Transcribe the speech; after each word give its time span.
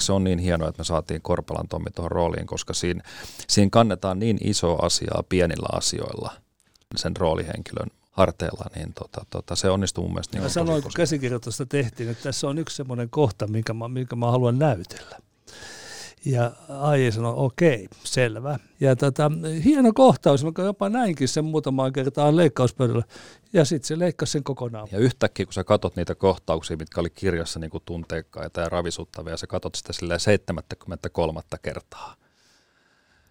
Se 0.00 0.12
on 0.12 0.24
niin 0.24 0.38
hienoa, 0.38 0.68
että 0.68 0.80
me 0.80 0.84
saatiin 0.84 1.22
Korpalan 1.22 1.68
Tommi 1.68 1.90
tuohon 1.94 2.10
rooliin, 2.10 2.46
koska 2.46 2.74
siinä, 2.74 3.02
siinä 3.48 3.70
kannetaan 3.72 4.18
niin 4.18 4.38
iso 4.44 4.76
asiaa 4.76 5.22
pienillä 5.28 5.68
asioilla 5.72 6.32
sen 6.96 7.16
roolihenkilön 7.16 7.90
harteilla, 8.10 8.64
niin 8.76 8.92
tota, 8.92 9.26
tota, 9.30 9.56
se 9.56 9.70
onnistuu 9.70 10.04
mun 10.04 10.12
mielestä. 10.12 10.36
Niin 10.36 10.42
mä 10.42 10.48
sanoin, 10.48 10.82
kun 10.82 10.92
käsikirjoitusta 10.96 11.66
tehtiin, 11.66 12.10
että 12.10 12.22
tässä 12.22 12.48
on 12.48 12.58
yksi 12.58 12.76
semmoinen 12.76 13.10
kohta, 13.10 13.46
minkä 13.46 13.74
mä, 13.74 13.88
minkä 13.88 14.16
mä 14.16 14.30
haluan 14.30 14.58
näytellä. 14.58 15.18
Ja 16.24 16.52
Aije 16.68 17.10
sanoi, 17.10 17.34
okei, 17.36 17.88
selvä. 18.04 18.58
Ja 18.80 18.96
tota, 18.96 19.30
hieno 19.64 19.92
kohtaus, 19.92 20.44
mä 20.44 20.50
jopa 20.64 20.88
näinkin 20.88 21.28
sen 21.28 21.44
muutamaan 21.44 21.92
kertaan 21.92 22.36
leikkauspöydällä. 22.36 23.04
Ja 23.52 23.64
sitten 23.64 23.86
se 23.86 23.98
leikkasi 23.98 24.32
sen 24.32 24.44
kokonaan. 24.44 24.88
Ja 24.92 24.98
yhtäkkiä, 24.98 25.46
kun 25.46 25.52
sä 25.52 25.64
katot 25.64 25.96
niitä 25.96 26.14
kohtauksia, 26.14 26.76
mitkä 26.76 27.00
oli 27.00 27.10
kirjassa 27.10 27.60
niin 27.60 27.70
tunteikkaita 27.84 28.60
ja 28.60 28.68
ravisuttavia, 28.68 29.32
ja 29.32 29.36
sä 29.36 29.46
katot 29.46 29.74
sitä 29.74 30.18
73 30.18 31.40
kertaa, 31.62 32.14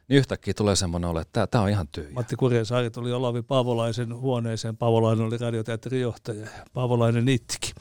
niin 0.08 0.18
yhtäkkiä 0.18 0.54
tulee 0.54 0.76
semmoinen 0.76 1.10
olo, 1.10 1.20
että 1.20 1.48
tämä 1.48 1.64
on 1.64 1.70
ihan 1.70 1.88
tyhjä. 1.88 2.14
Matti 2.14 2.36
Kurjensaari 2.36 2.92
tuli 2.92 3.14
Olavi 3.14 3.42
Paavolaisen 3.42 4.16
huoneeseen. 4.16 4.78
Paavolainen 4.78 5.26
oli 5.26 5.38
radioteatterin 5.38 6.02
johtaja 6.02 6.42
ja 6.42 6.66
Paavolainen 6.74 7.30
itki. 7.30 7.74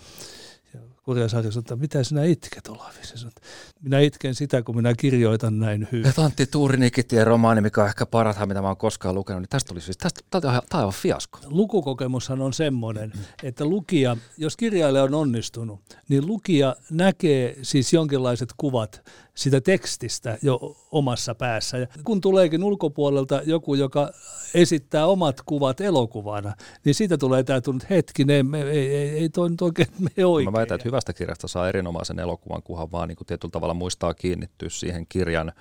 Kurjasaari 1.02 1.52
sanoi, 1.52 1.60
että 1.60 1.76
mitä 1.76 2.04
sinä 2.04 2.24
itket 2.24 2.68
Olavi? 2.68 2.94
Se 3.02 3.16
sanoi, 3.16 3.32
minä 3.80 4.00
itken 4.00 4.34
sitä, 4.34 4.62
kun 4.62 4.76
minä 4.76 4.94
kirjoitan 4.94 5.58
näin 5.58 5.88
hyvin. 5.92 6.12
Ja 6.16 6.24
Antti 6.24 6.46
Tuurinikitien 6.46 7.26
romaani, 7.26 7.60
mikä 7.60 7.82
on 7.82 7.88
ehkä 7.88 8.06
parhaat, 8.06 8.48
mitä 8.48 8.62
mä 8.62 8.68
oon 8.68 8.76
koskaan 8.76 9.14
lukenut, 9.14 9.42
niin 9.42 9.48
tästä 9.48 9.68
tuli 9.68 9.80
siis, 9.80 9.96
tästä, 9.96 10.20
tämä 10.30 10.54
on 10.56 10.62
aivan 10.72 10.92
fiasko. 10.92 11.38
Lukukokemushan 11.44 12.40
on 12.40 12.52
semmoinen, 12.52 13.12
että 13.42 13.64
lukija, 13.64 14.16
jos 14.38 14.56
kirjailija 14.56 15.04
on 15.04 15.14
onnistunut, 15.14 15.80
niin 16.08 16.26
lukija 16.26 16.76
näkee 16.90 17.56
siis 17.62 17.92
jonkinlaiset 17.92 18.48
kuvat 18.56 19.02
sitä 19.34 19.60
tekstistä 19.60 20.38
jo 20.42 20.76
omassa 20.90 21.34
päässä. 21.34 21.78
Ja 21.78 21.86
kun 22.04 22.20
tuleekin 22.20 22.64
ulkopuolelta 22.64 23.40
joku, 23.44 23.74
joka 23.74 24.10
esittää 24.54 25.06
omat 25.06 25.40
kuvat 25.46 25.80
elokuvana, 25.80 26.54
niin 26.84 26.94
siitä 26.94 27.18
tulee 27.18 27.40
että 27.40 27.60
hetkinen, 27.90 28.54
ei, 28.54 28.62
ei, 28.62 28.96
ei, 28.96 29.08
ei 29.08 29.28
toi 29.28 29.50
nyt 29.50 29.62
oikein 29.62 29.88
me 30.16 30.26
oikein. 30.26 30.52
Mä 30.52 30.58
väitän, 30.58 30.74
että 30.74 30.88
hyvästä 30.88 31.12
kirjasta 31.12 31.48
saa 31.48 31.68
erinomaisen 31.68 32.18
elokuvan, 32.18 32.62
kunhan 32.62 32.92
vaan 32.92 33.08
niin 33.08 33.16
kuin 33.16 33.26
tietyllä 33.26 33.52
tavalla 33.52 33.74
muistaa 33.74 34.14
kiinnittyä 34.14 34.68
siihen 34.68 35.06
kirjan 35.08 35.52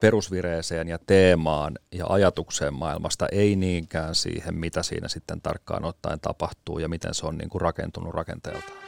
perusvireeseen 0.00 0.88
ja 0.88 0.98
teemaan 1.06 1.78
ja 1.92 2.06
ajatukseen 2.08 2.74
maailmasta, 2.74 3.28
ei 3.32 3.56
niinkään 3.56 4.14
siihen, 4.14 4.54
mitä 4.54 4.82
siinä 4.82 5.08
sitten 5.08 5.40
tarkkaan 5.40 5.84
ottaen 5.84 6.20
tapahtuu 6.20 6.78
ja 6.78 6.88
miten 6.88 7.14
se 7.14 7.26
on 7.26 7.38
niin 7.38 7.50
kuin 7.50 7.60
rakentunut 7.60 8.14
rakenteelta. 8.14 8.85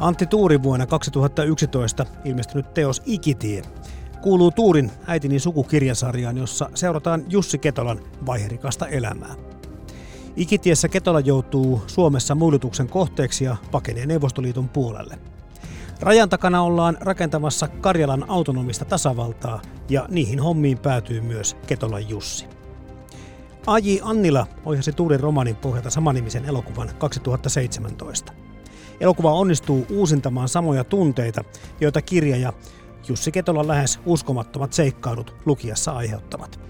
Antti 0.00 0.26
Tuuri 0.26 0.62
vuonna 0.62 0.86
2011 0.86 2.06
ilmestynyt 2.24 2.74
teos 2.74 3.02
Ikitie 3.06 3.62
kuuluu 4.22 4.50
Tuurin 4.50 4.90
äitini 5.06 5.38
sukukirjasarjaan, 5.38 6.36
jossa 6.36 6.70
seurataan 6.74 7.24
Jussi 7.28 7.58
Ketolan 7.58 8.00
vaiherikasta 8.26 8.86
elämää. 8.86 9.34
Ikitiessä 10.36 10.88
Ketola 10.88 11.20
joutuu 11.20 11.82
Suomessa 11.86 12.34
muilutuksen 12.34 12.88
kohteeksi 12.88 13.44
ja 13.44 13.56
pakenee 13.70 14.06
Neuvostoliiton 14.06 14.68
puolelle. 14.68 15.18
Rajan 16.00 16.28
takana 16.28 16.62
ollaan 16.62 16.96
rakentamassa 17.00 17.68
Karjalan 17.68 18.30
autonomista 18.30 18.84
tasavaltaa 18.84 19.62
ja 19.88 20.06
niihin 20.08 20.40
hommiin 20.40 20.78
päätyy 20.78 21.20
myös 21.20 21.56
Ketolan 21.66 22.08
Jussi. 22.08 22.46
Aji 23.66 24.00
Annila 24.02 24.46
ohjasi 24.64 24.92
Tuurin 24.92 25.20
romanin 25.20 25.56
pohjalta 25.56 25.90
samanimisen 25.90 26.44
elokuvan 26.44 26.90
2017. 26.98 28.45
Elokuva 29.00 29.32
onnistuu 29.32 29.86
uusintamaan 29.90 30.48
samoja 30.48 30.84
tunteita, 30.84 31.44
joita 31.80 32.02
kirja 32.02 32.36
ja 32.36 32.52
Jussi 33.08 33.32
Ketolan 33.32 33.68
lähes 33.68 34.00
uskomattomat 34.06 34.72
seikkailut 34.72 35.34
lukijassa 35.44 35.92
aiheuttavat. 35.92 36.60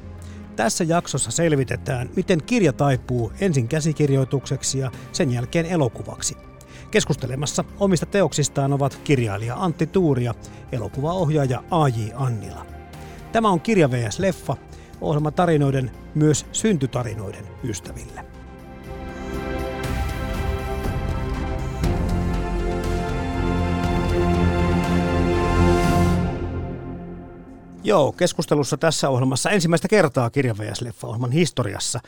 Tässä 0.57 0.85
jaksossa 0.85 1.31
selvitetään, 1.31 2.11
miten 2.17 2.43
kirja 2.43 2.73
taipuu 2.73 3.33
ensin 3.41 3.69
käsikirjoitukseksi 3.69 4.79
ja 4.79 4.91
sen 5.13 5.33
jälkeen 5.33 5.67
elokuvaksi. 5.67 6.37
Keskustelemassa 6.91 7.65
omista 7.81 8.07
teoksistaan 8.07 8.73
ovat 8.73 9.01
kirjailija 9.05 9.57
Antti 9.59 9.87
Tuuri 9.87 10.25
ja 10.25 10.35
elokuvaohjaaja 10.73 11.63
A.J. 11.71 12.13
Annila. 12.15 12.67
Tämä 13.33 13.49
on 13.49 13.61
Kirja 13.61 13.91
vs. 13.91 14.19
Leffa, 14.19 14.57
ohjelma 15.01 15.31
tarinoiden, 15.31 15.91
myös 16.15 16.47
syntytarinoiden 16.53 17.45
ystäville. 17.65 18.26
Joo, 27.87 28.13
keskustelussa 28.13 28.77
tässä 28.77 29.09
ohjelmassa 29.09 29.51
ensimmäistä 29.51 29.89
kertaa 29.89 30.31
kirja 30.31 30.55
vs. 30.59 30.81
Leffa-ohjelman 30.81 31.33
historiassa. 31.33 32.01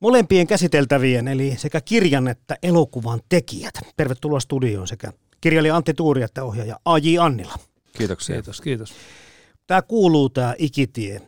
Molempien 0.00 0.46
käsiteltävien, 0.46 1.28
eli 1.28 1.54
sekä 1.56 1.80
kirjan 1.80 2.28
että 2.28 2.56
elokuvan 2.62 3.20
tekijät. 3.28 3.74
Tervetuloa 3.96 4.40
studioon 4.40 4.88
sekä 4.88 5.12
kirjailija 5.40 5.76
Antti 5.76 5.94
Tuuri 5.94 6.22
että 6.22 6.44
ohjaaja 6.44 6.76
A.J. 6.84 7.18
Annila. 7.20 7.54
Kiitoksia. 7.96 8.36
Kiitos, 8.36 8.60
kiitos. 8.60 8.94
Tämä 9.66 9.82
kuuluu 9.82 10.28
tämä 10.28 10.54
Ikitie, 10.58 11.22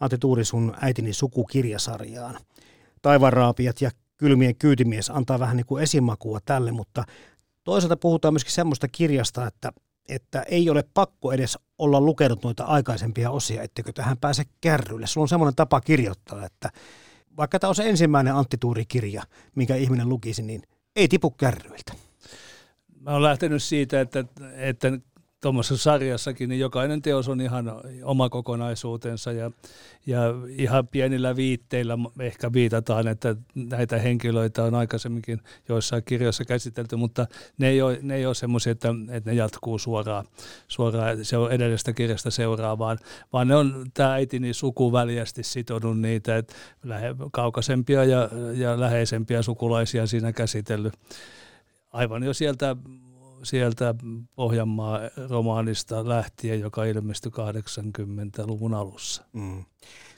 Antti 0.00 0.18
Tuuri 0.18 0.44
sun 0.44 0.74
äitini 0.80 1.12
sukukirjasarjaan. 1.12 2.38
Taivanraapijat 3.02 3.80
ja 3.80 3.90
kylmien 4.16 4.56
kyytimies 4.56 5.10
antaa 5.10 5.38
vähän 5.38 5.56
niin 5.56 5.66
kuin 5.66 5.82
esimakua 5.82 6.38
tälle, 6.44 6.72
mutta 6.72 7.04
toisaalta 7.64 7.96
puhutaan 7.96 8.34
myöskin 8.34 8.52
semmoista 8.52 8.88
kirjasta, 8.88 9.46
että 9.46 9.72
että 10.10 10.42
ei 10.42 10.70
ole 10.70 10.84
pakko 10.94 11.32
edes 11.32 11.58
olla 11.78 12.00
lukenut 12.00 12.44
noita 12.44 12.64
aikaisempia 12.64 13.30
osia, 13.30 13.62
etteikö 13.62 13.92
tähän 13.92 14.16
pääse 14.18 14.44
kärrylle. 14.60 15.06
Sulla 15.06 15.24
on 15.24 15.28
semmoinen 15.28 15.56
tapa 15.56 15.80
kirjoittaa, 15.80 16.46
että 16.46 16.70
vaikka 17.36 17.58
tämä 17.58 17.68
on 17.68 17.74
se 17.74 17.88
ensimmäinen 17.88 18.34
Antti 18.34 18.56
kirja 18.88 19.22
minkä 19.54 19.76
ihminen 19.76 20.08
lukisi, 20.08 20.42
niin 20.42 20.62
ei 20.96 21.08
tipu 21.08 21.30
kärryiltä. 21.30 21.92
Mä 23.00 23.10
olen 23.10 23.22
lähtenyt 23.22 23.62
siitä, 23.62 24.00
että, 24.00 24.24
että 24.56 24.88
tuommoisessa 25.40 25.82
sarjassakin, 25.82 26.48
niin 26.48 26.60
jokainen 26.60 27.02
teos 27.02 27.28
on 27.28 27.40
ihan 27.40 27.72
oma 28.02 28.28
kokonaisuutensa 28.28 29.32
ja, 29.32 29.50
ja 30.06 30.20
ihan 30.48 30.88
pienillä 30.88 31.36
viitteillä 31.36 31.98
ehkä 32.20 32.52
viitataan, 32.52 33.08
että 33.08 33.36
näitä 33.54 33.98
henkilöitä 33.98 34.64
on 34.64 34.74
aikaisemminkin 34.74 35.40
joissain 35.68 36.02
kirjoissa 36.04 36.44
käsitelty, 36.44 36.96
mutta 36.96 37.26
ne 37.58 37.68
ei 37.68 37.82
ole, 37.82 37.98
ne 38.02 38.16
ei 38.16 38.26
ole 38.26 38.34
semmoisia, 38.34 38.72
että, 38.72 38.88
että 39.10 39.30
ne 39.30 39.36
jatkuu 39.36 39.78
suoraan, 39.78 40.26
suoraan 40.68 41.24
se 41.24 41.36
on 41.36 41.52
edellisestä 41.52 41.92
kirjasta 41.92 42.30
seuraavaan, 42.30 42.98
vaan 43.32 43.48
ne 43.48 43.56
on 43.56 43.86
tämä 43.94 44.12
äitini 44.12 44.54
sukuväljästi 44.54 45.42
sitonut 45.42 46.00
niitä, 46.00 46.36
että 46.36 46.54
lähe, 46.82 47.14
kaukaisempia 47.32 48.04
ja, 48.04 48.28
ja 48.54 48.80
läheisempiä 48.80 49.42
sukulaisia 49.42 50.06
siinä 50.06 50.32
käsitellyt. 50.32 50.94
Aivan 51.92 52.22
jo 52.22 52.34
sieltä 52.34 52.76
sieltä 53.42 53.94
Pohjanmaa 54.34 55.00
romaanista 55.28 56.08
lähtien, 56.08 56.60
joka 56.60 56.84
ilmestyi 56.84 57.32
80-luvun 57.32 58.74
alussa. 58.74 59.24
Mm. 59.32 59.64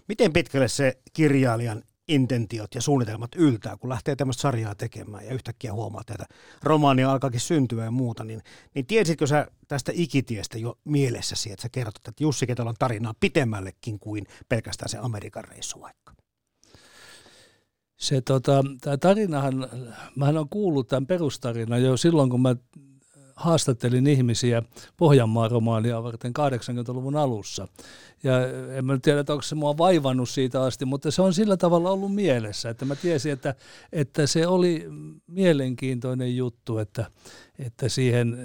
Miten 0.09 0.33
pitkälle 0.33 0.69
se 0.69 0.99
kirjailijan 1.13 1.83
intentiot 2.09 2.75
ja 2.75 2.83
suunnitelmat 2.83 3.31
yltää, 3.37 3.77
kun 3.77 3.91
lähtee 3.91 4.17
tämmöistä 4.17 4.41
sarjaa 4.41 4.75
tekemään 4.75 5.27
ja 5.27 5.35
yhtäkkiä 5.35 5.73
huomaa, 5.73 6.01
että 6.01 6.25
romaania 6.63 7.13
alkaakin 7.13 7.41
syntyä 7.41 7.85
ja 7.85 7.91
muuta, 7.91 8.25
niin, 8.25 8.43
niin 8.75 8.87
tiesitkö 8.87 9.27
sä 9.27 9.47
tästä 9.69 9.93
ikitiestä 9.95 10.59
jo 10.59 10.79
mielessäsi, 10.85 11.53
että 11.53 11.63
sä 11.63 11.69
kerrot, 11.69 11.97
että 11.97 12.13
Jussi 12.21 12.47
Ketolan 12.47 12.75
tarinaa 12.79 13.15
pitemmällekin 13.21 13.99
kuin 13.99 14.27
pelkästään 14.49 14.89
se 14.89 14.99
Amerikan 14.99 15.45
reissu 15.45 15.81
vaikka? 15.81 16.13
Se 17.97 18.21
tota, 18.21 18.65
tämä 18.81 18.97
tarinahan, 18.97 19.69
mä 20.17 20.29
olen 20.29 20.49
kuullut 20.49 20.89
tämän 20.89 21.07
perustarinan 21.07 21.83
jo 21.83 21.97
silloin, 21.97 22.31
kun 22.31 22.43
mä 22.43 22.57
haastattelin 23.43 24.07
ihmisiä 24.07 24.63
Pohjanmaan 24.97 25.51
romaania 25.51 26.03
varten 26.03 26.33
80-luvun 26.39 27.17
alussa. 27.17 27.69
Ja 28.23 28.33
en 28.77 28.85
mä 28.85 28.99
tiedä, 29.03 29.21
että 29.21 29.33
onko 29.33 29.43
se 29.43 29.55
mua 29.55 29.79
vaivannut 29.79 30.29
siitä 30.29 30.63
asti, 30.63 30.85
mutta 30.85 31.11
se 31.11 31.23
on 31.23 31.35
sillä 31.35 31.57
tavalla 31.57 31.91
ollut 31.91 32.15
mielessä, 32.15 32.71
että 32.71 32.85
mä 32.85 32.97
tiesin, 32.97 33.33
että, 33.33 33.55
että 33.93 34.27
se 34.27 34.47
oli 34.47 34.87
mielenkiintoinen 35.27 36.37
juttu, 36.37 36.79
että, 36.79 37.07
että 37.59 37.89
siihen, 37.89 38.39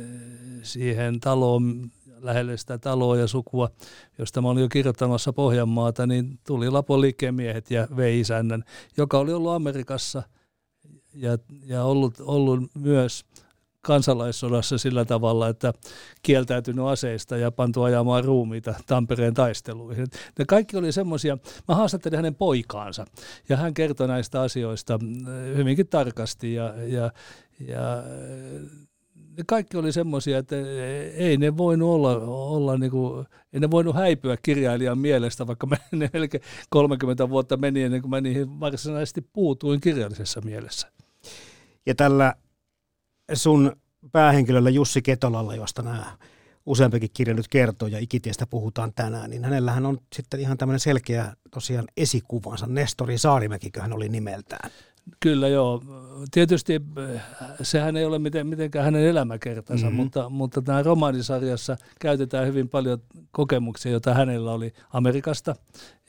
siihen 0.64 1.20
taloon 1.20 1.92
lähelle 2.20 2.58
sitä 2.58 2.78
taloa 2.78 3.18
ja 3.18 3.28
sukua, 3.28 3.70
josta 4.18 4.42
mä 4.42 4.50
olin 4.50 4.62
jo 4.62 4.70
kirjoittamassa 4.70 5.34
Pohjanmaata, 5.34 6.08
niin 6.08 6.40
tuli 6.48 6.70
Lapon 6.70 7.02
liikemiehet 7.02 7.72
ja 7.72 7.88
vei 7.96 8.20
isännän, 8.20 8.64
joka 8.98 9.20
oli 9.20 9.34
ollut 9.34 9.52
Amerikassa 9.52 10.24
ja, 11.14 11.38
ja 11.66 11.84
ollut, 11.84 12.14
ollut 12.20 12.60
myös 12.76 13.26
kansalaissodassa 13.88 14.78
sillä 14.78 15.06
tavalla, 15.06 15.48
että 15.48 15.74
kieltäytynyt 16.22 16.86
aseista 16.86 17.38
ja 17.38 17.52
pantu 17.52 17.84
ajamaan 17.84 18.24
ruumiita 18.24 18.76
Tampereen 18.88 19.34
taisteluihin. 19.34 20.08
Ne 20.40 20.46
kaikki 20.46 20.78
oli 20.78 20.92
semmoisia, 20.92 21.38
mä 21.68 21.76
haastattelin 21.76 22.16
hänen 22.16 22.36
poikaansa 22.36 23.06
ja 23.50 23.58
hän 23.58 23.74
kertoi 23.74 24.08
näistä 24.08 24.42
asioista 24.42 25.00
hyvinkin 25.56 25.88
tarkasti 25.88 26.54
ja, 26.54 26.74
ja, 26.88 27.12
ja 27.60 28.04
ne 29.38 29.44
kaikki 29.48 29.78
oli 29.78 29.92
semmoisia, 29.92 30.38
että 30.38 30.56
ei 31.14 31.38
ne 31.38 31.58
voinut 31.58 31.90
olla, 31.90 32.18
olla 32.28 32.78
niin 32.78 32.92
kuin, 32.92 33.26
ei 33.54 33.60
ne 33.60 33.72
voinut 33.72 33.96
häipyä 33.96 34.38
kirjailijan 34.42 34.98
mielestä, 34.98 35.48
vaikka 35.48 35.68
ne 35.92 36.10
melkein 36.14 36.44
30 36.70 37.30
vuotta 37.30 37.58
meni 37.58 37.84
ennen 37.84 38.02
kuin 38.02 38.10
mä 38.10 38.22
niihin 38.22 38.60
varsinaisesti 38.60 39.22
puutuin 39.22 39.82
kirjallisessa 39.82 40.42
mielessä. 40.42 40.92
Ja 41.86 41.96
tällä 41.96 42.36
sun 43.34 43.76
päähenkilöllä 44.12 44.70
Jussi 44.70 45.02
Ketolalla, 45.02 45.56
josta 45.56 45.82
nämä 45.82 46.18
useampikin 46.66 47.10
kirja 47.14 47.34
nyt 47.34 47.48
kertoo 47.48 47.88
ja 47.88 48.00
ikitiestä 48.00 48.48
puhutaan 48.48 48.94
tänään, 48.96 49.30
niin 49.30 49.44
hänellähän 49.44 49.86
on 49.86 49.98
sitten 50.16 50.40
ihan 50.40 50.58
tämmöinen 50.58 50.80
selkeä 50.80 51.34
tosiaan 51.52 51.88
esikuvansa. 51.98 52.68
Nestori 52.68 53.18
Saarimäkikö 53.18 53.82
hän 53.82 53.94
oli 53.94 54.10
nimeltään. 54.10 54.72
Kyllä 55.20 55.48
joo. 55.48 55.84
Tietysti 56.32 56.74
eh, 56.74 57.22
sehän 57.62 57.98
ei 57.98 58.06
ole 58.06 58.20
miten, 58.20 58.48
mitenkään 58.48 58.86
hänen 58.86 59.04
elämäkertansa, 59.04 59.86
mm-hmm. 59.86 59.96
mutta, 59.96 60.30
mutta 60.30 60.62
tämä 60.62 60.84
romaanisarjassa 60.84 61.78
käytetään 62.00 62.48
hyvin 62.48 62.70
paljon 62.70 63.02
kokemuksia, 63.32 63.92
joita 63.92 64.14
hänellä 64.14 64.52
oli 64.52 64.74
Amerikasta 64.94 65.56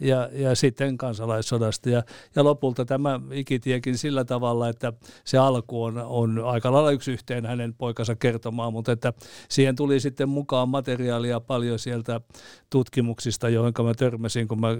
ja, 0.00 0.29
ja 0.33 0.55
sitten 0.55 0.99
kansalaissodasta. 0.99 1.91
Ja, 1.91 2.03
ja 2.37 2.45
lopulta 2.45 2.85
tämä 2.85 3.21
ikitiekin 3.31 3.99
sillä 3.99 4.25
tavalla, 4.25 4.69
että 4.69 4.93
se 5.25 5.39
alku 5.39 5.83
on, 5.83 5.99
on 5.99 6.45
aika 6.45 6.73
lailla 6.73 6.91
yksi 6.91 7.12
yhteen 7.12 7.47
hänen 7.47 7.75
poikansa 7.75 8.17
kertomaan, 8.17 8.73
mutta 8.73 8.93
että 8.93 9.12
siihen 9.49 9.77
tuli 9.77 10.00
sitten 10.00 10.29
mukaan 10.29 10.69
materiaalia 10.69 11.41
paljon 11.41 11.79
sieltä 11.79 12.21
tutkimuksista, 12.71 13.49
joihin 13.49 13.75
mä 13.83 13.95
törmäsin, 13.95 14.49
kun 14.49 14.61
mä 14.61 14.71
eh, 14.71 14.77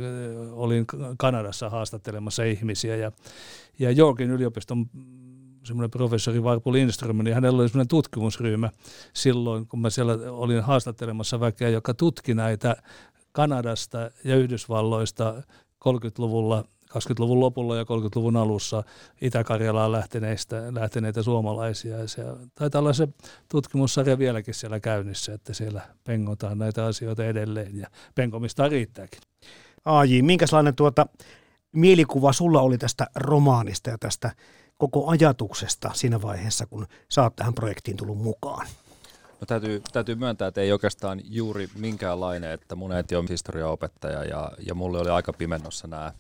olin 0.53 0.85
Kanadassa 1.19 1.71
haastattelemassa 1.71 2.45
ihmisiä. 2.45 2.97
Ja, 2.97 3.13
ja 3.79 3.91
Jorkin 3.91 4.31
yliopiston 4.31 4.87
semmoinen 5.65 5.91
professori 5.91 6.43
Varpu 6.43 6.73
Lindström, 6.73 7.19
niin 7.19 7.35
hänellä 7.35 7.61
oli 7.61 7.69
semmoinen 7.69 7.89
tutkimusryhmä 7.89 8.71
silloin, 9.13 9.67
kun 9.67 9.81
mä 9.81 9.91
siellä 9.91 10.13
olin 10.31 10.63
haastattelemassa 10.63 11.41
väkeä, 11.41 11.69
joka 11.69 11.95
tutki 11.95 12.35
näitä 12.35 12.77
Kanadasta 13.39 14.11
ja 14.25 14.37
Yhdysvalloista 14.37 15.35
30-luvulla 15.85 16.65
20-luvun 16.91 17.41
lopulla 17.41 17.77
ja 17.77 17.83
30-luvun 17.83 18.37
alussa 18.37 18.83
Itä-Karjalaan 19.21 19.93
lähteneistä, 19.93 20.57
lähteneitä 20.71 21.23
suomalaisia. 21.23 22.09
Se 22.09 22.23
taitaa 22.55 22.79
olla 22.79 22.93
se 22.93 23.09
tutkimussarja 23.49 24.19
vieläkin 24.19 24.55
siellä 24.55 24.81
käynnissä, 24.81 25.35
että 25.35 25.55
siellä 25.55 25.83
pengotaan 26.05 26.59
näitä 26.59 26.87
asioita 26.87 27.25
edelleen 27.25 27.77
ja 27.79 27.87
pengomista 28.15 28.69
riittääkin. 28.69 29.21
AJ, 29.85 30.23
minkälainen 30.23 30.75
tuota 30.75 31.07
mielikuva 31.73 32.33
sulla 32.33 32.61
oli 32.61 32.79
tästä 32.79 33.07
romaanista 33.17 33.91
ja 33.91 33.99
tästä 34.01 34.31
koko 34.79 35.09
ajatuksesta 35.09 35.91
siinä 35.95 36.23
vaiheessa, 36.23 36.67
kun 36.67 36.87
sä 37.09 37.23
oot 37.23 37.37
tähän 37.37 37.55
projektiin 37.55 37.97
tullut 37.97 38.19
mukaan? 38.19 38.67
No 39.41 39.47
täytyy, 39.47 39.83
täytyy 39.93 40.15
myöntää, 40.15 40.49
että 40.49 40.61
ei 40.61 40.73
oikeastaan 40.73 41.21
juuri 41.25 41.69
minkäänlainen, 41.75 42.51
että 42.51 42.75
mun 42.75 42.93
äiti 42.93 43.17
on 43.17 43.27
historiaopettaja 43.29 44.25
ja, 44.25 44.53
ja 44.67 44.75
mulle 44.75 44.99
oli 44.99 45.11
aika 45.11 45.33
pimennossa 45.33 45.87
nämä 45.87 46.13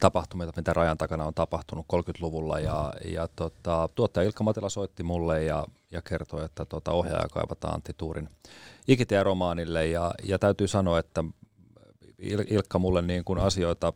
tapahtumia, 0.00 0.52
mitä 0.56 0.72
rajan 0.72 0.98
takana 0.98 1.24
on 1.24 1.34
tapahtunut 1.34 1.86
30-luvulla 1.92 2.58
ja, 2.60 2.92
ja 3.04 3.28
tota, 3.36 3.88
tuottaja 3.94 4.26
Ilkka 4.26 4.44
Matila 4.44 4.68
soitti 4.68 5.02
mulle 5.02 5.44
ja, 5.44 5.66
ja 5.90 6.02
kertoi, 6.02 6.44
että 6.44 6.64
tota, 6.64 6.92
ohjaaja 6.92 7.28
kaivataan 7.28 7.74
Antti 7.74 7.92
Tuurin 7.96 8.28
Ikitie-romaanille 8.88 9.86
ja, 9.86 10.14
ja 10.24 10.38
täytyy 10.38 10.68
sanoa, 10.68 10.98
että 10.98 11.24
Ilkka 12.48 12.78
mulle 12.78 13.02
niin 13.02 13.24
kuin 13.24 13.38
asioita 13.38 13.92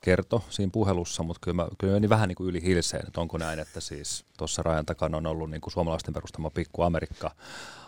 kertoi 0.00 0.40
siinä 0.50 0.70
puhelussa, 0.72 1.22
mutta 1.22 1.40
kyllä, 1.42 1.54
mä, 1.54 1.68
kyllä 1.78 1.92
meni 1.92 2.08
vähän 2.08 2.28
niin 2.28 2.36
kuin 2.36 2.48
yli 2.48 2.62
hilseen, 2.62 3.06
että 3.06 3.20
onko 3.20 3.38
näin, 3.38 3.58
että 3.58 3.80
siis 3.80 4.24
tuossa 4.38 4.62
rajan 4.62 4.86
takana 4.86 5.16
on 5.16 5.26
ollut 5.26 5.50
niin 5.50 5.60
kuin 5.60 5.72
suomalaisten 5.72 6.14
perustama 6.14 6.50
pikku 6.50 6.82
Amerikka, 6.82 7.30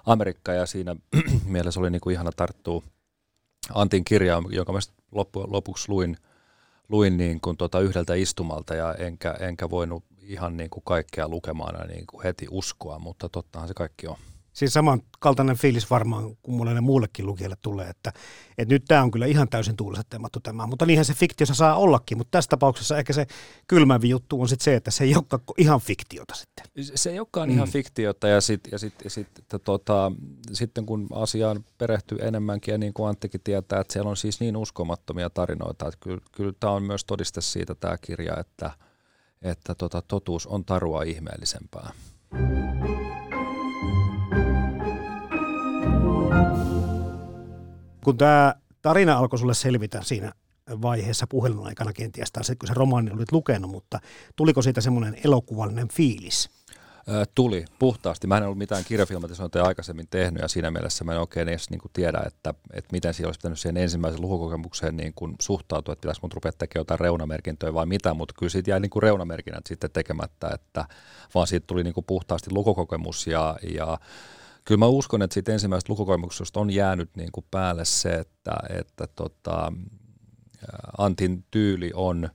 Amerikka 0.06 0.52
ja 0.52 0.66
siinä 0.66 0.96
mielessä 1.44 1.80
oli 1.80 1.90
niin 1.90 2.00
kuin 2.00 2.14
ihana 2.14 2.30
tarttua 2.36 2.82
Antin 3.74 4.04
kirjaa, 4.04 4.42
jonka 4.50 4.72
mä 4.72 4.78
loppu, 5.12 5.44
lopuksi 5.48 5.88
luin, 5.88 6.16
luin 6.88 7.16
niin 7.16 7.40
kuin 7.40 7.56
tota 7.56 7.80
yhdeltä 7.80 8.14
istumalta 8.14 8.74
ja 8.74 8.94
enkä, 8.94 9.32
enkä 9.40 9.70
voinut 9.70 10.04
ihan 10.22 10.56
niin 10.56 10.70
kuin 10.70 10.84
kaikkea 10.84 11.28
lukemaan 11.28 11.88
niin 11.88 12.06
kuin 12.06 12.22
heti 12.22 12.46
uskoa, 12.50 12.98
mutta 12.98 13.28
tottahan 13.28 13.68
se 13.68 13.74
kaikki 13.74 14.06
on. 14.06 14.16
Siis 14.58 14.72
samankaltainen 14.72 15.56
fiilis 15.56 15.90
varmaan 15.90 16.36
kuin 16.42 16.54
monelle 16.54 16.80
muullekin 16.80 17.26
lukijalle 17.26 17.56
tulee, 17.62 17.88
että, 17.88 18.12
että 18.58 18.74
nyt 18.74 18.84
tämä 18.88 19.02
on 19.02 19.10
kyllä 19.10 19.26
ihan 19.26 19.48
täysin 19.48 19.76
teemattu 20.10 20.40
tämä, 20.40 20.66
mutta 20.66 20.86
niinhän 20.86 21.04
se 21.04 21.14
fiktiossa 21.14 21.54
saa 21.54 21.76
ollakin, 21.76 22.18
mutta 22.18 22.30
tässä 22.30 22.48
tapauksessa 22.48 22.98
ehkä 22.98 23.12
se 23.12 23.26
kylmävi 23.68 24.08
juttu 24.08 24.40
on 24.40 24.48
sitten 24.48 24.64
se, 24.64 24.74
että 24.74 24.90
se 24.90 25.04
ei 25.04 25.14
olekaan 25.14 25.42
ihan 25.58 25.80
fiktiota 25.80 26.34
sitten. 26.34 26.66
Se 26.94 27.10
ei 27.10 27.18
olekaan 27.18 27.48
mm. 27.48 27.54
ihan 27.54 27.68
fiktiota 27.68 28.28
ja, 28.28 28.40
sit, 28.40 28.60
ja, 28.72 28.78
sit, 28.78 28.94
ja 29.04 29.10
sit, 29.10 29.28
tota, 29.64 30.12
sitten 30.52 30.86
kun 30.86 31.06
asiaan 31.12 31.64
perehtyy 31.78 32.18
enemmänkin 32.20 32.72
ja 32.72 32.78
niin 32.78 32.94
kuin 32.94 33.08
Anttikin 33.08 33.40
tietää, 33.44 33.80
että 33.80 33.92
siellä 33.92 34.10
on 34.10 34.16
siis 34.16 34.40
niin 34.40 34.56
uskomattomia 34.56 35.30
tarinoita, 35.30 35.88
että 35.88 35.98
kyllä, 36.00 36.20
kyllä 36.32 36.52
tämä 36.60 36.72
on 36.72 36.82
myös 36.82 37.04
todiste 37.04 37.40
siitä 37.40 37.74
tämä 37.74 37.98
kirja, 37.98 38.36
että, 38.40 38.70
että 39.42 39.74
tota, 39.74 40.02
totuus 40.02 40.46
on 40.46 40.64
tarua 40.64 41.02
ihmeellisempää. 41.02 41.92
Kun 48.04 48.18
tämä 48.18 48.54
tarina 48.82 49.18
alkoi 49.18 49.38
sulle 49.38 49.54
selvitä 49.54 50.02
siinä 50.02 50.32
vaiheessa 50.82 51.26
puhelun 51.26 51.66
aikana 51.66 51.92
kenties, 51.92 52.32
tai 52.32 52.42
kun 52.58 52.66
se 52.66 52.74
romaani 52.74 53.10
olit 53.10 53.32
lukenut, 53.32 53.70
mutta 53.70 54.00
tuliko 54.36 54.62
siitä 54.62 54.80
semmoinen 54.80 55.16
elokuvallinen 55.24 55.88
fiilis? 55.88 56.50
tuli 57.34 57.64
puhtaasti. 57.78 58.26
Mä 58.26 58.36
en 58.36 58.42
ollut 58.42 58.58
mitään 58.58 58.84
kirjafilmatisointeja 58.84 59.64
aikaisemmin 59.64 60.06
tehnyt 60.10 60.42
ja 60.42 60.48
siinä 60.48 60.70
mielessä 60.70 61.04
mä 61.04 61.12
en 61.12 61.20
oikein 61.20 61.48
edes 61.48 61.70
niin 61.70 61.80
kuin 61.80 61.92
tiedä, 61.92 62.22
että, 62.26 62.54
että 62.72 62.88
miten 62.92 63.14
siellä 63.14 63.28
olisi 63.28 63.38
pitänyt 63.38 63.58
siihen 63.58 63.76
ensimmäisen 63.76 64.20
lukukokemukseen 64.20 64.96
niin 64.96 65.12
kuin 65.14 65.34
suhtautua, 65.40 65.92
että 65.92 66.00
pitäisikö 66.00 66.24
mun 66.24 66.32
rupea 66.32 66.52
tekemään 66.52 66.80
jotain 66.80 67.00
reunamerkintöjä 67.00 67.74
vai 67.74 67.86
mitä, 67.86 68.14
mutta 68.14 68.34
kyllä 68.38 68.50
siitä 68.50 68.70
jäi 68.70 68.80
niin 68.80 68.90
kuin 68.90 69.02
reunamerkinnät 69.02 69.66
sitten 69.66 69.90
tekemättä, 69.90 70.50
että 70.54 70.84
vaan 71.34 71.46
siitä 71.46 71.66
tuli 71.66 71.84
niin 71.84 71.94
kuin 71.94 72.06
puhtaasti 72.06 72.50
lukukokemus 72.52 73.26
ja, 73.26 73.56
ja 73.74 73.98
kyllä 74.68 74.78
mä 74.78 74.86
uskon, 74.86 75.22
että 75.22 75.34
siitä 75.34 75.52
ensimmäisestä 75.52 75.92
lukukokemuksesta 75.92 76.60
on 76.60 76.70
jäänyt 76.70 77.10
niin 77.16 77.32
kuin 77.32 77.46
päälle 77.50 77.84
se, 77.84 78.14
että, 78.14 78.56
että 78.68 79.06
tota, 79.06 79.72
Antin 80.98 81.44
tyyli 81.50 81.90
on 81.94 82.28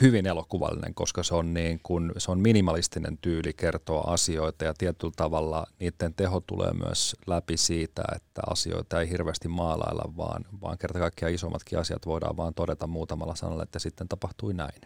hyvin 0.00 0.26
elokuvallinen, 0.26 0.94
koska 0.94 1.22
se 1.22 1.34
on, 1.34 1.54
niin 1.54 1.80
kuin, 1.82 2.12
se 2.18 2.30
on 2.30 2.40
minimalistinen 2.40 3.18
tyyli 3.18 3.52
kertoa 3.52 4.00
asioita 4.00 4.64
ja 4.64 4.74
tietyllä 4.78 5.12
tavalla 5.16 5.66
niiden 5.80 6.14
teho 6.14 6.40
tulee 6.40 6.72
myös 6.72 7.16
läpi 7.26 7.56
siitä, 7.56 8.02
että 8.16 8.42
asioita 8.50 9.00
ei 9.00 9.10
hirveästi 9.10 9.48
maalailla, 9.48 10.12
vaan, 10.16 10.44
vaan 10.62 10.78
kerta 10.78 10.98
kaikkiaan 10.98 11.34
isommatkin 11.34 11.78
asiat 11.78 12.06
voidaan 12.06 12.36
vaan 12.36 12.54
todeta 12.54 12.86
muutamalla 12.86 13.34
sanalla, 13.34 13.62
että 13.62 13.78
sitten 13.78 14.08
tapahtui 14.08 14.54
näin. 14.54 14.80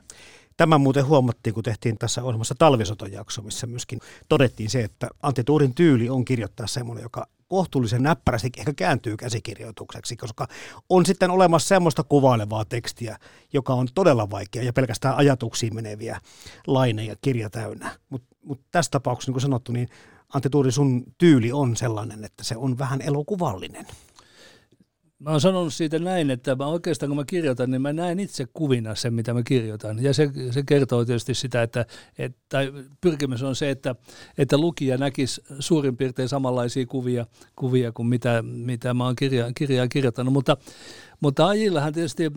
Tämä 0.56 0.78
muuten 0.78 1.06
huomattiin, 1.06 1.54
kun 1.54 1.62
tehtiin 1.62 1.98
tässä 1.98 2.22
ohjelmassa 2.22 2.54
talvisotojakso, 2.58 3.42
missä 3.42 3.66
myöskin 3.66 3.98
todettiin 4.28 4.70
se, 4.70 4.80
että 4.84 5.08
Antti 5.22 5.44
Tuurin 5.44 5.74
tyyli 5.74 6.08
on 6.08 6.24
kirjoittaa 6.24 6.66
semmoinen, 6.66 7.02
joka 7.02 7.26
kohtuullisen 7.52 8.02
näppärästi 8.02 8.50
ehkä 8.58 8.72
kääntyy 8.74 9.16
käsikirjoitukseksi, 9.16 10.16
koska 10.16 10.46
on 10.88 11.06
sitten 11.06 11.30
olemassa 11.30 11.68
semmoista 11.68 12.02
kuvailevaa 12.04 12.64
tekstiä, 12.64 13.18
joka 13.52 13.74
on 13.74 13.88
todella 13.94 14.30
vaikea 14.30 14.62
ja 14.62 14.72
pelkästään 14.72 15.16
ajatuksiin 15.16 15.74
meneviä 15.74 16.20
laineja 16.66 17.16
kirja 17.20 17.50
täynnä. 17.50 17.98
Mutta 18.10 18.36
mut 18.44 18.60
tässä 18.70 18.90
tapauksessa, 18.90 19.30
niin 19.30 19.34
kuin 19.34 19.42
sanottu, 19.42 19.72
niin 19.72 19.88
Antti 20.34 20.50
Tuuri, 20.50 20.72
sun 20.72 21.04
tyyli 21.18 21.52
on 21.52 21.76
sellainen, 21.76 22.24
että 22.24 22.44
se 22.44 22.56
on 22.56 22.78
vähän 22.78 23.00
elokuvallinen. 23.00 23.86
Mä 25.22 25.30
oon 25.30 25.40
sanonut 25.40 25.74
siitä 25.74 25.98
näin, 25.98 26.30
että 26.30 26.54
mä 26.54 26.66
oikeastaan 26.66 27.10
kun 27.10 27.16
mä 27.16 27.24
kirjoitan, 27.24 27.70
niin 27.70 27.82
mä 27.82 27.92
näen 27.92 28.20
itse 28.20 28.46
kuvina 28.54 28.94
sen, 28.94 29.14
mitä 29.14 29.34
mä 29.34 29.42
kirjoitan. 29.42 30.02
Ja 30.02 30.14
se, 30.14 30.30
se 30.50 30.62
kertoo 30.62 31.04
tietysti 31.04 31.34
sitä, 31.34 31.62
että, 31.62 31.86
että 32.18 32.38
tai 32.48 32.72
pyrkimys 33.00 33.42
on 33.42 33.56
se, 33.56 33.70
että, 33.70 33.94
että 34.38 34.58
lukija 34.58 34.98
näkisi 34.98 35.42
suurin 35.58 35.96
piirtein 35.96 36.28
samanlaisia 36.28 36.86
kuvia, 36.86 37.26
kuvia 37.56 37.92
kuin 37.92 38.06
mitä, 38.06 38.42
mitä 38.42 38.94
mä 38.94 39.04
oon 39.04 39.16
kirja, 39.16 39.52
kirjaa 39.54 39.88
kirjoittanut. 39.88 40.32
Mutta, 40.32 40.56
mutta 41.20 41.48
Ajillahan 41.48 41.92
tietysti 41.92 42.32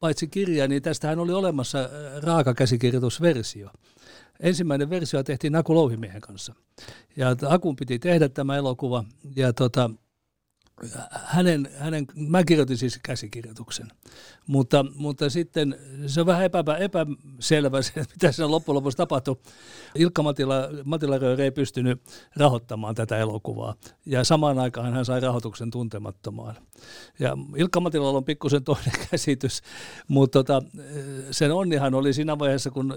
paitsi 0.00 0.28
kirja, 0.28 0.68
niin 0.68 0.82
tästähän 0.82 1.18
oli 1.18 1.32
olemassa 1.32 1.90
raaka 2.22 2.54
käsikirjoitusversio. 2.54 3.70
Ensimmäinen 4.40 4.90
versio 4.90 5.22
tehtiin 5.22 5.56
Aku 5.56 5.74
Louhimiehen 5.74 6.20
kanssa. 6.20 6.54
Ja 7.16 7.36
Akun 7.48 7.76
piti 7.76 7.98
tehdä 7.98 8.28
tämä 8.28 8.56
elokuva. 8.56 9.04
Ja 9.36 9.52
tota, 9.52 9.90
hänen, 11.10 11.68
hänen, 11.78 12.06
mä 12.14 12.44
kirjoitin 12.44 12.76
siis 12.76 12.98
käsikirjoituksen, 13.02 13.88
mutta, 14.46 14.84
mutta 14.94 15.30
sitten 15.30 15.78
se 16.06 16.20
on 16.20 16.26
vähän 16.26 16.44
epä, 16.44 16.58
epäselvä 16.78 17.82
se, 17.82 17.92
mitä 18.10 18.32
siinä 18.32 18.50
loppujen 18.50 18.76
lopuksi 18.76 18.96
tapahtui. 18.96 19.36
Ilkka 19.94 20.22
Matila, 20.22 20.54
Matila 20.84 21.16
ei 21.38 21.50
pystynyt 21.50 22.02
rahoittamaan 22.36 22.94
tätä 22.94 23.18
elokuvaa 23.18 23.74
ja 24.06 24.24
samaan 24.24 24.58
aikaan 24.58 24.92
hän 24.92 25.04
sai 25.04 25.20
rahoituksen 25.20 25.70
tuntemattomaan. 25.70 26.54
Ja 27.18 27.36
Ilkka 27.56 27.80
Matilalla 27.80 28.18
on 28.18 28.24
pikkusen 28.24 28.64
toinen 28.64 28.92
käsitys, 29.10 29.62
mutta 30.08 30.38
tota, 30.38 30.62
sen 31.30 31.52
onnihan 31.52 31.94
oli 31.94 32.12
siinä 32.12 32.38
vaiheessa, 32.38 32.70
kun 32.70 32.94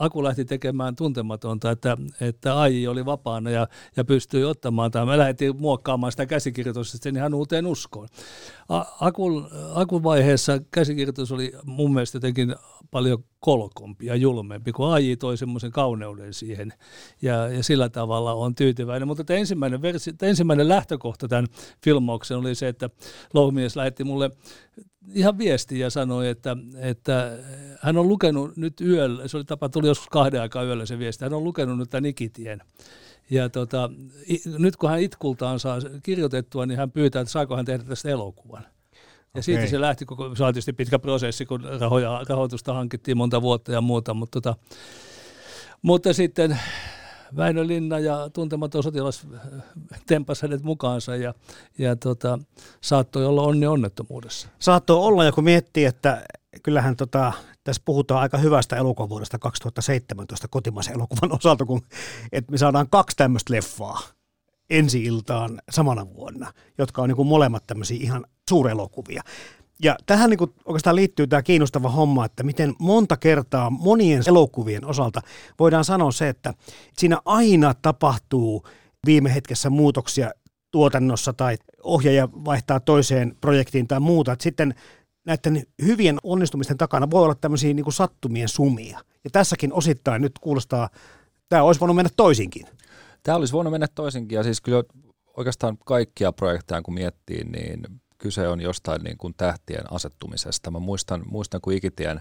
Aku 0.00 0.24
lähti 0.24 0.44
tekemään 0.44 0.96
tuntematonta, 0.96 1.70
että, 1.70 1.96
että 2.20 2.60
AI 2.60 2.86
oli 2.86 3.04
vapaana 3.04 3.50
ja, 3.50 3.68
ja 3.96 4.04
pystyi 4.04 4.44
ottamaan 4.44 4.90
tämä. 4.90 5.06
Me 5.06 5.18
lähdettiin 5.18 5.56
muokkaamaan 5.56 6.12
sitä 6.12 6.26
käsikirjoitusta 6.26 6.98
sen 7.02 7.16
ihan 7.20 7.34
uuteen 7.34 7.66
uskoon. 7.66 8.08
Akun, 9.00 9.48
akun 9.74 10.02
vaiheessa 10.02 10.60
käsikirjoitus 10.70 11.32
oli 11.32 11.52
mun 11.64 11.92
mielestä 11.94 12.16
jotenkin 12.16 12.54
paljon 12.90 13.24
kolkompi 13.40 14.06
ja 14.06 14.16
julmempi, 14.16 14.72
kun 14.72 14.92
AI 14.92 15.16
toi 15.16 15.36
semmoisen 15.36 15.70
kauneuden 15.70 16.34
siihen 16.34 16.72
ja, 17.22 17.48
ja 17.48 17.62
sillä 17.62 17.88
tavalla 17.88 18.32
on 18.32 18.54
tyytyväinen. 18.54 19.08
Mutta 19.08 19.34
ensimmäinen, 19.34 19.82
versi, 19.82 20.14
ensimmäinen 20.22 20.68
lähtökohta 20.68 21.28
tämän 21.28 21.46
filmauksen 21.84 22.36
oli 22.36 22.54
se, 22.54 22.68
että 22.68 22.90
Louhmies 23.34 23.76
lähetti 23.76 24.04
mulle 24.04 24.30
ihan 25.14 25.38
viesti 25.38 25.78
ja 25.78 25.90
sanoi, 25.90 26.28
että, 26.28 26.56
että 26.80 27.38
hän 27.80 27.96
on 27.96 28.08
lukenut 28.08 28.56
nyt 28.56 28.80
yöllä, 28.80 29.28
se 29.28 29.36
oli 29.36 29.44
tapa, 29.44 29.68
tuli 29.68 29.86
joskus 29.86 30.08
kahden 30.08 30.40
aikaa 30.40 30.64
yöllä 30.64 30.86
se 30.86 30.98
viesti, 30.98 31.24
hän 31.24 31.34
on 31.34 31.44
lukenut 31.44 31.78
nyt 31.78 31.90
tämän 31.90 32.06
Ikitien. 32.06 32.62
Ja 33.30 33.48
tota, 33.48 33.90
nyt 34.58 34.76
kun 34.76 34.90
hän 34.90 35.00
itkultaan 35.00 35.60
saa 35.60 35.78
kirjoitettua, 36.02 36.66
niin 36.66 36.78
hän 36.78 36.90
pyytää, 36.90 37.22
että 37.22 37.32
saako 37.32 37.56
hän 37.56 37.64
tehdä 37.64 37.84
tästä 37.84 38.08
elokuvan. 38.08 38.62
Ja 38.62 38.68
okay. 39.30 39.42
siitä 39.42 39.66
se 39.66 39.80
lähti, 39.80 40.04
koko, 40.04 40.34
se 40.34 40.44
oli 40.44 40.52
tietysti 40.52 40.72
pitkä 40.72 40.98
prosessi, 40.98 41.46
kun 41.46 41.64
rahoja, 41.80 42.24
rahoitusta 42.28 42.74
hankittiin 42.74 43.16
monta 43.16 43.42
vuotta 43.42 43.72
ja 43.72 43.80
muuta, 43.80 44.14
mutta, 44.14 44.40
tota, 44.40 44.56
mutta 45.82 46.12
sitten 46.12 46.58
Väinö 47.36 47.66
Linna 47.66 47.98
ja 47.98 48.30
tuntematon 48.32 48.82
sotilas 48.82 49.26
tempas 50.06 50.42
hänet 50.42 50.62
mukaansa 50.62 51.16
ja, 51.16 51.34
ja 51.78 51.96
tota, 51.96 52.38
saattoi 52.80 53.26
olla 53.26 53.42
onni 53.42 53.66
onnettomuudessa. 53.66 54.48
Saattoi 54.58 54.96
olla, 54.96 55.24
ja 55.24 55.32
kun 55.32 55.44
miettii, 55.44 55.84
että 55.84 56.24
kyllähän 56.62 56.96
tota, 56.96 57.32
tässä 57.70 57.82
puhutaan 57.84 58.20
aika 58.20 58.38
hyvästä 58.38 58.76
elokuvuudesta 58.76 59.38
2017 59.38 60.48
kotimaisen 60.48 60.94
elokuvan 60.94 61.36
osalta, 61.36 61.64
kun 61.64 61.82
että 62.32 62.52
me 62.52 62.58
saadaan 62.58 62.88
kaksi 62.90 63.16
tämmöistä 63.16 63.54
leffaa 63.54 64.00
ensi 64.70 65.04
iltaan 65.04 65.60
samana 65.70 66.06
vuonna, 66.14 66.52
jotka 66.78 67.02
on 67.02 67.08
niin 67.08 67.16
kuin 67.16 67.28
molemmat 67.28 67.66
tämmöisiä 67.66 67.98
ihan 68.00 68.24
suurelokuvia. 68.48 69.22
Ja 69.82 69.96
tähän 70.06 70.30
niin 70.30 70.38
kuin 70.38 70.54
oikeastaan 70.64 70.96
liittyy 70.96 71.26
tämä 71.26 71.42
kiinnostava 71.42 71.88
homma, 71.88 72.24
että 72.24 72.42
miten 72.42 72.74
monta 72.78 73.16
kertaa 73.16 73.70
monien 73.70 74.22
elokuvien 74.26 74.84
osalta 74.84 75.20
voidaan 75.58 75.84
sanoa 75.84 76.12
se, 76.12 76.28
että 76.28 76.54
siinä 76.98 77.18
aina 77.24 77.74
tapahtuu 77.74 78.66
viime 79.06 79.34
hetkessä 79.34 79.70
muutoksia 79.70 80.30
tuotannossa 80.70 81.32
tai 81.32 81.56
ohjaaja 81.82 82.28
vaihtaa 82.32 82.80
toiseen 82.80 83.36
projektiin 83.40 83.88
tai 83.88 84.00
muuta. 84.00 84.32
Että 84.32 84.42
sitten 84.42 84.74
näiden 85.26 85.62
hyvien 85.82 86.18
onnistumisten 86.22 86.78
takana 86.78 87.10
voi 87.10 87.22
olla 87.24 87.34
tämmöisiä 87.34 87.74
niin 87.74 87.84
kuin 87.84 87.94
sattumien 87.94 88.48
sumia. 88.48 89.00
Ja 89.24 89.30
tässäkin 89.30 89.72
osittain 89.72 90.22
nyt 90.22 90.38
kuulostaa, 90.40 90.88
tämä 91.48 91.62
olisi 91.62 91.80
voinut 91.80 91.96
mennä 91.96 92.10
toisinkin. 92.16 92.66
Tämä 93.22 93.36
olisi 93.36 93.52
voinut 93.52 93.70
mennä 93.70 93.86
toisinkin 93.94 94.36
ja 94.36 94.42
siis 94.42 94.60
kyllä 94.60 94.82
oikeastaan 95.36 95.78
kaikkia 95.84 96.32
projekteja 96.32 96.82
kun 96.82 96.94
miettii, 96.94 97.44
niin 97.44 97.82
kyse 98.18 98.48
on 98.48 98.60
jostain 98.60 99.02
niin 99.02 99.18
kuin 99.18 99.34
tähtien 99.36 99.92
asettumisesta. 99.92 100.70
Mä 100.70 100.78
muistan, 100.78 101.22
muistan 101.30 101.60
kun 101.60 101.72
Ikitien 101.72 102.20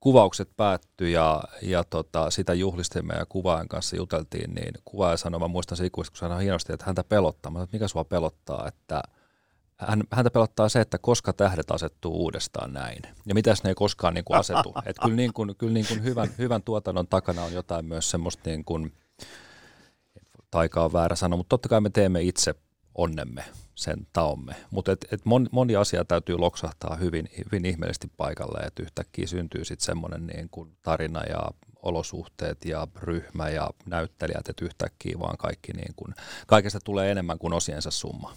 kuvaukset 0.00 0.50
päättyi 0.56 1.12
ja, 1.12 1.42
ja 1.62 1.84
tota, 1.84 2.30
sitä 2.30 2.54
juhlistimme 2.54 3.14
ja 3.14 3.26
kuvaajan 3.26 3.68
kanssa 3.68 3.96
juteltiin, 3.96 4.54
niin 4.54 4.74
kuvaaja 4.84 5.16
sanoi, 5.16 5.40
mä 5.40 5.48
muistan 5.48 5.76
se 5.76 5.86
ikuisesti, 5.86 6.12
kun 6.12 6.18
sanoi 6.18 6.42
hienosti, 6.42 6.72
että 6.72 6.86
häntä 6.86 7.04
pelottaa. 7.04 7.50
Mä 7.50 7.54
sanoin, 7.54 7.64
että 7.64 7.76
mikä 7.76 7.88
sua 7.88 8.04
pelottaa, 8.04 8.68
että 8.68 9.02
hän, 9.80 10.02
häntä 10.12 10.30
pelottaa 10.30 10.68
se, 10.68 10.80
että 10.80 10.98
koska 10.98 11.32
tähdet 11.32 11.70
asettuu 11.70 12.22
uudestaan 12.22 12.72
näin. 12.72 13.02
Ja 13.26 13.34
mitäs 13.34 13.62
ne 13.62 13.70
ei 13.70 13.74
koskaan 13.74 14.14
niin 14.14 14.24
kuin 14.24 14.38
asetu. 14.38 14.74
Että 14.86 15.02
kyllä, 15.02 15.16
niin 15.16 15.32
kuin, 15.32 15.56
kyllä 15.56 15.72
niin 15.72 15.86
kuin 15.86 16.02
hyvän, 16.02 16.28
hyvän 16.38 16.62
tuotannon 16.62 17.06
takana 17.06 17.42
on 17.42 17.52
jotain 17.52 17.84
myös 17.84 18.10
semmoista 18.10 18.50
niin 18.50 18.64
kuin, 18.64 18.92
taika 20.50 20.84
on 20.84 20.92
väärä 20.92 21.16
sana, 21.16 21.36
mutta 21.36 21.48
totta 21.48 21.68
kai 21.68 21.80
me 21.80 21.90
teemme 21.90 22.22
itse 22.22 22.54
onnemme 22.94 23.44
sen 23.74 24.06
taomme. 24.12 24.54
Mutta 24.70 24.92
et, 24.92 25.06
et 25.12 25.24
moni, 25.24 25.46
moni 25.52 25.76
asia 25.76 26.04
täytyy 26.04 26.38
loksahtaa 26.38 26.96
hyvin, 26.96 27.28
hyvin 27.44 27.66
ihmeellisesti 27.66 28.08
paikalle, 28.16 28.58
että 28.60 28.82
yhtäkkiä 28.82 29.26
syntyy 29.26 29.64
sitten 29.64 29.86
semmoinen 29.86 30.26
niin 30.26 30.48
kuin 30.50 30.76
tarina 30.82 31.22
ja 31.28 31.40
olosuhteet 31.82 32.64
ja 32.64 32.86
ryhmä 32.96 33.48
ja 33.48 33.70
näyttelijät, 33.86 34.48
että 34.48 34.64
yhtäkkiä 34.64 35.18
vaan 35.18 35.36
kaikki 35.36 35.72
niin 35.72 35.94
kuin, 35.96 36.14
kaikesta 36.46 36.78
tulee 36.84 37.10
enemmän 37.10 37.38
kuin 37.38 37.52
osiensa 37.52 37.90
summa. 37.90 38.34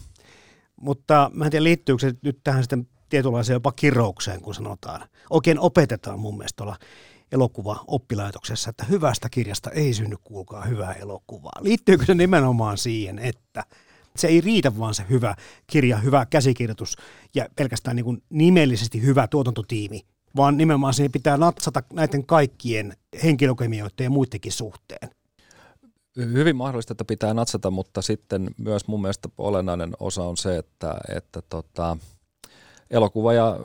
Mutta 0.82 1.32
mä 1.34 1.46
en 1.46 1.51
tiedä, 1.51 1.63
liittyykö 1.63 2.01
se 2.01 2.13
nyt 2.22 2.39
tähän 2.44 2.63
sitten 2.63 2.88
tietynlaiseen 3.10 3.56
jopa 3.56 3.72
kiroukseen, 3.72 4.42
kun 4.42 4.56
sanotaan. 4.56 5.08
Oikein 5.30 5.60
opetetaan 5.60 6.20
mun 6.20 6.38
mielestä 6.38 6.58
tuolla 6.58 6.77
elokuva-oppilaitoksessa, 7.32 8.70
että 8.70 8.86
hyvästä 8.86 9.30
kirjasta 9.30 9.70
ei 9.70 9.94
synny 9.94 10.15
kuulkaa 10.24 10.65
hyvää 10.65 10.94
elokuvaa. 10.94 11.62
Liittyykö 11.62 12.06
se 12.06 12.15
nimenomaan 12.15 12.77
siihen, 12.77 13.20
että 13.20 13.63
se 14.15 14.27
ei 14.27 14.42
riitä 14.42 14.77
vaan 14.77 14.94
se 14.94 15.06
hyvä 15.10 15.36
kirja, 15.68 15.98
hyvä 15.98 16.25
käsikirjoitus 16.25 16.96
ja 17.36 17.46
pelkästään 17.56 17.96
niin 17.96 18.06
kuin 18.06 18.24
nimellisesti 18.30 19.01
hyvä 19.01 19.27
tuotantotiimi, 19.27 20.01
vaan 20.36 20.58
nimenomaan 20.58 20.94
siihen 20.94 21.12
pitää 21.12 21.38
natsata 21.38 21.84
näiden 21.94 22.25
kaikkien 22.25 22.94
henkilökemioiden 23.24 24.03
ja 24.03 24.10
muidenkin 24.10 24.51
suhteen. 24.51 25.10
Hyvin 26.17 26.55
mahdollista, 26.55 26.93
että 26.93 27.05
pitää 27.05 27.34
natsata, 27.34 27.72
mutta 27.72 28.01
sitten 28.01 28.50
myös 28.58 28.88
mun 28.88 29.01
mielestä 29.01 29.29
olennainen 29.38 29.93
osa 30.00 30.24
on 30.24 30.38
se, 30.38 30.58
että, 30.58 30.96
että 31.15 31.41
tota, 31.50 31.98
elokuva 32.91 33.34
ja 33.34 33.60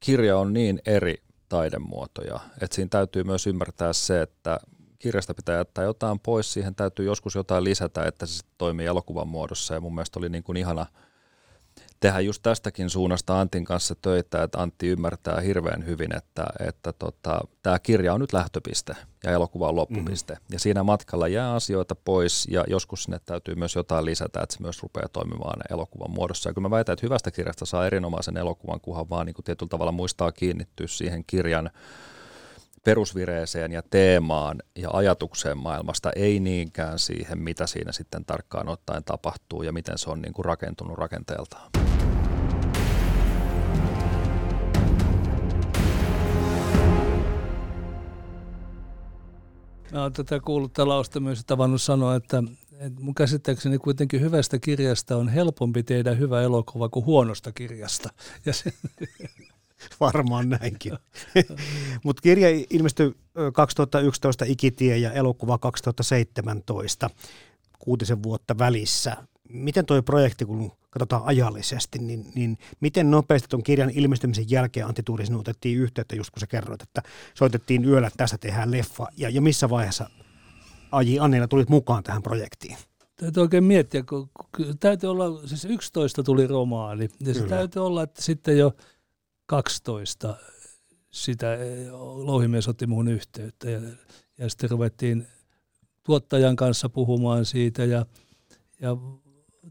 kirja 0.00 0.38
on 0.38 0.52
niin 0.52 0.80
eri 0.86 1.22
taidemuotoja, 1.48 2.40
että 2.60 2.74
siinä 2.74 2.88
täytyy 2.88 3.24
myös 3.24 3.46
ymmärtää 3.46 3.92
se, 3.92 4.22
että 4.22 4.60
kirjasta 4.98 5.34
pitää 5.34 5.56
jättää 5.56 5.84
jotain 5.84 6.20
pois, 6.20 6.52
siihen 6.52 6.74
täytyy 6.74 7.06
joskus 7.06 7.34
jotain 7.34 7.64
lisätä, 7.64 8.04
että 8.04 8.26
se 8.26 8.42
toimii 8.58 8.86
elokuvan 8.86 9.28
muodossa. 9.28 9.74
Ja 9.74 9.80
mun 9.80 9.94
mielestä 9.94 10.18
oli 10.18 10.28
niin 10.28 10.42
kuin 10.42 10.56
ihana– 10.56 10.86
tehdä 12.00 12.20
just 12.20 12.42
tästäkin 12.42 12.90
suunnasta 12.90 13.40
Antin 13.40 13.64
kanssa 13.64 13.94
töitä, 14.02 14.42
että 14.42 14.62
Antti 14.62 14.88
ymmärtää 14.88 15.40
hirveän 15.40 15.86
hyvin, 15.86 16.16
että, 16.16 16.46
että 16.68 16.92
tota, 16.92 17.40
tämä 17.62 17.78
kirja 17.78 18.14
on 18.14 18.20
nyt 18.20 18.32
lähtöpiste 18.32 18.96
ja 19.24 19.30
elokuva 19.30 19.68
on 19.68 19.76
loppupiste. 19.76 20.34
Mm-hmm. 20.34 20.46
Ja 20.52 20.58
siinä 20.58 20.82
matkalla 20.82 21.28
jää 21.28 21.54
asioita 21.54 21.94
pois 21.94 22.46
ja 22.50 22.64
joskus 22.66 23.02
sinne 23.02 23.20
täytyy 23.24 23.54
myös 23.54 23.74
jotain 23.74 24.04
lisätä, 24.04 24.40
että 24.42 24.56
se 24.56 24.62
myös 24.62 24.82
rupeaa 24.82 25.08
toimimaan 25.08 25.60
elokuvan 25.70 26.10
muodossa. 26.10 26.50
Ja 26.50 26.54
kyllä 26.54 26.68
mä 26.68 26.76
väitän, 26.76 26.92
että 26.92 27.06
hyvästä 27.06 27.30
kirjasta 27.30 27.66
saa 27.66 27.86
erinomaisen 27.86 28.36
elokuvan, 28.36 28.80
kunhan 28.80 29.10
vaan 29.10 29.26
niin 29.26 29.34
kuin 29.34 29.44
tietyllä 29.44 29.70
tavalla 29.70 29.92
muistaa 29.92 30.32
kiinnittyä 30.32 30.86
siihen 30.86 31.24
kirjan 31.26 31.70
perusvireeseen 32.88 33.72
ja 33.72 33.82
teemaan 33.90 34.58
ja 34.76 34.90
ajatukseen 34.92 35.58
maailmasta, 35.58 36.10
ei 36.16 36.40
niinkään 36.40 36.98
siihen, 36.98 37.38
mitä 37.38 37.66
siinä 37.66 37.92
sitten 37.92 38.24
tarkkaan 38.24 38.68
ottaen 38.68 39.04
tapahtuu 39.04 39.62
ja 39.62 39.72
miten 39.72 39.98
se 39.98 40.10
on 40.10 40.22
niin 40.22 40.32
kuin 40.32 40.44
rakentunut 40.44 40.98
rakenteeltaan. 40.98 41.70
Mä 49.92 50.02
oon 50.02 50.12
tätä 50.12 50.40
kuullut 50.40 50.72
talausta 50.72 51.20
myös 51.20 51.44
tavannut 51.46 51.82
sanoa, 51.82 52.16
että, 52.16 52.42
että 52.72 53.00
mun 53.00 53.14
käsittääkseni 53.14 53.78
kuitenkin 53.78 54.20
hyvästä 54.20 54.58
kirjasta 54.58 55.16
on 55.16 55.28
helpompi 55.28 55.82
tehdä 55.82 56.14
hyvä 56.14 56.42
elokuva 56.42 56.88
kuin 56.88 57.06
huonosta 57.06 57.52
kirjasta. 57.52 58.10
Ja 58.46 58.52
se, 58.52 58.72
Varmaan 60.00 60.48
näinkin. 60.48 60.92
Mutta 62.04 62.22
kirja 62.22 62.48
ilmestyi 62.70 63.14
2011 63.52 64.44
Ikitie 64.48 64.98
ja 64.98 65.12
elokuva 65.12 65.58
2017, 65.58 67.10
kuutisen 67.78 68.22
vuotta 68.22 68.58
välissä. 68.58 69.16
Miten 69.48 69.86
tuo 69.86 70.02
projekti, 70.02 70.44
kun 70.44 70.72
katsotaan 70.90 71.22
ajallisesti, 71.24 71.98
niin, 71.98 72.26
niin 72.34 72.58
miten 72.80 73.10
nopeasti 73.10 73.48
tuon 73.48 73.62
kirjan 73.62 73.90
ilmestymisen 73.90 74.50
jälkeen 74.50 74.86
Antti 74.86 75.02
Tuuri 75.02 75.26
sinun 75.26 75.40
otettiin 75.40 75.78
yhteyttä, 75.78 76.16
just 76.16 76.30
kun 76.30 76.40
sä 76.40 76.46
kerroit, 76.46 76.82
että 76.82 77.02
soitettiin 77.34 77.84
yöllä, 77.84 78.06
että 78.06 78.16
tästä 78.16 78.38
tehdään 78.38 78.70
leffa, 78.70 79.06
ja, 79.16 79.30
ja 79.30 79.40
missä 79.40 79.70
vaiheessa 79.70 80.10
Aji 80.92 81.18
Annila 81.20 81.48
tulit 81.48 81.68
mukaan 81.68 82.02
tähän 82.02 82.22
projektiin? 82.22 82.76
Täytyy 83.16 83.40
oikein 83.40 83.64
miettiä, 83.64 84.02
kun, 84.02 84.30
kun 84.56 84.78
täytyy 84.80 85.10
olla, 85.10 85.46
siis 85.46 85.64
11 85.64 86.22
tuli 86.22 86.46
romaani, 86.46 87.08
ja 87.20 87.34
se 87.34 87.42
täytyy 87.42 87.86
olla, 87.86 88.02
että 88.02 88.22
sitten 88.22 88.58
jo 88.58 88.72
12 89.48 90.36
sitä 91.10 91.54
eh, 91.54 91.92
louhimies 91.92 92.68
otti 92.68 92.86
muun 92.86 93.08
yhteyttä, 93.08 93.70
ja, 93.70 93.80
ja 94.38 94.50
sitten 94.50 94.70
ruvettiin 94.70 95.26
tuottajan 96.02 96.56
kanssa 96.56 96.88
puhumaan 96.88 97.44
siitä, 97.44 97.84
ja, 97.84 98.06
ja 98.80 98.96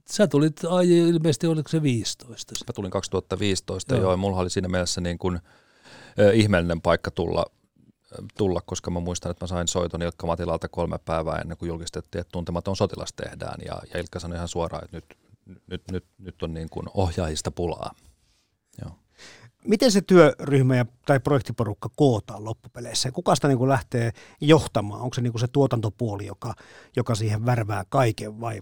Sä 0.09 0.27
tulit 0.27 0.65
ai, 0.69 0.89
ilmeisesti, 0.97 1.47
oliko 1.47 1.69
se 1.69 1.81
15? 1.81 2.65
Mä 2.67 2.73
tulin 2.73 2.91
2015, 2.91 3.93
joo, 3.93 4.01
joo 4.01 4.11
ja 4.11 4.17
mulla 4.17 4.37
oli 4.37 4.49
siinä 4.49 4.67
mielessä 4.67 5.01
niin 5.01 5.17
kuin, 5.17 5.35
äh, 5.35 6.35
ihmeellinen 6.35 6.81
paikka 6.81 7.11
tulla, 7.11 7.45
tulla, 8.37 8.61
koska 8.65 8.91
mä 8.91 8.99
muistan, 8.99 9.31
että 9.31 9.43
mä 9.43 9.47
sain 9.47 9.67
soiton 9.67 10.01
Ilkka 10.01 10.27
Matilalta 10.27 10.67
kolme 10.69 10.97
päivää 11.05 11.39
ennen 11.39 11.57
kuin 11.57 11.69
julkistettiin, 11.69 12.19
että 12.19 12.31
tuntematon 12.31 12.75
sotilas 12.75 13.13
tehdään. 13.13 13.59
Ja, 13.65 13.81
ja 13.93 13.99
Ilkka 13.99 14.19
sanoi 14.19 14.35
ihan 14.35 14.47
suoraan, 14.47 14.83
että 14.83 14.97
nyt, 14.97 15.17
nyt, 15.67 15.81
nyt, 15.91 16.05
nyt 16.17 16.43
on 16.43 16.53
niin 16.53 16.69
kuin 16.69 16.87
ohjaajista 16.93 17.51
pulaa. 17.51 17.95
Joo. 18.81 18.91
Miten 19.67 19.91
se 19.91 20.01
työryhmä 20.01 20.75
ja, 20.75 20.85
tai 21.05 21.19
projektiporukka 21.19 21.89
kootaan 21.95 22.45
loppupeleissä? 22.45 23.11
Kuka 23.11 23.35
sitä 23.35 23.47
niin 23.47 23.57
kuin 23.57 23.69
lähtee 23.69 24.11
johtamaan? 24.41 25.01
Onko 25.01 25.13
se 25.13 25.21
niin 25.21 25.33
kuin 25.33 25.39
se 25.39 25.47
tuotantopuoli, 25.47 26.25
joka, 26.25 26.53
joka 26.95 27.15
siihen 27.15 27.45
värvää 27.45 27.83
kaiken 27.89 28.41
vai? 28.41 28.61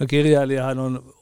No 0.00 0.06
kirjailijahan 0.06 0.78
on 0.78 1.14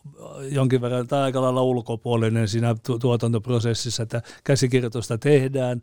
jonkin 0.51 0.81
verran 0.81 1.07
tai 1.07 1.23
aika 1.23 1.43
lailla 1.43 1.63
ulkopuolinen 1.63 2.49
siinä 2.49 2.75
tu- 2.87 2.99
tuotantoprosessissa, 2.99 4.03
että 4.03 4.23
käsikirjoitusta 4.45 5.19
tehdään 5.19 5.83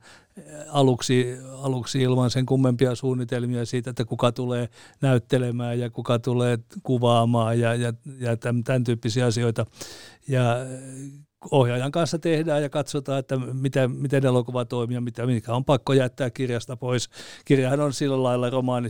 aluksi, 0.69 1.38
aluksi 1.51 2.01
ilman 2.01 2.29
sen 2.29 2.45
kummempia 2.45 2.95
suunnitelmia 2.95 3.65
siitä, 3.65 3.89
että 3.89 4.05
kuka 4.05 4.31
tulee 4.31 4.69
näyttelemään 5.01 5.79
ja 5.79 5.89
kuka 5.89 6.19
tulee 6.19 6.57
kuvaamaan 6.83 7.59
ja, 7.59 7.75
ja, 7.75 7.93
ja 8.19 8.38
tämän, 8.38 8.63
tämän 8.63 8.83
tyyppisiä 8.83 9.25
asioita. 9.25 9.65
Ja 10.27 10.55
ohjaajan 11.51 11.91
kanssa 11.91 12.19
tehdään 12.19 12.63
ja 12.63 12.69
katsotaan, 12.69 13.19
että 13.19 13.38
miten, 13.38 13.91
miten 13.91 14.25
elokuva 14.25 14.65
toimii 14.65 14.95
ja 14.95 15.01
mitä, 15.01 15.25
mikä 15.25 15.53
on 15.53 15.65
pakko 15.65 15.93
jättää 15.93 16.29
kirjasta 16.29 16.77
pois. 16.77 17.09
Kirjahan 17.45 17.79
on 17.79 17.93
sillä 17.93 18.23
lailla 18.23 18.50
romaani, 18.50 18.89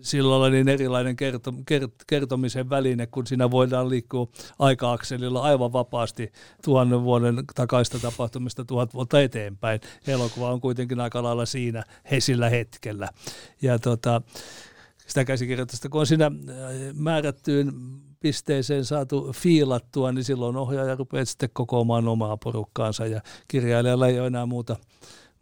sillä 0.00 0.30
lailla 0.30 0.50
niin 0.50 0.68
erilainen 0.68 1.16
kerto, 1.16 1.54
kert, 1.66 1.92
kertomisen 2.06 2.70
väline, 2.70 3.06
kun 3.06 3.26
siinä 3.26 3.50
voidaan 3.50 3.88
liikkua 3.88 4.28
aika-akselilla 4.58 5.42
aivan 5.42 5.72
vapaasti 5.72 6.32
tuhannen 6.64 7.02
vuoden 7.02 7.44
takaista 7.54 7.98
tapahtumista 7.98 8.64
tuhat 8.64 8.94
vuotta 8.94 9.20
eteenpäin. 9.20 9.80
Elokuva 10.06 10.52
on 10.52 10.60
kuitenkin 10.60 11.00
aika 11.00 11.22
lailla 11.22 11.46
siinä 11.46 11.82
he 12.10 12.20
sillä 12.20 12.48
hetkellä. 12.48 13.08
Ja 13.62 13.78
tota, 13.78 14.22
sitä 15.06 15.24
käsikirjoitusta, 15.24 15.88
kun 15.88 16.00
on 16.00 16.06
siinä 16.06 16.26
äh, 16.26 16.32
määrättyyn 16.94 17.72
pisteeseen 18.20 18.84
saatu 18.84 19.32
fiilattua, 19.32 20.12
niin 20.12 20.24
silloin 20.24 20.56
ohjaaja 20.56 20.94
rupeaa 20.94 21.24
sitten 21.24 21.50
kokoamaan 21.52 22.08
omaa 22.08 22.36
porukkaansa 22.36 23.06
ja 23.06 23.20
kirjailijalla 23.48 24.08
ei 24.08 24.18
ole 24.18 24.26
enää 24.26 24.46
muuta, 24.46 24.76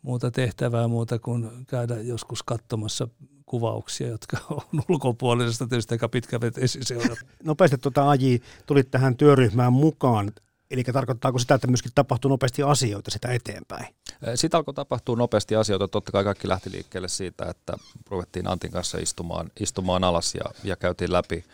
muuta 0.02 0.30
tehtävää 0.30 0.88
muuta 0.88 1.18
kuin 1.18 1.50
käydä 1.66 2.00
joskus 2.00 2.42
katsomassa 2.42 3.08
kuvauksia, 3.46 4.08
jotka 4.08 4.36
on 4.50 4.82
ulkopuolisesta 4.88 5.66
tietysti 5.66 5.94
aika 5.94 6.08
pitkäveteisiä 6.08 6.82
seurata. 6.84 7.20
Nopeasti 7.44 7.78
tuota 7.78 8.10
Aji 8.10 8.42
tulit 8.66 8.90
tähän 8.90 9.16
työryhmään 9.16 9.72
mukaan. 9.72 10.32
Eli 10.70 10.84
tarkoittaako 10.84 11.38
sitä, 11.38 11.54
että 11.54 11.66
myöskin 11.66 11.92
tapahtuu 11.94 12.28
nopeasti 12.28 12.62
asioita 12.62 13.10
sitä 13.10 13.28
eteenpäin? 13.28 13.94
Sitä 14.34 14.56
alkoi 14.56 14.74
tapahtua 14.74 15.16
nopeasti 15.16 15.56
asioita. 15.56 15.88
Totta 15.88 16.12
kai 16.12 16.24
kaikki 16.24 16.48
lähti 16.48 16.70
liikkeelle 16.72 17.08
siitä, 17.08 17.44
että 17.50 17.76
ruvettiin 18.10 18.48
Antin 18.48 18.70
kanssa 18.70 18.98
istumaan, 18.98 19.50
istumaan 19.60 20.04
alas 20.04 20.34
ja, 20.34 20.44
ja 20.64 20.76
käytiin 20.76 21.12
läpi 21.12 21.44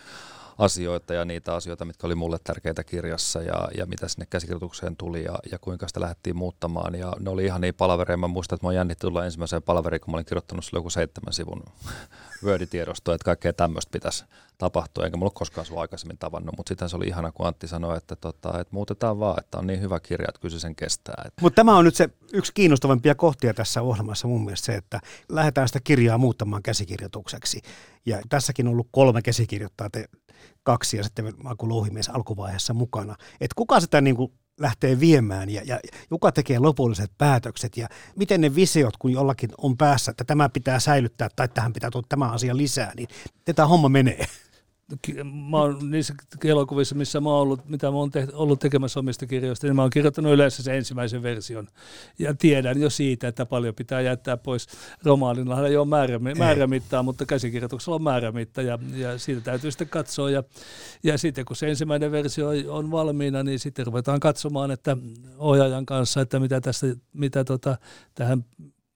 asioita 0.59 1.15
ja 1.15 1.25
niitä 1.25 1.55
asioita, 1.55 1.85
mitkä 1.85 2.07
oli 2.07 2.15
mulle 2.15 2.39
tärkeitä 2.45 2.85
kirjassa 2.85 3.43
ja, 3.43 3.69
ja 3.77 3.87
mitä 3.87 4.09
sinne 4.09 4.27
käsikirjoitukseen 4.31 4.97
tuli 4.97 5.25
ja, 5.25 5.39
ja 5.53 5.59
kuinka 5.59 5.89
sitä 5.89 6.01
lähdettiin 6.01 6.37
muuttamaan. 6.37 6.95
Ja 6.95 7.13
ne 7.21 7.31
oli 7.31 7.45
ihan 7.45 7.61
niin 7.61 7.75
palavereja. 7.75 8.17
Mä 8.17 8.29
muistan, 8.29 8.57
että 8.57 8.67
mä 8.67 8.73
jännitti 8.73 9.07
tulla 9.07 9.25
ensimmäiseen 9.25 9.63
palaveriin, 9.63 10.01
kun 10.01 10.13
mä 10.13 10.17
olin 10.17 10.27
kirjoittanut 10.27 10.65
sille 10.65 10.79
joku 10.79 10.91
seitsemän 10.91 11.33
sivun 11.33 11.63
Word-tiedostoa, 12.45 13.15
että 13.15 13.25
kaikkea 13.25 13.53
tämmöistä 13.53 13.91
pitäisi 13.91 14.25
tapahtua. 14.59 15.05
Enkä 15.05 15.17
mulla 15.17 15.33
koskaan 15.35 15.67
sua 15.67 15.81
aikaisemmin 15.81 16.19
tavannut, 16.19 16.57
mutta 16.57 16.71
sitten 16.71 16.89
se 16.89 16.97
oli 16.97 17.07
ihana, 17.07 17.33
kun 17.33 17.47
Antti 17.47 17.69
sanoi, 17.69 17.97
että, 17.97 18.17
tota, 18.17 18.61
että 18.61 18.75
muutetaan 18.75 19.19
vaan, 19.19 19.41
että 19.41 19.59
on 19.59 19.67
niin 19.67 19.81
hyvä 19.81 20.01
kirja, 20.01 20.27
että 20.29 20.41
kyllä 20.41 20.53
se 20.53 20.61
sen 20.61 20.77
kestää. 20.77 21.31
Mutta 21.41 21.57
tämä 21.57 21.77
on 21.77 21.85
nyt 21.85 21.95
se 21.95 22.09
yksi 22.33 22.53
kiinnostavampia 22.55 23.15
kohtia 23.15 23.55
tässä 23.55 23.83
ohjelmassa 23.83 24.29
mun 24.29 24.45
mielestä 24.45 24.67
se, 24.67 24.75
että 24.75 25.01
lähdetään 25.29 25.69
sitä 25.69 25.81
kirjaa 25.85 26.19
muuttamaan 26.19 26.63
käsikirjoitukseksi. 26.63 27.63
Ja 28.07 28.21
tässäkin 28.29 28.67
on 28.67 28.73
ollut 28.73 28.89
kolme 28.91 29.23
käsikirjoittaa, 29.23 29.91
te 29.91 30.05
kaksi 30.63 30.97
ja 30.97 31.05
sitten 31.05 31.33
Aku 31.45 31.69
Louhimies 31.69 32.09
alkuvaiheessa 32.09 32.75
mukana. 32.75 33.17
Että 33.41 33.55
kuka 33.57 33.81
sitä 33.81 34.01
niin 34.01 34.17
kuin 34.17 34.33
lähtee 34.61 35.01
viemään 35.01 35.51
ja, 35.51 35.63
ja 35.65 35.79
kuka 36.09 36.33
tekee 36.33 36.59
lopulliset 36.59 37.11
päätökset 37.19 37.77
ja 37.77 37.89
miten 38.17 38.41
ne 38.41 38.55
visiot, 38.55 38.97
kun 38.97 39.13
jollakin 39.13 39.51
on 39.59 39.77
päässä, 39.77 40.11
että 40.11 40.25
tämä 40.25 40.49
pitää 40.49 40.81
säilyttää 40.81 41.29
tai 41.37 41.49
tähän 41.49 41.73
pitää 41.73 41.91
tulla 41.91 42.07
tämä 42.09 42.31
asia 42.31 42.57
lisää, 42.57 42.93
niin 42.97 43.09
tämä 43.55 43.69
homma 43.69 43.89
menee 43.89 44.27
mä 45.51 45.59
oon 45.59 45.91
niissä 45.91 46.15
elokuvissa, 46.45 46.95
missä 46.95 47.21
mä 47.21 47.31
oon 47.31 47.43
ollut, 47.43 47.69
mitä 47.69 47.91
mä 47.91 47.97
oon 47.97 48.11
te- 48.11 48.29
ollut 48.33 48.61
tekemässä 48.61 49.01
omista 49.01 49.27
kirjoista, 49.27 49.67
niin 49.67 49.77
mä 49.77 49.83
oon 49.83 49.91
kirjoittanut 49.91 50.33
yleensä 50.33 50.63
sen 50.63 50.75
ensimmäisen 50.75 51.23
version. 51.23 51.69
Ja 52.19 52.35
tiedän 52.35 52.81
jo 52.81 52.91
siitä, 52.91 53.29
että 53.29 53.47
paljon 53.47 53.75
pitää 53.75 54.01
jättää 54.01 54.37
pois. 54.37 54.67
Romaanilla 55.05 55.69
ei 55.69 55.77
ole 55.77 55.87
määrä, 55.87 56.19
määrämittaa, 56.19 57.03
mutta 57.03 57.27
käsikirjoituksella 57.27 57.97
on 57.97 58.03
määrämitta 58.03 58.63
ja, 58.63 58.79
ja 58.95 59.19
siitä 59.19 59.41
täytyy 59.41 59.71
sitten 59.71 59.89
katsoa. 59.89 60.31
Ja, 60.31 60.43
ja 61.03 61.19
sitten 61.19 61.45
kun 61.45 61.57
se 61.57 61.69
ensimmäinen 61.69 62.13
versio 62.13 62.49
on 62.69 62.91
valmiina, 62.91 63.43
niin 63.43 63.59
sitten 63.59 63.87
ruvetaan 63.87 64.21
katsomaan, 64.21 64.71
että 64.71 64.97
ohjaajan 65.39 65.87
kanssa, 65.87 66.21
että 66.21 66.41
mitä, 66.41 66.61
tästä, 66.61 66.87
mitä 67.13 67.45
tota, 67.45 67.79
tähän 68.15 68.45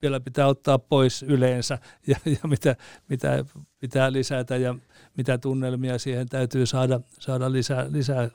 vielä 0.01 0.19
pitää 0.19 0.47
ottaa 0.47 0.79
pois 0.79 1.23
yleensä 1.23 1.77
ja, 2.07 2.15
ja 2.25 2.47
mitä, 2.49 2.75
mitä 3.09 3.45
pitää 3.79 4.11
lisätä 4.11 4.57
ja 4.57 4.75
mitä 5.17 5.37
tunnelmia 5.37 5.97
siihen 5.97 6.29
täytyy 6.29 6.65
saada, 6.65 7.01
saada 7.19 7.51
lisää, 7.51 7.85
lisää. 7.91 8.29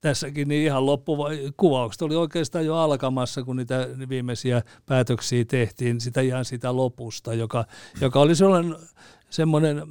Tässäkin 0.00 0.48
niin 0.48 0.64
ihan 0.64 0.86
loppukuvaukset 0.86 2.02
oli 2.02 2.16
oikeastaan 2.16 2.66
jo 2.66 2.76
alkamassa, 2.76 3.42
kun 3.42 3.56
niitä 3.56 3.88
viimeisiä 4.08 4.62
päätöksiä 4.86 5.44
tehtiin, 5.44 6.00
sitä 6.00 6.20
ihan 6.20 6.44
sitä 6.44 6.76
lopusta, 6.76 7.34
joka, 7.34 7.64
joka 8.00 8.20
oli 8.20 8.34
sellainen, 8.34 8.76
semmoinen, 9.30 9.82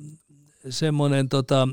semmoinen 0.70 1.30
tota, 1.30 1.68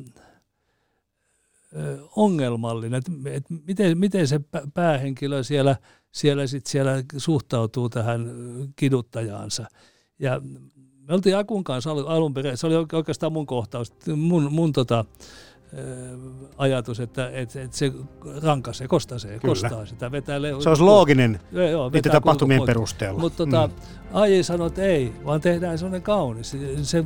ongelmallinen, 2.16 2.98
että 2.98 3.12
et 3.30 3.44
miten, 3.66 3.98
miten 3.98 4.28
se 4.28 4.40
päähenkilö 4.74 5.42
siellä, 5.42 5.76
siellä, 6.12 6.46
sit 6.46 6.66
siellä 6.66 6.92
suhtautuu 7.16 7.88
tähän 7.88 8.30
kiduttajaansa. 8.76 9.66
Ja 10.18 10.40
me 11.08 11.14
oltiin 11.14 11.36
Akun 11.36 11.64
kanssa 11.64 11.90
alun 11.90 12.34
perin, 12.34 12.56
se 12.56 12.66
oli 12.66 12.74
oikeastaan 12.92 13.32
mun 13.32 13.46
kohtaus, 13.46 13.92
mun, 14.16 14.52
mun 14.52 14.72
tota, 14.72 15.04
ajatus, 16.58 17.00
että, 17.00 17.30
että, 17.32 17.62
että 17.62 17.76
se 17.76 17.92
rankaisee, 18.42 18.88
kostasee, 18.88 19.38
Kyllä. 19.38 19.52
kostaa 19.54 19.86
sitä, 19.86 20.12
vetää 20.12 20.42
le- 20.42 20.62
Se 20.62 20.68
olisi 20.68 20.82
looginen 20.82 21.40
joo, 21.52 21.68
joo, 21.68 21.90
niiden 21.90 22.12
tapahtumien 22.12 22.62
perusteella. 22.66 23.20
Mutta 23.20 23.36
tota, 23.36 23.66
mm. 23.66 23.72
Aji 24.12 24.42
sanoi, 24.42 24.66
että 24.66 24.82
ei, 24.82 25.12
vaan 25.24 25.40
tehdään 25.40 25.78
sellainen 25.78 26.02
kaunis. 26.02 26.56
Se, 26.82 27.04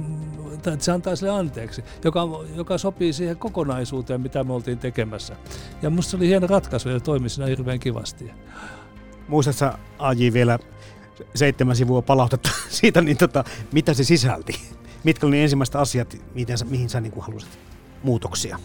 se 0.79 0.93
antaa 0.93 1.17
sille 1.17 1.33
anteeksi, 1.33 1.85
joka, 2.05 2.29
joka 2.57 2.79
sopii 2.79 3.13
siihen 3.13 3.37
kokonaisuuteen, 3.37 4.21
mitä 4.21 4.45
me 4.45 4.53
oltiin 4.53 4.79
tekemässä. 4.79 5.37
Ja 5.83 5.91
musta 5.91 6.11
se 6.11 6.17
oli 6.17 6.29
hieno 6.29 6.47
ratkaisu 6.47 6.89
ja 6.89 7.01
toimi 7.01 7.29
siinä 7.29 7.47
hirveän 7.47 7.81
kivasti. 7.81 8.31
Muistatko 9.29 9.79
Aji 9.99 10.33
vielä 10.33 10.59
seitsemän 11.35 11.77
sivua 11.77 12.03
palautetta 12.03 12.51
siitä, 12.69 13.01
niin 13.01 13.17
tota, 13.17 13.45
mitä 13.73 13.95
se 13.95 14.05
sisälti? 14.05 14.61
Mitkä 15.05 15.27
oli 15.27 15.41
ensimmäiset 15.41 15.77
asiat, 15.77 16.17
miten 16.35 16.59
sä, 16.59 16.65
mihin 16.65 16.89
sä 16.89 17.01
niin 17.01 17.13
halusit 17.19 17.59
muutoksia? 18.03 18.59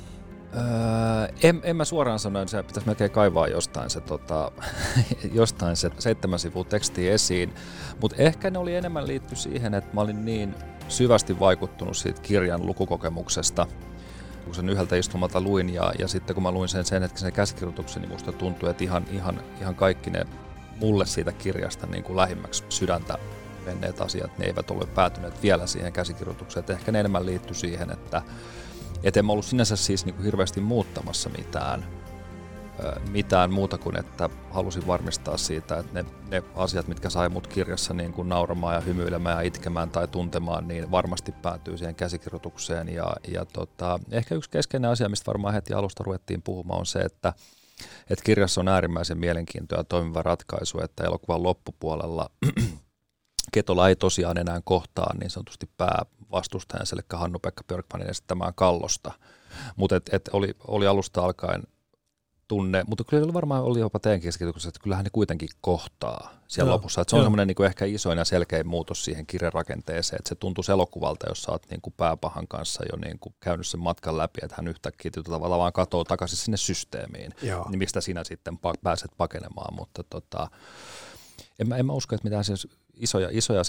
Öö, 0.55 1.33
en, 1.43 1.61
en 1.63 1.75
mä 1.75 1.85
suoraan 1.85 2.19
sanoen, 2.19 2.47
se 2.47 2.63
pitäisi 2.63 2.87
melkein 2.87 3.11
kaivaa 3.11 3.47
jostain 3.47 3.89
se, 3.89 4.01
tota, 4.01 4.51
jostain 5.33 5.75
se 5.75 5.91
seitsemän 5.99 6.39
sivua 6.39 6.63
tekstiä 6.63 7.13
esiin, 7.13 7.53
mutta 8.01 8.17
ehkä 8.17 8.49
ne 8.49 8.59
oli 8.59 8.75
enemmän 8.75 9.07
liitty 9.07 9.35
siihen, 9.35 9.73
että 9.73 9.93
mä 9.93 10.01
olin 10.01 10.25
niin 10.25 10.55
syvästi 10.87 11.39
vaikuttunut 11.39 11.97
siitä 11.97 12.21
kirjan 12.21 12.65
lukukokemuksesta, 12.65 13.67
kun 14.45 14.55
sen 14.55 14.69
yhdeltä 14.69 14.95
istumalta 14.95 15.41
luin 15.41 15.73
ja, 15.73 15.93
ja 15.99 16.07
sitten 16.07 16.33
kun 16.33 16.43
mä 16.43 16.51
luin 16.51 16.69
sen 16.69 16.85
sen 16.85 17.01
hetkisen 17.01 17.33
käsikirjoituksen, 17.33 18.01
niin 18.01 18.11
musta 18.11 18.31
tuntui, 18.31 18.69
että 18.69 18.83
ihan, 18.83 19.05
ihan, 19.11 19.41
ihan 19.61 19.75
kaikki 19.75 20.09
ne 20.09 20.25
mulle 20.79 21.05
siitä 21.05 21.31
kirjasta 21.31 21.87
niin 21.87 22.03
kuin 22.03 22.17
lähimmäksi 22.17 22.63
sydäntä 22.69 23.17
menneet 23.65 24.01
asiat, 24.01 24.37
ne 24.37 24.45
eivät 24.45 24.71
ole 24.71 24.85
päätyneet 24.85 25.43
vielä 25.43 25.67
siihen 25.67 25.93
käsikirjoitukseen. 25.93 26.61
Että 26.61 26.73
ehkä 26.73 26.91
ne 26.91 26.99
enemmän 26.99 27.25
liittyy 27.25 27.55
siihen, 27.55 27.91
että, 27.91 28.21
Et 29.03 29.17
en 29.17 29.29
ollut 29.29 29.45
sinänsä 29.45 29.75
siis 29.75 30.05
niin 30.05 30.13
kuin 30.15 30.25
hirveästi 30.25 30.61
muuttamassa 30.61 31.29
mitään, 31.29 31.85
mitään 33.11 33.53
muuta 33.53 33.77
kuin, 33.77 33.99
että 33.99 34.29
halusin 34.51 34.87
varmistaa 34.87 35.37
siitä, 35.37 35.77
että 35.77 35.93
ne, 35.93 36.05
ne 36.31 36.43
asiat, 36.55 36.87
mitkä 36.87 37.09
sai 37.09 37.29
mut 37.29 37.47
kirjassa 37.47 37.93
niin 37.93 38.13
kuin 38.13 38.29
nauramaan 38.29 38.75
ja 38.75 38.81
hymyilemään 38.81 39.37
ja 39.37 39.41
itkemään 39.41 39.89
tai 39.89 40.07
tuntemaan, 40.07 40.67
niin 40.67 40.91
varmasti 40.91 41.31
päätyy 41.31 41.77
siihen 41.77 41.95
käsikirjoitukseen. 41.95 42.89
Ja, 42.89 43.15
ja 43.27 43.45
tota, 43.45 43.99
ehkä 44.11 44.35
yksi 44.35 44.49
keskeinen 44.49 44.91
asia, 44.91 45.09
mistä 45.09 45.27
varmaan 45.27 45.53
heti 45.53 45.73
alusta 45.73 46.03
ruvettiin 46.03 46.41
puhumaan, 46.41 46.79
on 46.79 46.85
se, 46.85 46.99
että 46.99 47.33
että 48.09 48.25
kirjassa 48.25 48.61
on 48.61 48.67
äärimmäisen 48.67 49.17
mielenkiintoinen 49.17 49.79
ja 49.81 49.83
toimiva 49.83 50.21
ratkaisu, 50.21 50.79
että 50.81 51.03
elokuvan 51.03 51.43
loppupuolella 51.43 52.29
Ketola 53.51 53.89
ei 53.89 53.95
tosiaan 53.95 54.37
enää 54.37 54.61
kohtaa 54.63 55.13
niin 55.19 55.29
sanotusti 55.29 55.69
päävastustajansa, 55.77 56.95
eli 56.95 57.01
Hannu-Pekka 57.13 57.63
Björkmanin 57.67 58.09
esittämään 58.09 58.53
kallosta. 58.55 59.11
Mutta 59.75 59.95
et, 59.95 60.09
et 60.11 60.29
oli, 60.33 60.55
oli 60.67 60.87
alusta 60.87 61.21
alkaen 61.21 61.63
tunne, 62.49 62.83
mutta 62.87 63.03
kyllä 63.03 63.33
varmaan 63.33 63.63
oli 63.63 63.79
jopa 63.79 63.99
teidän 63.99 64.21
keskityksessä, 64.21 64.69
että 64.69 64.79
kyllähän 64.83 65.03
ne 65.03 65.09
kuitenkin 65.09 65.49
kohtaa 65.61 66.33
siellä 66.47 66.69
Joo. 66.69 66.75
lopussa. 66.75 67.01
Että 67.01 67.09
se 67.09 67.15
on 67.15 67.23
semmoinen 67.23 67.47
niin 67.47 67.65
ehkä 67.65 67.85
isoin 67.85 68.17
ja 68.17 68.25
selkein 68.25 68.67
muutos 68.67 69.05
siihen 69.05 69.25
kirjarakenteeseen, 69.25 70.19
että 70.19 70.29
se 70.29 70.35
tuntuu 70.35 70.63
elokuvalta, 70.69 71.29
jos 71.29 71.43
sä 71.43 71.51
oot 71.51 71.69
niin 71.69 71.81
kuin 71.81 71.93
pääpahan 71.97 72.47
kanssa 72.47 72.83
jo 72.91 72.97
niin 72.97 73.19
kuin 73.19 73.35
käynyt 73.39 73.67
sen 73.67 73.79
matkan 73.79 74.17
läpi, 74.17 74.39
että 74.43 74.55
hän 74.57 74.67
yhtäkkiä 74.67 75.11
tavallaan 75.23 75.59
vaan 75.59 75.73
katoo 75.73 76.03
takaisin 76.03 76.37
sinne 76.37 76.57
systeemiin, 76.57 77.33
Joo. 77.41 77.69
niin 77.69 77.79
mistä 77.79 78.01
sinä 78.01 78.23
sitten 78.23 78.59
pääset 78.83 79.11
pakenemaan, 79.17 79.75
mutta 79.75 80.03
tota, 80.09 80.47
en 81.59 81.67
mä, 81.67 81.77
en 81.77 81.85
mä 81.85 81.93
usko, 81.93 82.15
että 82.15 82.25
mitään 82.25 82.43
siis 82.43 82.67
isoja, 82.99 83.29
isoja, 83.31 83.61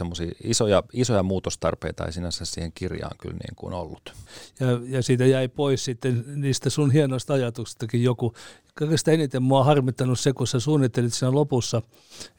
isoja, 0.45 0.83
isoja 0.93 1.23
muutostarpeita 1.23 2.07
ei 2.07 2.13
sinänsä 2.13 2.45
siihen 2.45 2.73
kirjaan 2.75 3.17
kyllä 3.21 3.37
niin 3.37 3.57
kuin 3.57 3.75
ollut. 3.75 4.15
Ja, 4.61 4.67
ja 4.85 5.03
siitä 5.03 5.27
jäi 5.27 5.49
pois 5.49 5.85
sitten 5.85 6.25
niistä 6.27 6.71
sun 6.71 6.91
hienoista 6.91 7.35
ajatuksistakin 7.35 8.03
joku. 8.03 8.35
Kaikesta 8.81 9.11
eniten 9.11 9.43
mua 9.43 9.65
harmittanut 9.65 10.21
se, 10.21 10.33
kun 10.33 10.47
sä 10.47 10.61
suunnittelit 10.61 11.15
siinä 11.15 11.35
lopussa, 11.35 11.83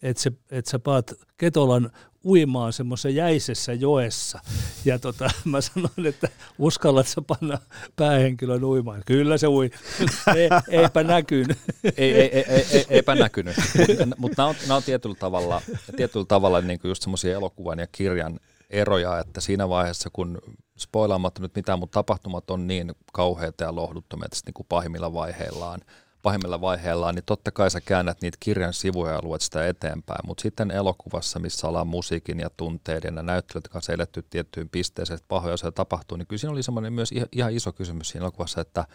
että, 0.02 0.24
se, 0.24 0.32
että 0.52 0.72
sä 0.72 0.80
paat 0.80 1.14
Ketolan 1.38 1.92
uimaan 2.26 2.74
semmoisessa 2.74 3.10
jäisessä 3.10 3.74
joessa. 3.74 4.40
Ja 4.86 5.00
tota, 5.00 5.30
mä 5.46 5.62
sanoin, 5.62 6.06
että 6.06 6.30
uskallat 6.60 7.08
sä 7.08 7.22
panna 7.22 7.58
päähenkilön 7.96 8.64
uimaan. 8.64 9.02
Kyllä 9.06 9.38
se 9.38 9.48
ui. 9.48 9.70
ei, 10.36 10.50
eipä 10.70 11.04
näkynyt. 11.04 11.58
ei, 11.98 12.14
ei, 12.14 12.30
ei, 12.36 12.66
ei, 12.72 12.86
eipä 12.90 13.16
näkynyt. 13.16 13.56
Mutta 13.78 14.16
mut 14.18 14.32
nämä 14.38 14.50
on, 14.50 14.56
on 14.70 14.84
tietyllä 14.84 15.16
tavalla, 15.16 15.62
tietyllä 15.96 16.26
tavalla 16.26 16.62
niin 16.62 16.80
kuin 16.80 16.90
just 16.90 17.04
semmoisia 17.04 17.34
elokuvan 17.34 17.80
ja 17.80 17.88
kirjan 17.92 18.40
eroja, 18.70 19.20
että 19.20 19.42
siinä 19.42 19.70
vaiheessa, 19.70 20.10
kun 20.14 20.42
spoilaamatta 20.78 21.42
nyt 21.42 21.56
mitään, 21.56 21.80
mutta 21.80 21.94
tapahtumat 21.94 22.52
on 22.52 22.68
niin 22.68 22.92
kauheita 23.14 23.64
ja 23.64 23.76
lohduttomia, 23.76 24.26
että 24.26 24.38
niin 24.46 24.54
kuin 24.54 24.68
pahimmilla 24.70 25.14
vaiheillaan– 25.14 25.82
pahimmilla 26.22 26.62
vaiheilla, 26.62 27.12
niin 27.12 27.24
totta 27.26 27.52
kai 27.52 27.72
sä 27.72 27.82
käännät 27.82 28.22
niitä 28.22 28.38
kirjan 28.40 28.74
sivuja 28.74 29.14
ja 29.14 29.20
luet 29.24 29.42
sitä 29.42 29.68
eteenpäin, 29.68 30.20
mutta 30.26 30.42
sitten 30.42 30.72
elokuvassa, 30.72 31.40
missä 31.40 31.68
ollaan 31.68 31.88
musiikin 31.88 32.40
ja 32.40 32.50
tunteiden 32.58 33.16
ja 33.16 33.24
näyttelyt 33.24 33.68
kanssa 33.68 33.94
eletty 33.94 34.26
tiettyyn 34.30 34.70
pisteeseen, 34.70 35.16
että 35.16 35.28
pahoja 35.28 35.54
asioita 35.54 35.76
tapahtuu, 35.76 36.18
niin 36.18 36.28
kyllä 36.28 36.40
siinä 36.40 36.52
oli 36.52 36.64
semmoinen 36.64 36.94
myös 36.94 37.14
ihan 37.32 37.54
iso 37.54 37.74
kysymys 37.74 38.10
siinä 38.10 38.24
elokuvassa, 38.24 38.62
että 38.62 38.86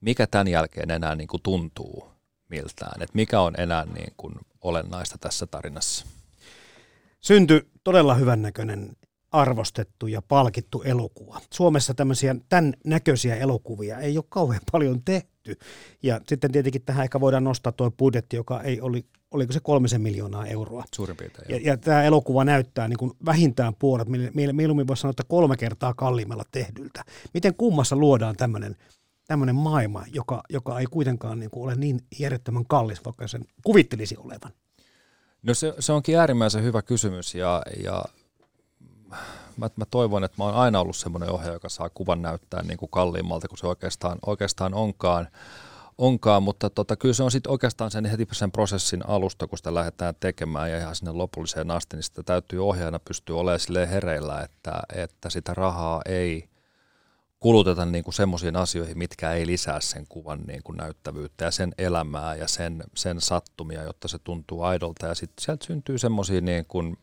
mikä 0.00 0.26
tämän 0.26 0.48
jälkeen 0.48 0.90
enää 0.90 1.14
niin 1.14 1.28
kuin 1.28 1.42
tuntuu 1.42 2.08
miltään, 2.48 3.02
että 3.02 3.14
mikä 3.16 3.40
on 3.40 3.54
enää 3.58 3.84
niin 3.84 4.12
kuin 4.16 4.34
olennaista 4.60 5.18
tässä 5.18 5.46
tarinassa. 5.46 6.06
Syntyi 7.20 7.62
todella 7.84 8.14
hyvännäköinen 8.14 8.96
arvostettu 9.32 10.06
ja 10.06 10.22
palkittu 10.22 10.82
elokuva. 10.82 11.40
Suomessa 11.50 11.94
tämmöisiä 11.94 12.36
tämän 12.48 12.74
näköisiä 12.84 13.36
elokuvia 13.36 13.98
ei 13.98 14.18
ole 14.18 14.24
kauhean 14.28 14.60
paljon 14.72 15.02
tehty. 15.04 15.56
Ja 16.02 16.20
sitten 16.28 16.52
tietenkin 16.52 16.82
tähän 16.82 17.04
ehkä 17.04 17.20
voidaan 17.20 17.44
nostaa 17.44 17.72
tuo 17.72 17.90
budjetti, 17.90 18.36
joka 18.36 18.62
ei 18.62 18.80
oli, 18.80 19.06
oliko 19.30 19.52
se 19.52 19.60
kolmisen 19.60 20.00
miljoonaa 20.00 20.46
euroa. 20.46 20.84
Suurin 20.94 21.16
piirtein. 21.16 21.46
Ja, 21.48 21.60
ja 21.70 21.76
tämä 21.76 22.02
elokuva 22.02 22.44
näyttää 22.44 22.88
niin 22.88 22.98
kuin 22.98 23.12
vähintään 23.26 23.74
puolet, 23.74 24.08
mieluummin 24.52 24.86
voisi 24.86 25.00
sanoa, 25.00 25.10
että 25.10 25.24
kolme 25.28 25.56
kertaa 25.56 25.94
kalliimmalla 25.94 26.44
tehdyltä. 26.52 27.04
Miten 27.34 27.54
kummassa 27.54 27.96
luodaan 27.96 28.36
tämmöinen 28.36 28.76
tämmöinen 29.26 29.56
maailma, 29.56 30.04
joka, 30.12 30.42
joka 30.50 30.80
ei 30.80 30.86
kuitenkaan 30.86 31.38
niin 31.38 31.50
kuin 31.50 31.64
ole 31.64 31.74
niin 31.74 32.00
järjettömän 32.18 32.66
kallis, 32.66 33.04
vaikka 33.04 33.28
sen 33.28 33.44
kuvittelisi 33.64 34.16
olevan? 34.16 34.52
No 35.42 35.54
se, 35.54 35.74
se 35.78 35.92
onkin 35.92 36.18
äärimmäisen 36.18 36.64
hyvä 36.64 36.82
kysymys 36.82 37.34
ja, 37.34 37.62
ja 37.84 38.04
mä, 39.56 39.70
mä 39.76 39.84
toivon, 39.90 40.24
että 40.24 40.34
mä 40.38 40.44
oon 40.44 40.54
aina 40.54 40.80
ollut 40.80 40.96
semmoinen 40.96 41.30
ohjaaja, 41.30 41.52
joka 41.52 41.68
saa 41.68 41.90
kuvan 41.90 42.22
näyttää 42.22 42.62
niin 42.62 42.78
kuin 42.78 42.90
kalliimmalta 42.90 43.48
kuin 43.48 43.58
se 43.58 43.66
oikeastaan, 43.66 44.18
oikeastaan 44.26 44.74
onkaan. 44.74 45.28
onkaan 45.98 46.42
mutta 46.42 46.70
tota, 46.70 46.96
kyllä 46.96 47.14
se 47.14 47.22
on 47.22 47.30
sitten 47.30 47.52
oikeastaan 47.52 47.90
sen 47.90 48.04
heti 48.04 48.28
sen 48.32 48.52
prosessin 48.52 49.08
alusta, 49.08 49.46
kun 49.46 49.58
sitä 49.58 49.74
lähdetään 49.74 50.14
tekemään 50.20 50.70
ja 50.70 50.78
ihan 50.78 50.96
sinne 50.96 51.12
lopulliseen 51.12 51.70
asti, 51.70 51.96
niin 51.96 52.04
sitä 52.04 52.22
täytyy 52.22 52.68
ohjaajana 52.68 52.98
pystyä 52.98 53.36
olemaan 53.36 53.88
hereillä, 53.88 54.40
että, 54.40 54.82
että 54.94 55.30
sitä 55.30 55.54
rahaa 55.54 56.02
ei 56.06 56.48
kuluteta 57.42 57.86
niin 57.86 58.04
kuin 58.04 58.14
semmoisiin 58.14 58.56
asioihin, 58.56 58.98
mitkä 58.98 59.32
ei 59.32 59.46
lisää 59.46 59.80
sen 59.80 60.06
kuvan 60.08 60.40
niin 60.46 60.62
kuin 60.62 60.76
näyttävyyttä 60.76 61.44
ja 61.44 61.50
sen 61.50 61.74
elämää 61.78 62.34
ja 62.34 62.48
sen, 62.48 62.84
sen 62.94 63.20
sattumia, 63.20 63.82
jotta 63.82 64.08
se 64.08 64.18
tuntuu 64.18 64.62
aidolta. 64.62 65.06
Ja 65.06 65.14
sitten 65.14 65.44
sieltä 65.44 65.66
syntyy 65.66 65.98
semmoisia 65.98 66.40
niin 66.40 66.64
kuin, 66.64 66.96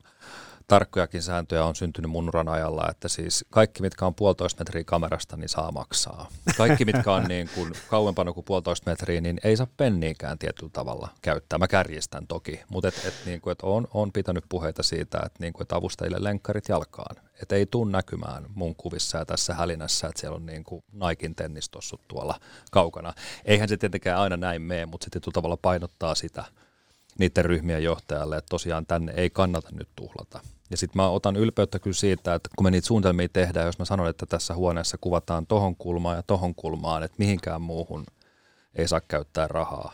tarkkojakin 0.69 1.21
sääntöjä 1.21 1.65
on 1.65 1.75
syntynyt 1.75 2.11
mun 2.11 2.27
uran 2.27 2.47
ajalla, 2.47 2.87
että 2.89 3.07
siis 3.07 3.45
kaikki, 3.49 3.81
mitkä 3.81 4.05
on 4.05 4.15
puolitoista 4.15 4.61
metriä 4.61 4.83
kamerasta, 4.83 5.37
niin 5.37 5.49
saa 5.49 5.71
maksaa. 5.71 6.29
Kaikki, 6.57 6.85
mitkä 6.85 7.13
on 7.13 7.23
niin 7.23 7.49
kuin 7.55 7.73
kauempana 7.89 8.33
kuin 8.33 8.43
puolitoista 8.43 8.91
metriä, 8.91 9.21
niin 9.21 9.39
ei 9.43 9.57
saa 9.57 9.67
penniikään 9.77 10.39
tietyllä 10.39 10.69
tavalla 10.73 11.09
käyttää. 11.21 11.59
Mä 11.59 11.67
kärjistän 11.67 12.27
toki, 12.27 12.61
mutta 12.69 12.87
et, 12.87 13.05
et, 13.05 13.13
niin 13.25 13.41
kuin, 13.41 13.51
et 13.51 13.61
on, 13.63 13.87
on 13.93 14.11
pitänyt 14.11 14.43
puheita 14.49 14.83
siitä, 14.83 15.17
että, 15.25 15.39
niin 15.39 15.53
kuin, 15.53 15.61
että 15.61 15.75
avustajille 15.75 16.17
lenkkarit 16.19 16.69
jalkaan. 16.69 17.15
Että 17.41 17.55
ei 17.55 17.65
tule 17.65 17.91
näkymään 17.91 18.45
mun 18.55 18.75
kuvissa 18.75 19.17
ja 19.17 19.25
tässä 19.25 19.53
hälinässä, 19.53 20.07
että 20.07 20.21
siellä 20.21 20.35
on 20.35 20.45
niin 20.45 20.63
kuin 20.63 20.83
Naikin 20.91 21.35
tennistossut 21.35 22.01
tuolla 22.07 22.39
kaukana. 22.71 23.13
Eihän 23.45 23.69
se 23.69 23.77
tietenkään 23.77 24.19
aina 24.19 24.37
näin 24.37 24.61
mene, 24.61 24.85
mutta 24.85 25.05
se 25.05 25.09
tietyllä 25.09 25.33
tavalla 25.33 25.57
painottaa 25.57 26.15
sitä 26.15 26.43
niiden 27.19 27.45
ryhmien 27.45 27.83
johtajalle, 27.83 28.37
että 28.37 28.49
tosiaan 28.49 28.85
tänne 28.85 29.13
ei 29.15 29.29
kannata 29.29 29.69
nyt 29.71 29.89
tuhlata. 29.95 30.39
Ja 30.71 30.77
sitten 30.77 31.01
mä 31.01 31.09
otan 31.09 31.35
ylpeyttä 31.35 31.79
kyllä 31.79 31.95
siitä, 31.95 32.35
että 32.35 32.49
kun 32.57 32.63
me 32.63 32.71
niitä 32.71 32.87
suunnitelmia 32.87 33.29
tehdään, 33.29 33.65
jos 33.65 33.79
mä 33.79 33.85
sanon, 33.85 34.07
että 34.07 34.25
tässä 34.25 34.55
huoneessa 34.55 34.97
kuvataan 35.01 35.47
tohon 35.47 35.75
kulmaan 35.75 36.15
ja 36.15 36.23
tohon 36.23 36.55
kulmaan, 36.55 37.03
että 37.03 37.15
mihinkään 37.17 37.61
muuhun 37.61 38.05
ei 38.75 38.87
saa 38.87 39.01
käyttää 39.07 39.47
rahaa, 39.47 39.93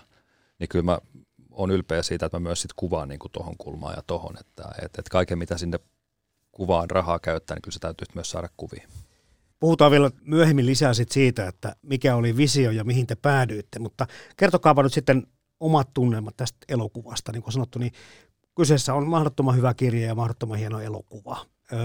niin 0.60 0.70
kyllä 0.70 0.86
mä 0.86 1.00
on 1.52 1.72
ylpeä 1.72 2.04
siitä, 2.04 2.26
että 2.26 2.40
mä 2.40 2.44
myös 2.44 2.62
sitten 2.62 2.76
kuvaan 2.76 3.10
niin 3.10 3.20
tohon 3.32 3.56
kulmaan 3.58 3.94
ja 3.98 4.04
tohon, 4.08 4.38
että, 4.40 4.64
että, 4.64 5.02
että 5.02 5.10
kaiken 5.12 5.38
mitä 5.38 5.58
sinne 5.58 5.80
kuvaan 6.52 6.90
rahaa 6.90 7.20
käyttää, 7.20 7.56
niin 7.56 7.62
kyllä 7.62 7.74
se 7.74 7.80
täytyy 7.80 8.06
myös 8.16 8.32
saada 8.32 8.50
kuviin. 8.58 8.88
Puhutaan 9.60 9.92
vielä 9.92 10.12
myöhemmin 10.22 10.66
lisää 10.66 10.94
sit 10.94 11.12
siitä, 11.12 11.48
että 11.48 11.76
mikä 11.82 12.16
oli 12.16 12.38
visio 12.38 12.72
ja 12.72 12.84
mihin 12.84 13.08
te 13.08 13.16
päädyitte, 13.16 13.80
mutta 13.80 14.08
kertokaapa 14.38 14.84
nyt 14.84 14.94
sitten 14.94 15.28
omat 15.60 15.94
tunnelmat 15.94 16.38
tästä 16.38 16.58
elokuvasta. 16.70 17.32
Niin 17.32 17.44
kuin 17.44 17.54
sanottu, 17.54 17.80
niin 17.80 17.92
Kyseessä 18.56 18.94
on 18.94 19.08
mahdottoman 19.08 19.56
hyvä 19.56 19.74
kirja 19.74 20.08
ja 20.08 20.16
mahdottoman 20.16 20.58
hieno 20.58 20.80
elokuva. 20.80 21.38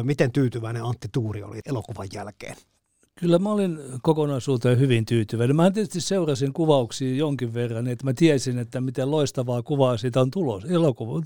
Miten 0.02 0.32
tyytyväinen 0.32 0.84
Antti 0.84 1.08
Tuuri 1.12 1.42
oli 1.42 1.60
elokuvan 1.66 2.08
jälkeen? 2.12 2.56
Kyllä 3.14 3.38
mä 3.38 3.52
olin 3.52 3.78
kokonaisuuteen 4.02 4.78
hyvin 4.78 5.06
tyytyväinen. 5.06 5.56
Mä 5.56 5.70
tietysti 5.70 6.00
seurasin 6.00 6.52
kuvauksia 6.52 7.16
jonkin 7.16 7.54
verran, 7.54 7.86
että 7.86 8.04
mä 8.04 8.12
tiesin, 8.12 8.58
että 8.58 8.80
miten 8.80 9.10
loistavaa 9.10 9.62
kuvaa 9.62 9.96
siitä 9.96 10.20
on 10.20 10.30
tulos, 10.30 10.64
elokuva 10.64 11.22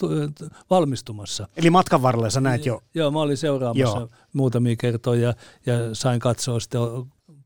valmistumassa. 0.70 1.48
Eli 1.57 1.70
matkan 1.70 2.02
varrella 2.02 2.30
sä 2.30 2.40
näet 2.40 2.66
jo? 2.66 2.80
Joo, 2.94 3.11
mä 3.11 3.20
olin 3.20 3.37
seuraamassa 3.37 3.98
Joo. 3.98 4.09
muutamia 4.33 4.76
kertoja 4.76 5.35
ja 5.66 5.74
sain 5.92 6.20
katsoa 6.20 6.61
sitten 6.61 6.80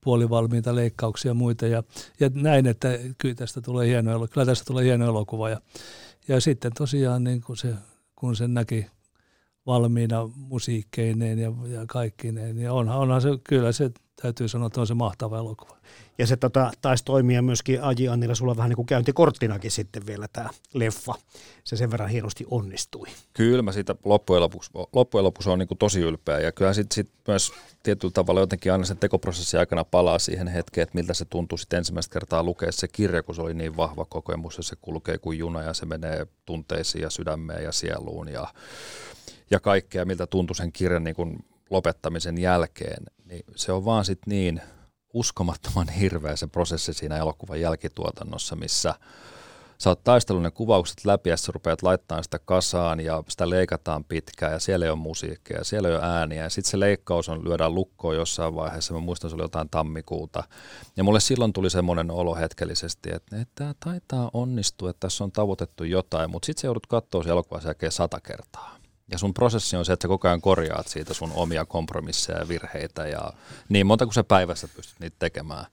puolivalmiita 0.01 0.75
leikkauksia 0.75 1.31
ja 1.31 1.35
muita. 1.35 1.67
Ja, 1.67 1.83
ja 2.21 2.31
näin, 2.35 2.67
että 2.67 2.89
kyllä 3.19 3.35
tästä 3.35 3.61
tulee 3.61 3.87
hieno 3.87 4.11
elokuva. 4.11 4.29
Kyllä 4.29 4.47
tästä 4.47 4.65
tulee 4.65 4.85
hieno 4.85 5.07
elokuva. 5.07 5.51
Ja, 5.51 5.61
ja 6.29 6.41
sitten 6.41 6.73
tosiaan 6.79 7.25
niin 7.25 7.41
kun, 7.41 7.57
se, 7.57 7.75
kun 8.17 8.37
sen 8.37 8.55
näki 8.55 8.87
valmiina 9.67 10.31
musiikkeineen 10.37 11.38
ja, 11.38 11.53
ja 11.67 11.85
kaikkineen, 11.87 12.57
niin 12.57 12.71
onhan, 12.71 12.99
onhan 12.99 13.21
se, 13.21 13.29
kyllä 13.49 13.73
se 13.73 13.91
täytyy 14.23 14.49
sanoa, 14.49 14.67
että 14.67 14.81
on 14.81 14.87
se 14.87 14.95
mahtava 14.95 15.39
elokuva. 15.39 15.77
Ja 16.19 16.27
se 16.27 16.37
tota, 16.37 16.71
taisi 16.83 17.05
toimia 17.05 17.43
myöskin 17.43 17.83
Aji 17.83 18.09
Annilla, 18.09 18.35
sulla 18.35 18.57
vähän 18.57 18.69
niin 18.69 18.77
kuin 18.77 18.87
käyntikorttinakin 18.87 19.71
sitten 19.71 20.07
vielä 20.07 20.29
tämä 20.33 20.51
leffa. 20.75 21.15
Se 21.65 21.77
sen 21.77 21.91
verran 21.91 22.09
hienosti 22.09 22.47
onnistui. 22.51 23.07
Kyllä 23.35 23.63
mä 23.63 23.73
siitä 23.73 23.95
loppujen 24.05 24.43
lopuksi, 24.43 24.71
loppujen 24.93 25.25
lopuksi 25.25 25.51
on 25.51 25.59
niin 25.59 25.69
kuin 25.69 25.79
tosi 25.79 26.01
ylpeä 26.01 26.39
ja 26.39 26.53
kyllä 26.53 26.73
sitten 26.73 26.95
sit 26.95 27.11
myös 27.27 27.53
tietyllä 27.83 28.13
tavalla 28.13 28.41
jotenkin 28.41 28.73
aina 28.73 28.85
sen 28.85 28.99
tekoprosessin 28.99 29.61
aikana 29.61 29.85
palaa 29.85 30.19
siihen 30.19 30.49
hetkeen, 30.49 30.83
että 30.83 30.99
miltä 30.99 31.15
se 31.15 31.25
tuntuu 31.25 31.59
sitten 31.59 31.79
ensimmäistä 31.79 32.13
kertaa 32.13 32.43
lukea 32.43 32.73
se 32.73 32.89
kirja, 32.89 33.23
kun 33.23 33.35
se 33.35 33.43
oli 33.43 33.55
niin 33.55 33.77
vahva 33.77 34.05
kokemus 34.05 34.57
ja 34.57 34.63
se 34.63 34.77
kulkee 34.81 35.19
kuin 35.19 35.39
juna 35.39 35.63
ja 35.63 35.75
se 35.75 35.87
menee 35.87 36.27
tunteisiin 36.47 37.03
ja 37.03 37.11
sydämeen 37.11 37.65
ja 37.65 37.73
sieluun 37.73 38.29
ja, 38.29 38.49
ja 39.51 39.61
kaikkea, 39.61 40.05
miltä 40.05 40.27
tuntui 40.27 40.57
sen 40.57 40.73
kirjan 40.73 41.05
niin 41.05 41.17
kuin 41.17 41.45
lopettamisen 41.71 42.39
jälkeen, 42.39 43.05
niin 43.29 43.45
se 43.57 43.73
on 43.73 43.85
vaan 43.85 44.05
sitten 44.05 44.31
niin 44.31 44.61
uskomattoman 45.14 45.88
hirveä 45.88 46.37
se 46.37 46.47
prosessi 46.47 46.93
siinä 46.93 47.17
elokuvan 47.17 47.61
jälkituotannossa, 47.61 48.57
missä 48.57 48.95
sä 49.79 49.91
oot 49.91 50.05
taistellut 50.05 50.43
ne 50.43 50.51
kuvaukset 50.51 51.05
läpi 51.05 51.31
ja 51.31 51.37
sä 51.37 51.53
rupeat 51.53 51.83
laittamaan 51.83 52.25
sitä 52.25 52.38
kasaan 52.38 53.01
ja 53.01 53.23
sitä 53.29 53.51
leikataan 53.51 54.05
pitkään 54.05 54.53
ja 54.53 54.59
siellä 54.59 54.87
ei 54.87 54.91
ole 54.91 54.99
musiikkia 54.99 55.59
ja 55.59 55.64
siellä 55.64 55.88
ei 55.88 55.95
ole 55.95 56.05
ääniä. 56.05 56.43
Ja 56.43 56.51
sitten 56.51 56.71
se 56.71 56.81
leikkaus 56.81 57.29
on 57.29 57.45
lyödään 57.45 57.75
lukkoon 57.75 58.17
jossain 58.17 58.55
vaiheessa, 58.55 58.95
mä 58.95 59.01
muistan 59.01 59.31
se 59.31 59.35
oli 59.35 59.45
jotain 59.45 59.71
tammikuuta. 59.71 60.45
Ja 60.97 61.05
mulle 61.05 61.21
silloin 61.21 61.53
tuli 61.53 61.71
semmoinen 61.71 62.11
olo 62.11 62.35
hetkellisesti, 62.35 63.11
että, 63.12 63.41
että 63.41 63.53
tämä 63.55 63.75
taitaa 63.85 64.31
onnistua, 64.33 64.91
että 64.91 65.01
tässä 65.01 65.25
on 65.25 65.33
tavoitettu 65.33 65.85
jotain, 65.85 66.31
mutta 66.31 66.47
sitten 66.47 66.61
sä 66.61 66.67
joudut 66.67 66.87
katsoa 66.87 67.23
se 67.23 67.31
elokuvan 67.31 67.62
jälkeen 67.64 67.93
sata 67.93 68.21
kertaa. 68.21 68.78
Ja 69.11 69.18
sun 69.18 69.35
prosessi 69.35 69.77
on 69.77 69.85
se, 69.85 69.92
että 69.92 70.05
sä 70.05 70.09
koko 70.09 70.29
ajan 70.29 70.40
korjaat 70.40 70.88
siitä 70.88 71.14
sun 71.14 71.33
omia 71.35 71.64
kompromisseja 71.64 72.38
ja 72.38 72.49
virheitä 72.49 73.07
ja 73.07 73.33
niin 73.68 73.87
monta 73.87 74.07
kuin 74.07 74.14
sä 74.14 74.25
päivässä 74.25 74.68
pystyt 74.68 75.01
niitä 75.01 75.16
tekemään. 75.18 75.66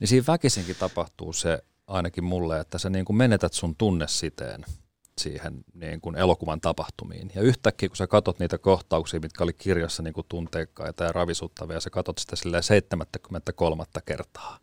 Niin 0.00 0.08
siinä 0.08 0.24
väkisinkin 0.28 0.76
tapahtuu 0.76 1.32
se 1.32 1.62
ainakin 1.86 2.24
mulle, 2.24 2.60
että 2.60 2.78
sä 2.78 2.90
niin 2.90 3.04
kuin 3.04 3.16
menetät 3.16 3.52
sun 3.52 3.76
tunnesiteen 3.76 4.64
siihen 5.18 5.64
niin 5.74 6.00
kuin 6.00 6.16
elokuvan 6.16 6.60
tapahtumiin. 6.60 7.30
Ja 7.34 7.42
yhtäkkiä, 7.42 7.88
kun 7.88 7.96
sä 7.96 8.06
katot 8.06 8.38
niitä 8.38 8.58
kohtauksia, 8.58 9.20
mitkä 9.20 9.44
oli 9.44 9.52
kirjassa 9.52 10.02
niin 10.02 10.14
kuin 10.14 10.26
tunteikkaita 10.28 11.04
ja 11.04 11.12
ravisuttavia, 11.12 11.80
sä 11.80 11.90
katot 11.90 12.18
sitä 12.18 12.36
73 12.62 13.84
kertaa 14.04 14.58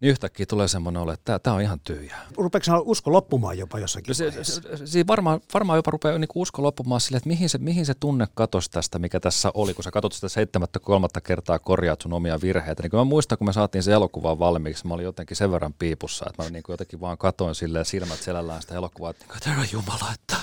niin 0.00 0.10
yhtäkkiä 0.10 0.46
tulee 0.46 0.68
semmoinen 0.68 1.02
olo, 1.02 1.12
että 1.12 1.38
tämä 1.38 1.56
on 1.56 1.62
ihan 1.62 1.80
tyhjä. 1.80 2.16
Rupeeko 2.36 2.82
usko 2.84 3.12
loppumaan 3.12 3.58
jopa 3.58 3.78
jossakin 3.78 4.14
se, 4.14 4.24
vaiheessa? 4.24 4.62
Se, 4.76 4.86
se, 4.86 5.06
varmaan, 5.06 5.40
varmaan 5.54 5.76
jopa 5.76 5.90
rupeaa 5.90 6.18
niin 6.18 6.28
usko 6.34 6.62
loppumaan 6.62 7.00
sille, 7.00 7.16
että 7.16 7.28
mihin 7.28 7.48
se, 7.48 7.58
mihin 7.58 7.86
se 7.86 7.94
tunne 7.94 8.26
katosi 8.34 8.70
tästä, 8.70 8.98
mikä 8.98 9.20
tässä 9.20 9.50
oli, 9.54 9.74
kun 9.74 9.84
sä 9.84 9.90
katsot 9.90 10.12
sitä 10.12 10.28
seitsemättä 10.28 10.78
kolmatta 10.78 11.20
kertaa 11.20 11.58
korjaat 11.58 12.00
sun 12.00 12.12
omia 12.12 12.40
virheitä. 12.40 12.82
Niin 12.82 12.90
kun 12.90 12.98
mä 13.00 13.04
muistan, 13.04 13.38
kun 13.38 13.46
me 13.46 13.52
saatiin 13.52 13.82
se 13.82 13.92
elokuva 13.92 14.38
valmiiksi, 14.38 14.86
mä 14.86 14.94
olin 14.94 15.04
jotenkin 15.04 15.36
sen 15.36 15.52
verran 15.52 15.74
piipussa, 15.74 16.26
että 16.30 16.42
mä 16.42 16.50
niin 16.50 16.62
jotenkin 16.68 17.00
vaan 17.00 17.18
katoin 17.18 17.54
silleen 17.54 17.84
silmät 17.84 18.18
selällään 18.18 18.62
sitä 18.62 18.74
elokuvaa, 18.74 19.10
että, 19.10 19.24
niin 19.28 19.36
että 19.36 19.72
Jumala, 19.72 20.12
että 20.14 20.36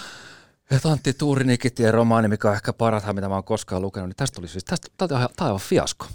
että 0.76 0.92
Antti 0.92 1.14
Tuurin 1.14 1.50
Ikitien 1.50 1.94
romaani, 1.94 2.28
mikä 2.28 2.50
on 2.50 2.56
ehkä 2.56 2.74
parhaat, 2.74 3.16
mitä 3.16 3.30
mä 3.30 3.34
oon 3.34 3.44
koskaan 3.44 3.82
lukenut, 3.82 4.10
niin 4.10 4.16
tästä 4.16 4.36
tuli 4.36 4.48
siis, 4.48 4.64
tästä, 4.64 4.88
tämä 4.98 5.22
on 5.22 5.30
aivan 5.40 5.60
fiasko. 5.60 6.06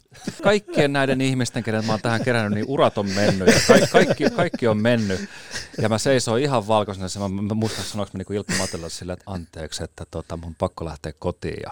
Kaikkien 0.42 0.92
näiden 0.92 1.20
ihmisten, 1.20 1.62
kenet 1.62 1.86
mä 1.86 1.92
oon 1.92 2.00
tähän 2.00 2.24
kerännyt, 2.24 2.54
niin 2.54 2.64
urat 2.68 2.98
on 2.98 3.06
mennyt 3.06 3.48
ja 3.48 3.60
ka- 3.68 3.86
kaikki, 3.92 4.30
kaikki 4.30 4.68
on 4.68 4.78
mennyt. 4.78 5.20
Ja 5.82 5.88
mä 5.88 5.98
seisoin 5.98 6.42
ihan 6.42 6.68
valkoisena, 6.68 7.06
ja 7.14 7.28
mä, 7.28 7.42
mä 7.42 7.54
muistan 7.54 7.84
sanoinko 7.84 8.10
mä 8.14 8.18
niin 8.18 8.36
Ilkka 8.36 8.54
Matella 8.58 8.88
sille, 8.88 9.12
että 9.12 9.24
anteeksi, 9.26 9.84
että 9.84 10.04
tota, 10.10 10.36
mun 10.36 10.54
pakko 10.54 10.84
lähteä 10.84 11.12
kotiin. 11.18 11.60
Ja, 11.62 11.70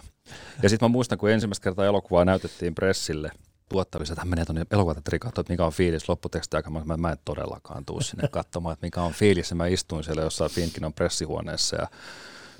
ja 0.62 0.68
sitten 0.68 0.88
mä 0.88 0.92
muistan, 0.92 1.18
kun 1.18 1.30
ensimmäistä 1.30 1.64
kertaa 1.64 1.86
elokuvaa 1.86 2.24
näytettiin 2.24 2.74
pressille, 2.74 3.30
tuottaja 3.68 4.02
että 4.02 4.20
hän 4.20 4.28
menee 4.28 4.44
tuonne 4.44 4.66
elokuvateatteriin 4.70 5.20
katsoa, 5.20 5.40
että 5.40 5.52
mikä 5.52 5.64
on 5.64 5.72
fiilis 5.72 6.08
lopputeksti 6.08 6.56
aika. 6.56 6.70
Mä, 6.70 6.96
mä 6.96 7.10
en 7.10 7.18
todellakaan 7.24 7.84
tuu 7.84 8.00
sinne 8.00 8.28
katsomaan, 8.28 8.72
että 8.72 8.86
mikä 8.86 9.02
on 9.02 9.12
fiilis. 9.12 9.50
Ja 9.50 9.56
mä 9.56 9.66
istuin 9.66 10.04
siellä 10.04 10.22
jossain 10.22 10.50
Finkinon 10.50 10.92
pressihuoneessa 10.92 11.76
ja 11.76 11.88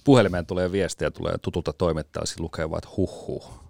puhelimeen 0.07 0.47
tulee 0.47 0.73
viestiä, 0.73 1.11
tulee 1.11 1.35
tutulta 1.43 1.73
toimittajalta, 1.73 2.33
lukee 2.39 2.71
vaan, 2.71 2.79
että 2.79 2.91
huh 2.97 3.27
huh. 3.27 3.67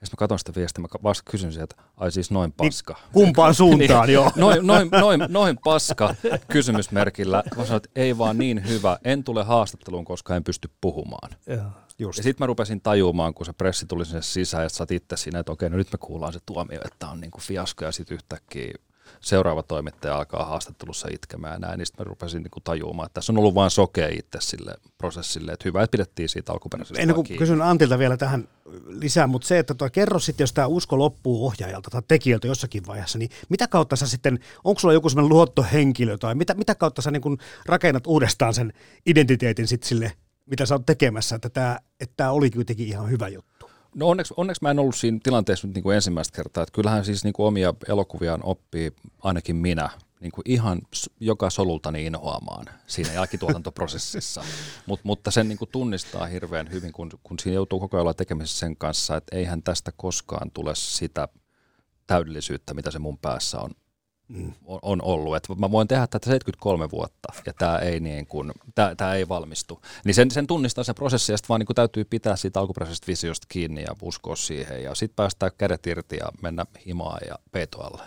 Ja 0.00 0.06
sitten 0.06 0.16
mä 0.16 0.18
katson 0.18 0.38
sitä 0.38 0.52
viestiä, 0.56 0.82
mä 0.82 0.88
vasta 1.02 1.30
kysyn 1.30 1.52
sieltä, 1.52 1.76
ai 1.96 2.12
siis 2.12 2.30
noin 2.30 2.48
niin 2.48 2.68
paska. 2.68 2.94
Niin, 2.94 3.12
kumpaan 3.12 3.54
suuntaan, 3.62 4.06
niin, 4.06 4.14
joo. 4.14 4.32
Noin, 4.36 4.66
noin, 4.66 4.88
noin, 4.90 5.20
noin 5.28 5.58
paska 5.64 6.14
kysymysmerkillä. 6.52 7.42
Mä 7.56 7.64
sanoin, 7.64 7.76
että 7.76 8.00
ei 8.00 8.18
vaan 8.18 8.38
niin 8.38 8.68
hyvä, 8.68 8.98
en 9.04 9.24
tule 9.24 9.44
haastatteluun, 9.44 10.04
koska 10.04 10.36
en 10.36 10.44
pysty 10.44 10.70
puhumaan. 10.80 11.30
Ja, 11.46 11.70
Just. 11.98 12.16
Ja 12.16 12.22
sitten 12.22 12.44
mä 12.44 12.46
rupesin 12.46 12.80
tajumaan, 12.80 13.34
kun 13.34 13.46
se 13.46 13.52
pressi 13.52 13.86
tuli 13.86 14.06
sinne 14.06 14.22
sisään, 14.22 14.66
että 14.66 14.78
sä 14.78 14.86
itse 14.90 15.16
siinä, 15.16 15.38
että 15.38 15.52
okei, 15.52 15.70
no 15.70 15.76
nyt 15.76 15.92
me 15.92 15.98
kuullaan 15.98 16.32
se 16.32 16.38
tuomio, 16.46 16.80
että 16.84 17.08
on 17.08 17.20
niinku 17.20 17.38
fiasko, 17.40 17.84
ja 17.84 17.92
sitten 17.92 18.14
yhtäkkiä 18.14 18.72
seuraava 19.20 19.62
toimittaja 19.62 20.16
alkaa 20.16 20.44
haastattelussa 20.44 21.08
itkemään 21.12 21.52
ja 21.52 21.58
näin, 21.58 21.78
niin 21.78 21.86
sitten 21.86 22.06
mä 22.06 22.08
rupesin 22.08 22.42
niin 22.42 22.50
kuin 22.50 22.62
tajumaan, 22.62 23.06
että 23.06 23.14
tässä 23.14 23.32
on 23.32 23.38
ollut 23.38 23.54
vain 23.54 23.70
sokea 23.70 24.08
itse 24.08 24.38
sille 24.40 24.74
prosessille, 24.98 25.52
että 25.52 25.68
hyvä, 25.68 25.82
että 25.82 25.92
pidettiin 25.92 26.28
siitä 26.28 26.52
alkuperäisestä 26.52 27.02
Ennen 27.02 27.14
kuin 27.14 27.38
kysyn 27.38 27.62
Antilta 27.62 27.98
vielä 27.98 28.16
tähän 28.16 28.48
lisää, 28.86 29.26
mutta 29.26 29.48
se, 29.48 29.58
että 29.58 29.74
tuo, 29.74 29.90
kerro 29.90 30.18
sitten, 30.18 30.42
jos 30.42 30.52
tämä 30.52 30.66
usko 30.66 30.98
loppuu 30.98 31.46
ohjaajalta 31.46 31.90
tai 31.90 32.02
tekijältä 32.08 32.46
jossakin 32.46 32.86
vaiheessa, 32.86 33.18
niin 33.18 33.30
mitä 33.48 33.68
kautta 33.68 33.96
sä 33.96 34.06
sitten, 34.06 34.38
onko 34.64 34.80
sulla 34.80 34.94
joku 34.94 35.08
sellainen 35.08 35.28
luottohenkilö 35.28 36.18
tai 36.18 36.34
mitä, 36.34 36.54
mitä 36.54 36.74
kautta 36.74 37.02
sä 37.02 37.10
niin 37.10 37.22
kuin 37.22 37.38
rakennat 37.66 38.06
uudestaan 38.06 38.54
sen 38.54 38.72
identiteetin 39.06 39.66
sitten 39.66 39.88
sille, 39.88 40.12
mitä 40.46 40.66
sä 40.66 40.74
oot 40.74 40.86
tekemässä, 40.86 41.36
että 41.36 41.48
tämä, 41.48 41.78
että 42.00 42.14
tämä 42.16 42.30
oli 42.30 42.50
kuitenkin 42.50 42.86
ihan 42.86 43.10
hyvä 43.10 43.28
juttu? 43.28 43.57
No 43.94 44.08
onneksi, 44.08 44.34
onneksi 44.36 44.62
mä 44.62 44.70
en 44.70 44.78
ollut 44.78 44.96
siinä 44.96 45.18
tilanteessa 45.22 45.66
nyt 45.66 45.74
niin 45.74 45.82
kuin 45.82 45.94
ensimmäistä 45.94 46.36
kertaa. 46.36 46.62
Että 46.62 46.72
kyllähän 46.72 47.04
siis 47.04 47.24
niin 47.24 47.32
kuin 47.32 47.46
omia 47.46 47.74
elokuviaan 47.88 48.40
oppii 48.42 48.92
ainakin 49.22 49.56
minä 49.56 49.90
niin 50.20 50.32
kuin 50.32 50.42
ihan 50.44 50.80
joka 51.20 51.50
solultani 51.50 52.06
inhoamaan 52.06 52.66
siinä 52.86 53.12
jälkituotantoprosessissa. 53.12 54.44
Mut, 54.86 55.00
mutta 55.02 55.30
sen 55.30 55.48
niin 55.48 55.58
kuin 55.58 55.70
tunnistaa 55.72 56.26
hirveän 56.26 56.70
hyvin, 56.70 56.92
kun, 56.92 57.10
kun 57.22 57.38
siinä 57.38 57.54
joutuu 57.54 57.80
koko 57.80 57.96
ajan 57.96 58.14
tekemisessä 58.16 58.58
sen 58.58 58.76
kanssa, 58.76 59.16
että 59.16 59.36
eihän 59.36 59.62
tästä 59.62 59.92
koskaan 59.96 60.50
tule 60.50 60.74
sitä 60.74 61.28
täydellisyyttä, 62.06 62.74
mitä 62.74 62.90
se 62.90 62.98
mun 62.98 63.18
päässä 63.18 63.60
on 63.60 63.70
on, 64.66 65.02
ollut. 65.02 65.36
Että 65.36 65.54
mä 65.54 65.70
voin 65.70 65.88
tehdä 65.88 66.06
tätä 66.06 66.26
73 66.26 66.90
vuotta 66.90 67.32
ja 67.46 67.52
tämä 67.52 67.78
ei, 67.78 68.00
niin 68.00 68.26
kuin, 68.26 68.52
tää, 68.96 69.14
ei 69.14 69.28
valmistu. 69.28 69.82
Niin 70.04 70.14
sen, 70.14 70.30
sen 70.30 70.46
tunnistaa 70.46 70.84
sen 70.84 70.94
prosessi 70.94 71.32
ja 71.32 71.36
sitten 71.36 71.48
vaan 71.48 71.60
niin 71.60 71.74
täytyy 71.74 72.04
pitää 72.04 72.36
siitä 72.36 72.60
alkuperäisestä 72.60 73.06
visiosta 73.06 73.46
kiinni 73.48 73.82
ja 73.82 73.94
uskoa 74.02 74.36
siihen. 74.36 74.82
Ja 74.82 74.94
sitten 74.94 75.16
päästään 75.16 75.52
kädet 75.58 75.86
irti 75.86 76.16
ja 76.16 76.28
mennä 76.42 76.66
himaan 76.86 77.20
ja 77.28 77.34
peitoalle. 77.52 78.02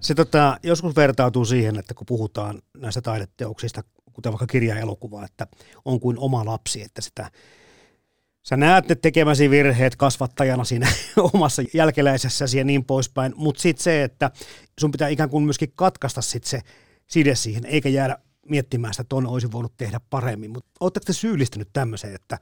Se 0.00 0.14
tota, 0.14 0.58
joskus 0.62 0.96
vertautuu 0.96 1.44
siihen, 1.44 1.78
että 1.78 1.94
kun 1.94 2.06
puhutaan 2.06 2.62
näistä 2.76 3.00
taideteoksista, 3.00 3.82
kuten 4.12 4.32
vaikka 4.32 4.46
kirja 4.46 4.74
ja 4.74 4.80
elokuva, 4.80 5.24
että 5.24 5.46
on 5.84 6.00
kuin 6.00 6.18
oma 6.18 6.44
lapsi, 6.44 6.82
että 6.82 7.02
sitä 7.02 7.30
Sä 8.42 8.56
näet 8.56 8.88
ne 8.88 8.94
tekemäsi 8.94 9.50
virheet 9.50 9.96
kasvattajana 9.96 10.64
siinä 10.64 10.92
omassa 11.32 11.62
jälkeläisessäsi 11.74 12.58
ja 12.58 12.64
niin 12.64 12.84
poispäin, 12.84 13.32
mutta 13.36 13.62
sitten 13.62 13.82
se, 13.84 14.04
että 14.04 14.30
sun 14.80 14.92
pitää 14.92 15.08
ikään 15.08 15.30
kuin 15.30 15.44
myöskin 15.44 15.72
katkaista 15.74 16.22
sit 16.22 16.44
se 16.44 16.60
side 17.06 17.34
siihen, 17.34 17.66
eikä 17.66 17.88
jäädä 17.88 18.18
miettimään 18.48 18.94
sitä, 18.94 19.00
että 19.00 19.08
ton 19.08 19.26
olisi 19.26 19.52
voinut 19.52 19.76
tehdä 19.76 20.00
paremmin. 20.10 20.50
Mutta 20.50 20.70
ootteko 20.80 21.04
te 21.04 21.12
syyllistynyt 21.12 21.68
tämmöiseen, 21.72 22.14
että 22.14 22.38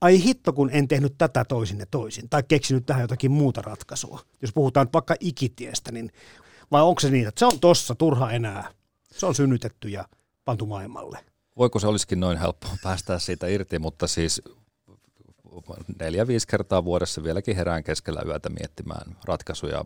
ai 0.00 0.22
hitto 0.24 0.52
kun 0.52 0.70
en 0.72 0.88
tehnyt 0.88 1.14
tätä 1.18 1.44
toisin 1.44 1.78
ja 1.78 1.86
toisin, 1.90 2.28
tai 2.28 2.42
keksinyt 2.48 2.86
tähän 2.86 3.02
jotakin 3.02 3.30
muuta 3.30 3.62
ratkaisua. 3.62 4.20
Jos 4.42 4.52
puhutaan 4.52 4.88
vaikka 4.92 5.14
ikitiestä, 5.20 5.92
niin 5.92 6.12
vai 6.70 6.82
onko 6.82 7.00
se 7.00 7.10
niin, 7.10 7.28
että 7.28 7.38
se 7.38 7.46
on 7.46 7.60
tossa, 7.60 7.94
turha 7.94 8.30
enää, 8.30 8.72
se 9.12 9.26
on 9.26 9.34
synnytetty 9.34 9.88
ja 9.88 10.04
pantu 10.44 10.66
maailmalle? 10.66 11.24
Voiko 11.58 11.78
se 11.78 11.86
olisikin 11.86 12.20
noin 12.20 12.38
helppo 12.38 12.68
päästää 12.82 13.18
siitä 13.18 13.46
irti, 13.46 13.78
mutta 13.78 14.06
siis 14.06 14.42
neljä-viisi 16.00 16.46
kertaa 16.46 16.84
vuodessa 16.84 17.22
vieläkin 17.22 17.56
herään 17.56 17.84
keskellä 17.84 18.22
yötä 18.26 18.48
miettimään 18.48 19.16
ratkaisuja 19.24 19.84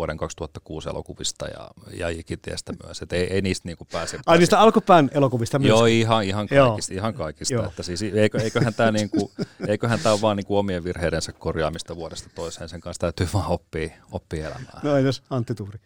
vuoden 0.00 0.16
2006 0.16 0.88
elokuvista 0.88 1.48
ja, 1.48 1.70
ja 1.96 2.08
Ikitiestä 2.08 2.72
myös. 2.84 3.02
Et 3.02 3.12
ei, 3.12 3.34
ei 3.34 3.42
niistä 3.42 3.68
niinku 3.68 3.84
pääse. 3.92 4.20
Ai 4.26 4.38
niistä 4.38 4.60
alkupään 4.60 5.10
elokuvista 5.14 5.58
myös? 5.58 5.68
Joo, 5.68 5.86
ihan, 5.86 6.24
ihan 6.24 6.48
kaikista. 6.48 6.94
Ihan 6.94 7.14
kaikista. 7.14 7.54
Joo. 7.54 7.66
Että 7.66 7.82
siis, 7.82 8.02
eikö, 8.02 8.38
eiköhän 8.42 8.74
tämä 8.74 8.92
niinku, 8.92 9.32
eiköhän 9.68 10.00
tää 10.00 10.12
ole 10.12 10.20
vaan 10.20 10.36
niinku 10.36 10.56
omien 10.56 10.84
virheidensä 10.84 11.32
korjaamista 11.32 11.96
vuodesta 11.96 12.30
toiseen. 12.34 12.68
Sen 12.68 12.80
kanssa 12.80 13.00
täytyy 13.00 13.28
vaan 13.34 13.46
oppia, 13.46 13.90
oppia 14.12 14.46
elämään. 14.46 14.80
No 14.82 14.96
entäs 14.96 15.22
Antti 15.30 15.54
Tuuri? 15.54 15.78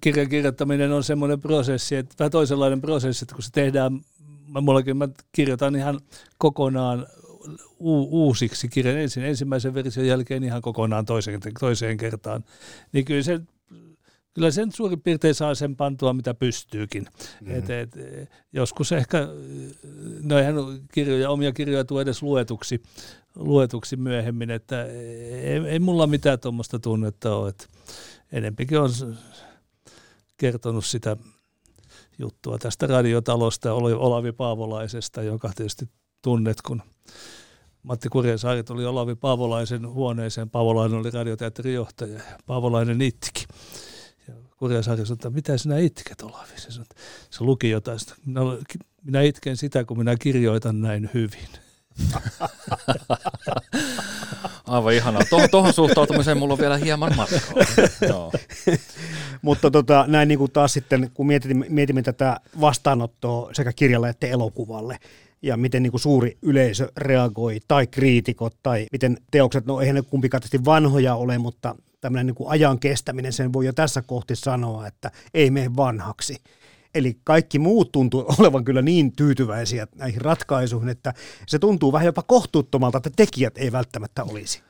Kirjan 0.00 0.28
kirjoittaminen 0.28 0.92
on 0.92 1.04
semmoinen 1.04 1.40
prosessi, 1.40 1.96
että 1.96 2.14
vähän 2.18 2.30
toisenlainen 2.30 2.80
prosessi, 2.80 3.24
että 3.24 3.34
kun 3.34 3.42
se 3.42 3.50
tehdään, 3.52 4.00
mä, 4.48 4.60
mullakin 4.60 4.96
mä 4.96 5.08
kirjoitan 5.32 5.76
ihan 5.76 6.00
kokonaan 6.38 7.06
u- 7.80 8.24
uusiksi 8.26 8.68
kirjan 8.68 8.96
ensin 8.96 9.24
ensimmäisen 9.24 9.74
version 9.74 10.06
jälkeen 10.06 10.44
ihan 10.44 10.62
kokonaan 10.62 11.06
toiseen, 11.06 11.40
toiseen 11.60 11.96
kertaan, 11.96 12.44
niin 12.92 13.04
kyllä 13.04 13.22
se 13.22 13.40
kyllä 14.38 14.50
sen 14.50 14.72
suurin 14.72 15.00
piirtein 15.00 15.34
saa 15.34 15.54
sen 15.54 15.76
pantua, 15.76 16.12
mitä 16.12 16.34
pystyykin. 16.34 17.06
Mm. 17.40 17.54
Et, 17.54 17.70
et, 17.70 17.96
joskus 18.52 18.92
ehkä, 18.92 19.28
no 20.22 20.38
eihän 20.38 20.54
kirjoja, 20.92 21.30
omia 21.30 21.52
kirjoja 21.52 21.84
tule 21.84 22.02
edes 22.02 22.22
luetuksi, 22.22 22.82
luetuksi 23.34 23.96
myöhemmin, 23.96 24.50
että 24.50 24.84
ei, 24.84 25.58
ei 25.66 25.78
mulla 25.78 26.06
mitään 26.06 26.40
tuommoista 26.40 26.78
tunnetta 26.78 27.36
ole, 27.36 27.48
että 27.48 27.66
enempikin 28.32 28.78
on 28.78 28.90
kertonut 30.36 30.84
sitä 30.84 31.16
juttua 32.18 32.58
tästä 32.58 32.86
radiotalosta 32.86 33.72
Olavi 33.74 34.32
Paavolaisesta, 34.32 35.22
joka 35.22 35.50
tietysti 35.56 35.88
tunnet, 36.22 36.62
kun 36.62 36.82
Matti 37.82 38.08
Kurjensaari 38.08 38.64
tuli 38.64 38.86
Olavi 38.86 39.14
Paavolaisen 39.14 39.88
huoneeseen. 39.88 40.50
Paavolainen 40.50 40.98
oli 40.98 41.10
radioteatterin 41.10 41.74
johtaja 41.74 42.14
ja 42.14 42.38
Paavolainen 42.46 43.02
itki. 43.02 43.46
Ja 44.28 44.34
Kurjensaari 44.56 45.06
sanoi, 45.06 45.14
että 45.14 45.30
mitä 45.30 45.58
sinä 45.58 45.78
itket 45.78 46.22
Olavi? 46.22 46.52
Se, 46.56 46.70
sanoi, 46.70 46.86
se 47.30 47.44
luki 47.44 47.70
jotain. 47.70 47.98
Minä, 48.26 48.40
minä 49.02 49.22
itken 49.22 49.56
sitä, 49.56 49.84
kun 49.84 49.98
minä 49.98 50.16
kirjoitan 50.16 50.80
näin 50.80 51.10
hyvin. 51.14 51.48
Aivan 54.66 54.94
ihanaa. 54.94 55.22
Tuohon, 55.30 55.50
tuohon 55.50 55.72
suhtautumiseen 55.72 56.38
mulla 56.38 56.54
on 56.54 56.58
vielä 56.60 56.76
hieman 56.76 57.16
matkaa. 57.16 57.38
no. 58.12 58.32
Mutta 59.42 59.70
tota, 59.70 60.04
näin 60.08 60.28
niin 60.28 60.38
kuin 60.38 60.52
taas 60.52 60.72
sitten, 60.72 61.10
kun 61.14 61.26
mietimme, 61.26 61.66
mietimme 61.68 62.02
tätä 62.02 62.40
vastaanottoa 62.60 63.54
sekä 63.54 63.72
kirjalle 63.72 64.08
että 64.08 64.26
elokuvalle, 64.26 64.98
ja 65.42 65.56
miten 65.56 65.82
niin 65.82 65.90
kuin 65.90 66.00
suuri 66.00 66.38
yleisö 66.42 66.92
reagoi, 66.96 67.60
tai 67.68 67.86
kriitikot, 67.86 68.56
tai 68.62 68.86
miten 68.92 69.16
teokset, 69.30 69.66
no 69.66 69.80
eihän 69.80 69.94
ne 69.94 70.02
kumpikaan 70.02 70.42
vanhoja 70.64 71.14
ole, 71.14 71.38
mutta 71.38 71.74
tämmöinen 72.00 72.26
niin 72.26 72.34
kuin 72.34 72.50
ajan 72.50 72.78
kestäminen, 72.78 73.32
sen 73.32 73.52
voi 73.52 73.66
jo 73.66 73.72
tässä 73.72 74.02
kohti 74.02 74.36
sanoa, 74.36 74.86
että 74.86 75.10
ei 75.34 75.50
mene 75.50 75.76
vanhaksi. 75.76 76.36
Eli 76.94 77.16
kaikki 77.24 77.58
muut 77.58 77.92
tuntuu 77.92 78.26
olevan 78.38 78.64
kyllä 78.64 78.82
niin 78.82 79.12
tyytyväisiä 79.12 79.86
näihin 79.94 80.20
ratkaisuihin, 80.20 80.88
että 80.88 81.14
se 81.46 81.58
tuntuu 81.58 81.92
vähän 81.92 82.06
jopa 82.06 82.22
kohtuuttomalta, 82.22 82.98
että 82.98 83.10
tekijät 83.16 83.58
ei 83.58 83.72
välttämättä 83.72 84.24
olisi. 84.24 84.67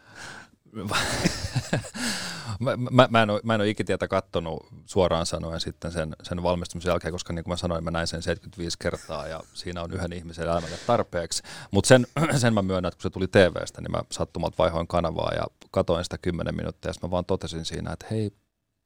mä, 2.61 2.77
mä, 2.91 3.09
mä, 3.11 3.23
en 3.23 3.31
ole, 3.31 3.41
mä 3.45 3.55
ole 3.55 3.69
ikitietä 3.69 4.09
kattonut 4.09 4.67
suoraan 4.87 5.27
sanoen 5.27 5.61
sitten 5.61 5.93
sen, 5.93 6.17
sen 6.23 6.43
valmistumisen 6.43 6.91
jälkeen, 6.91 7.13
koska 7.13 7.33
niin 7.33 7.45
kuin 7.45 7.53
mä 7.53 7.57
sanoin, 7.57 7.85
mä 7.85 7.91
näin 7.91 8.07
sen 8.07 8.23
75 8.23 8.77
kertaa 8.81 9.27
ja 9.27 9.41
siinä 9.55 9.83
on 9.83 9.93
yhden 9.93 10.13
ihmisen 10.13 10.45
elämälle 10.45 10.77
tarpeeksi. 10.87 11.43
Mutta 11.71 11.89
sen, 11.89 12.07
sen 12.41 12.55
mä 12.55 12.63
myönnän, 12.63 12.89
että 12.89 12.97
kun 12.97 13.03
se 13.03 13.11
tuli 13.11 13.29
TVstä, 13.29 13.81
niin 13.81 13.91
mä 13.91 14.03
sattumalta 14.13 14.59
vaihoin 14.59 14.87
kanavaa 14.87 15.33
ja 15.35 15.47
katoin 15.71 16.05
sitä 16.05 16.19
10 16.19 16.55
minuuttia 16.55 16.89
ja 16.89 17.09
mä 17.09 17.11
vaan 17.11 17.25
totesin 17.25 17.65
siinä, 17.65 17.93
että 17.93 18.07
hei, 18.11 18.31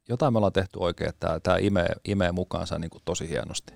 jotain 0.09 0.33
me 0.33 0.37
ollaan 0.37 0.53
tehty 0.53 0.79
oikein, 0.79 1.09
että 1.09 1.39
tämä 1.43 1.57
imee, 1.57 1.95
imee 2.05 2.31
mukaansa 2.31 2.79
niin 2.79 2.89
kuin 2.89 3.01
tosi 3.05 3.29
hienosti. 3.29 3.73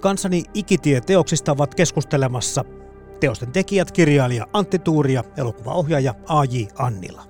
Kanssani 0.00 0.42
Ikitie-teoksista 0.54 1.52
ovat 1.52 1.74
keskustelemassa 1.74 2.64
teosten 3.20 3.52
tekijät, 3.52 3.92
kirjailija 3.92 4.46
Antti 4.52 4.78
Tuuri 4.78 5.12
ja 5.12 5.24
elokuvaohjaaja 5.36 6.14
A.J. 6.28 6.64
Annila. 6.78 7.22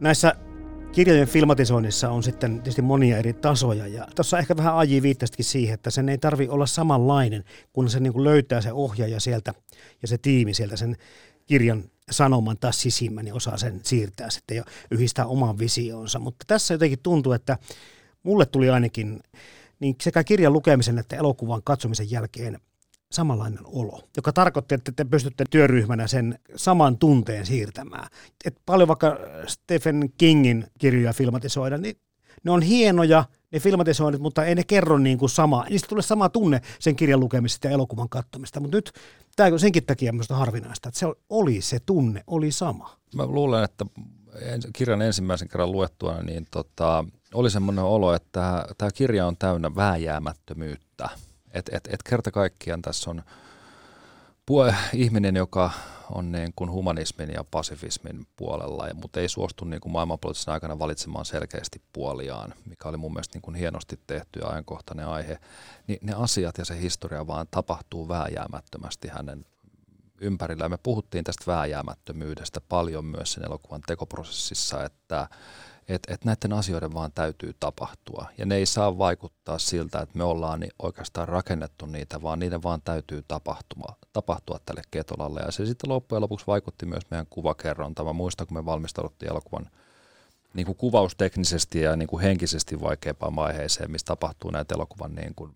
Näissä 0.00 0.34
kirjojen 0.92 1.28
filmatisoinnissa 1.28 2.10
on 2.10 2.22
sitten 2.22 2.54
tietysti 2.54 2.82
monia 2.82 3.18
eri 3.18 3.32
tasoja 3.32 3.86
ja 3.86 4.06
tuossa 4.16 4.38
ehkä 4.38 4.56
vähän 4.56 4.74
AJ 4.74 5.02
viittasikin 5.02 5.44
siihen, 5.44 5.74
että 5.74 5.90
sen 5.90 6.08
ei 6.08 6.18
tarvi 6.18 6.48
olla 6.48 6.66
samanlainen, 6.66 7.44
kun 7.72 7.90
se 7.90 8.00
niin 8.00 8.24
löytää 8.24 8.60
se 8.60 8.72
ohjaaja 8.72 9.20
sieltä 9.20 9.54
ja 10.02 10.08
se 10.08 10.18
tiimi 10.18 10.54
sieltä 10.54 10.76
sen 10.76 10.96
kirjan 11.46 11.84
sanoman 12.10 12.58
taas 12.58 12.80
sisimmän 12.80 13.26
ja 13.26 13.34
osaa 13.34 13.56
sen 13.56 13.80
siirtää 13.82 14.30
sitten 14.30 14.56
ja 14.56 14.64
yhdistää 14.90 15.26
oman 15.26 15.58
visioonsa. 15.58 16.18
Mutta 16.18 16.44
tässä 16.46 16.74
jotenkin 16.74 16.98
tuntuu, 17.02 17.32
että 17.32 17.58
mulle 18.22 18.46
tuli 18.46 18.70
ainakin 18.70 19.20
niin 19.80 19.96
sekä 20.02 20.24
kirjan 20.24 20.52
lukemisen 20.52 20.98
että 20.98 21.16
elokuvan 21.16 21.60
katsomisen 21.64 22.10
jälkeen 22.10 22.58
samanlainen 23.12 23.60
olo, 23.64 24.02
joka 24.16 24.32
tarkoitti, 24.32 24.74
että 24.74 24.92
te 24.92 25.04
pystytte 25.04 25.44
työryhmänä 25.50 26.06
sen 26.06 26.38
saman 26.56 26.98
tunteen 26.98 27.46
siirtämään. 27.46 28.06
Et 28.44 28.56
paljon 28.66 28.88
vaikka 28.88 29.18
Stephen 29.46 30.12
Kingin 30.18 30.66
kirjoja 30.78 31.12
filmatisoida, 31.12 31.78
niin 31.78 31.96
ne 32.44 32.50
on 32.50 32.62
hienoja, 32.62 33.24
ne 33.54 33.60
filmatisoinnit, 33.60 34.22
mutta 34.22 34.44
ei 34.44 34.54
ne 34.54 34.64
kerro 34.64 34.98
niin 34.98 35.18
kuin 35.18 35.30
sama. 35.30 35.64
Niistä 35.70 35.88
tulee 35.88 36.02
sama 36.02 36.28
tunne 36.28 36.60
sen 36.78 36.96
kirjan 36.96 37.20
lukemisesta 37.20 37.66
ja 37.66 37.72
elokuvan 37.72 38.08
katsomista, 38.08 38.60
mutta 38.60 38.76
nyt 38.76 38.92
tämä 39.36 39.52
on 39.52 39.60
senkin 39.60 39.86
takia 39.86 40.12
minusta 40.12 40.36
harvinaista, 40.36 40.88
että 40.88 40.98
se 40.98 41.06
oli 41.30 41.60
se 41.60 41.78
tunne, 41.86 42.24
oli 42.26 42.52
sama. 42.52 42.96
Mä 43.14 43.26
luulen, 43.26 43.64
että 43.64 43.86
kirjan 44.72 45.02
ensimmäisen 45.02 45.48
kerran 45.48 45.72
luettua, 45.72 46.22
niin 46.22 46.46
tota, 46.50 47.04
oli 47.34 47.50
semmoinen 47.50 47.84
olo, 47.84 48.14
että 48.14 48.64
tämä 48.78 48.90
kirja 48.94 49.26
on 49.26 49.36
täynnä 49.36 49.76
vääjäämättömyyttä. 49.76 51.08
Että 51.50 51.76
et, 51.76 51.88
et 51.92 52.02
kerta 52.02 52.30
kaikkiaan 52.30 52.82
tässä 52.82 53.10
on 53.10 53.22
pue, 54.46 54.74
ihminen, 54.92 55.36
joka 55.36 55.70
on 56.10 56.32
niin 56.32 56.52
kuin 56.56 56.70
humanismin 56.70 57.30
ja 57.30 57.44
pasifismin 57.44 58.26
puolella, 58.36 58.88
mutta 58.94 59.20
ei 59.20 59.28
suostu 59.28 59.64
niin 59.64 59.80
kuin 59.80 59.92
maailmanpoliittisen 59.92 60.54
aikana 60.54 60.78
valitsemaan 60.78 61.24
selkeästi 61.24 61.82
puoliaan, 61.92 62.54
mikä 62.66 62.88
oli 62.88 62.96
mun 62.96 63.12
mielestä 63.12 63.36
niin 63.36 63.42
kuin 63.42 63.54
hienosti 63.54 64.00
tehty 64.06 64.40
ja 64.40 64.48
ajankohtainen 64.48 65.06
aihe. 65.06 65.38
Niin 65.86 65.98
ne 66.02 66.12
asiat 66.12 66.58
ja 66.58 66.64
se 66.64 66.80
historia 66.80 67.26
vaan 67.26 67.46
tapahtuu 67.50 68.08
vääjäämättömästi 68.08 69.08
hänen 69.08 69.46
ympärillä. 70.20 70.68
Me 70.68 70.78
puhuttiin 70.82 71.24
tästä 71.24 71.44
vääjäämättömyydestä 71.46 72.60
paljon 72.68 73.04
myös 73.04 73.32
sen 73.32 73.44
elokuvan 73.44 73.80
tekoprosessissa, 73.86 74.84
että 74.84 75.28
että 75.88 76.14
et 76.14 76.24
näiden 76.24 76.52
asioiden 76.52 76.94
vaan 76.94 77.12
täytyy 77.14 77.54
tapahtua. 77.60 78.26
Ja 78.38 78.46
ne 78.46 78.56
ei 78.56 78.66
saa 78.66 78.98
vaikuttaa 78.98 79.58
siltä, 79.58 80.00
että 80.00 80.18
me 80.18 80.24
ollaan 80.24 80.60
niin 80.60 80.72
oikeastaan 80.82 81.28
rakennettu 81.28 81.86
niitä, 81.86 82.22
vaan 82.22 82.38
niiden 82.38 82.62
vaan 82.62 82.82
täytyy 82.82 83.24
tapahtua, 83.28 83.96
tapahtua 84.12 84.60
tälle 84.66 84.82
ketolalle. 84.90 85.40
Ja 85.40 85.52
se 85.52 85.66
sitten 85.66 85.90
loppujen 85.90 86.22
lopuksi 86.22 86.46
vaikutti 86.46 86.86
myös 86.86 87.10
meidän 87.10 87.26
kuvakerrontaan. 87.30 88.06
Mä 88.06 88.12
muistan, 88.12 88.46
kun 88.46 88.56
me 88.56 88.64
valmistauduttiin 88.64 89.30
elokuvan 89.30 89.70
niin 90.54 90.66
kuin 90.66 90.76
kuvausteknisesti 90.76 91.80
ja 91.80 91.96
niin 91.96 92.08
kuin 92.08 92.22
henkisesti 92.22 92.80
vaikeampaan 92.80 93.36
vaiheeseen, 93.36 93.90
missä 93.90 94.06
tapahtuu 94.06 94.50
näitä 94.50 94.74
elokuvan 94.74 95.14
niin 95.14 95.34
kuin 95.34 95.54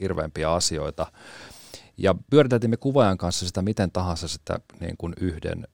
hirveämpiä 0.00 0.52
asioita. 0.52 1.06
Ja 1.96 2.14
pyöriteltiin 2.30 2.78
kuvaajan 2.78 3.18
kanssa 3.18 3.46
sitä 3.46 3.62
miten 3.62 3.92
tahansa 3.92 4.28
sitä 4.28 4.60
niin 4.80 4.96
kuin 4.96 5.14
yhden, 5.20 5.68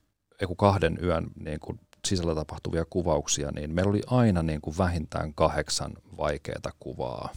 kahden 0.56 0.98
yön 1.02 1.30
niin 1.44 1.60
kuin 1.60 1.80
sisällä 2.08 2.34
tapahtuvia 2.34 2.84
kuvauksia, 2.90 3.50
niin 3.50 3.74
meillä 3.74 3.90
oli 3.90 4.02
aina 4.06 4.42
niin 4.42 4.60
kuin 4.60 4.78
vähintään 4.78 5.34
kahdeksan 5.34 5.92
vaikeaa 6.18 6.72
kuvaa, 6.80 7.32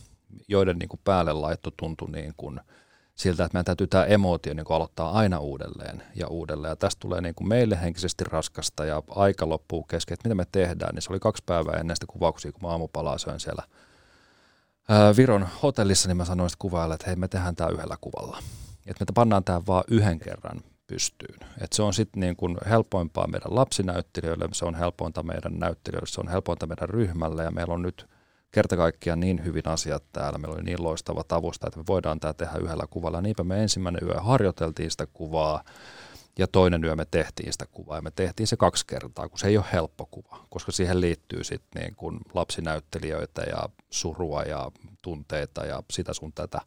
joiden 0.47 0.79
niin 0.79 0.89
kuin 0.89 0.99
päälle 1.03 1.33
laitto 1.33 1.71
tuntui 1.77 2.11
niin 2.11 2.33
kuin 2.37 2.59
siltä, 3.15 3.45
että 3.45 3.55
meidän 3.55 3.65
täytyy 3.65 3.87
tämä 3.87 4.05
emootio 4.05 4.53
niin 4.53 4.65
kuin 4.65 4.75
aloittaa 4.75 5.11
aina 5.11 5.39
uudelleen 5.39 6.03
ja 6.15 6.27
uudelleen. 6.27 6.69
Ja 6.69 6.75
tästä 6.75 6.99
tulee 6.99 7.21
niin 7.21 7.35
kuin 7.35 7.47
meille 7.47 7.81
henkisesti 7.81 8.23
raskasta 8.23 8.85
ja 8.85 9.03
aika 9.09 9.49
loppuu 9.49 9.83
kesken, 9.83 10.13
että 10.13 10.29
mitä 10.29 10.35
me 10.35 10.45
tehdään. 10.51 10.95
Niin 10.95 11.01
se 11.01 11.13
oli 11.13 11.19
kaksi 11.19 11.43
päivää 11.45 11.79
ennen 11.79 11.95
sitä 11.95 12.05
kuvauksia, 12.09 12.51
kun 12.51 12.61
mä 12.61 12.69
aamupalaa 12.69 13.17
söin 13.17 13.39
siellä 13.39 13.63
Viron 15.17 15.47
hotellissa, 15.63 16.07
niin 16.07 16.17
mä 16.17 16.25
sanoin 16.25 16.49
sitten 16.49 16.61
kuvaajalle, 16.61 16.95
että 16.95 17.07
hei 17.07 17.15
me 17.15 17.27
tehdään 17.27 17.55
tämä 17.55 17.69
yhdellä 17.69 17.97
kuvalla. 18.01 18.37
Että 18.87 19.05
me 19.05 19.13
pannaan 19.13 19.43
tämä 19.43 19.61
vaan 19.67 19.83
yhden 19.87 20.19
kerran 20.19 20.61
pystyyn. 20.91 21.39
Et 21.61 21.73
se 21.73 21.83
on 21.83 21.93
sitten 21.93 22.19
niin 22.19 22.35
kuin 22.35 22.57
helpoimpaa 22.69 23.27
meidän 23.27 23.55
lapsinäyttelijöille, 23.55 24.49
se 24.51 24.65
on 24.65 24.75
helpointa 24.75 25.23
meidän 25.23 25.59
näyttelijöille, 25.59 26.07
se 26.07 26.21
on 26.21 26.27
helpointa 26.27 26.67
meidän 26.67 26.89
ryhmälle 26.89 27.43
ja 27.43 27.51
meillä 27.51 27.73
on 27.73 27.81
nyt 27.81 28.09
kerta 28.51 28.77
kaikkiaan 28.77 29.19
niin 29.19 29.45
hyvin 29.45 29.67
asiat 29.67 30.03
täällä, 30.13 30.39
meillä 30.39 30.55
oli 30.55 30.63
niin 30.63 30.83
loistava 30.83 31.23
tavusta, 31.23 31.67
että 31.67 31.79
me 31.79 31.83
voidaan 31.87 32.19
tämä 32.19 32.33
tehdä 32.33 32.57
yhdellä 32.61 32.87
kuvalla. 32.89 33.21
Niinpä 33.21 33.43
me 33.43 33.61
ensimmäinen 33.61 34.07
yö 34.07 34.19
harjoiteltiin 34.19 34.91
sitä 34.91 35.07
kuvaa 35.13 35.63
ja 36.39 36.47
toinen 36.47 36.83
yö 36.83 36.95
me 36.95 37.05
tehtiin 37.11 37.51
sitä 37.51 37.65
kuvaa 37.71 37.97
ja 37.97 38.01
me 38.01 38.11
tehtiin 38.11 38.47
se 38.47 38.57
kaksi 38.57 38.85
kertaa, 38.87 39.29
kun 39.29 39.39
se 39.39 39.47
ei 39.47 39.57
ole 39.57 39.65
helppo 39.73 40.05
kuva, 40.05 40.45
koska 40.49 40.71
siihen 40.71 41.01
liittyy 41.01 41.43
sitten 41.43 41.81
niin 41.81 42.19
lapsinäyttelijöitä 42.33 43.41
ja 43.41 43.69
surua 43.89 44.43
ja 44.43 44.71
tunteita 45.01 45.65
ja 45.65 45.83
sitä 45.91 46.13
sun 46.13 46.33
tätä 46.33 46.61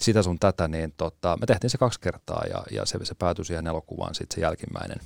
sitä 0.00 0.22
sun 0.22 0.38
tätä, 0.38 0.68
niin 0.68 0.94
tota, 0.96 1.36
me 1.40 1.46
tehtiin 1.46 1.70
se 1.70 1.78
kaksi 1.78 2.00
kertaa 2.00 2.42
ja, 2.50 2.62
ja 2.70 2.86
se, 2.86 2.98
se 3.02 3.14
päätyi 3.14 3.44
siihen 3.44 3.66
elokuvaan 3.66 4.14
sitten 4.14 4.34
se 4.34 4.40
jälkimmäinen, 4.40 4.98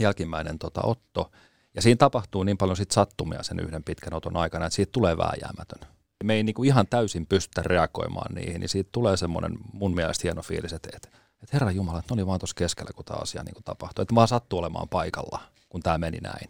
jälkimmäinen 0.00 0.58
tota, 0.58 0.80
otto. 0.84 1.30
Ja 1.74 1.82
siinä 1.82 1.96
tapahtuu 1.98 2.42
niin 2.42 2.58
paljon 2.58 2.76
sit 2.76 2.90
sattumia 2.90 3.42
sen 3.42 3.60
yhden 3.60 3.84
pitkän 3.84 4.14
oton 4.14 4.36
aikana, 4.36 4.66
että 4.66 4.76
siitä 4.76 4.92
tulee 4.92 5.16
vääjäämätön. 5.16 5.88
Me 6.24 6.34
ei 6.34 6.42
niinku 6.42 6.62
ihan 6.62 6.86
täysin 6.86 7.26
pystytä 7.26 7.62
reagoimaan 7.62 8.34
niihin, 8.34 8.60
niin 8.60 8.68
siitä 8.68 8.88
tulee 8.92 9.16
semmoinen 9.16 9.52
mun 9.72 9.94
mielestä 9.94 10.22
hieno 10.22 10.42
fiilis, 10.42 10.72
että, 10.72 10.88
että, 10.96 11.08
että 11.42 11.48
Herra 11.52 11.70
Jumala, 11.70 11.98
että 11.98 12.14
ne 12.14 12.20
oli 12.20 12.26
vaan 12.26 12.40
tuossa 12.40 12.54
keskellä, 12.54 12.90
kun 12.96 13.04
tämä 13.04 13.20
asia 13.22 13.42
niinku 13.42 13.60
tapahtui. 13.64 14.02
Että 14.02 14.14
vaan 14.14 14.28
sattuu 14.28 14.58
olemaan 14.58 14.88
paikalla, 14.88 15.40
kun 15.68 15.82
tämä 15.82 15.98
meni 15.98 16.18
näin. 16.18 16.48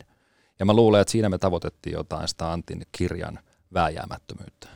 Ja 0.58 0.66
mä 0.66 0.72
luulen, 0.72 1.00
että 1.00 1.12
siinä 1.12 1.28
me 1.28 1.38
tavoitettiin 1.38 1.94
jotain 1.94 2.28
sitä 2.28 2.52
Antin 2.52 2.86
kirjan 2.92 3.38
vääjäämättömyyttä. 3.74 4.68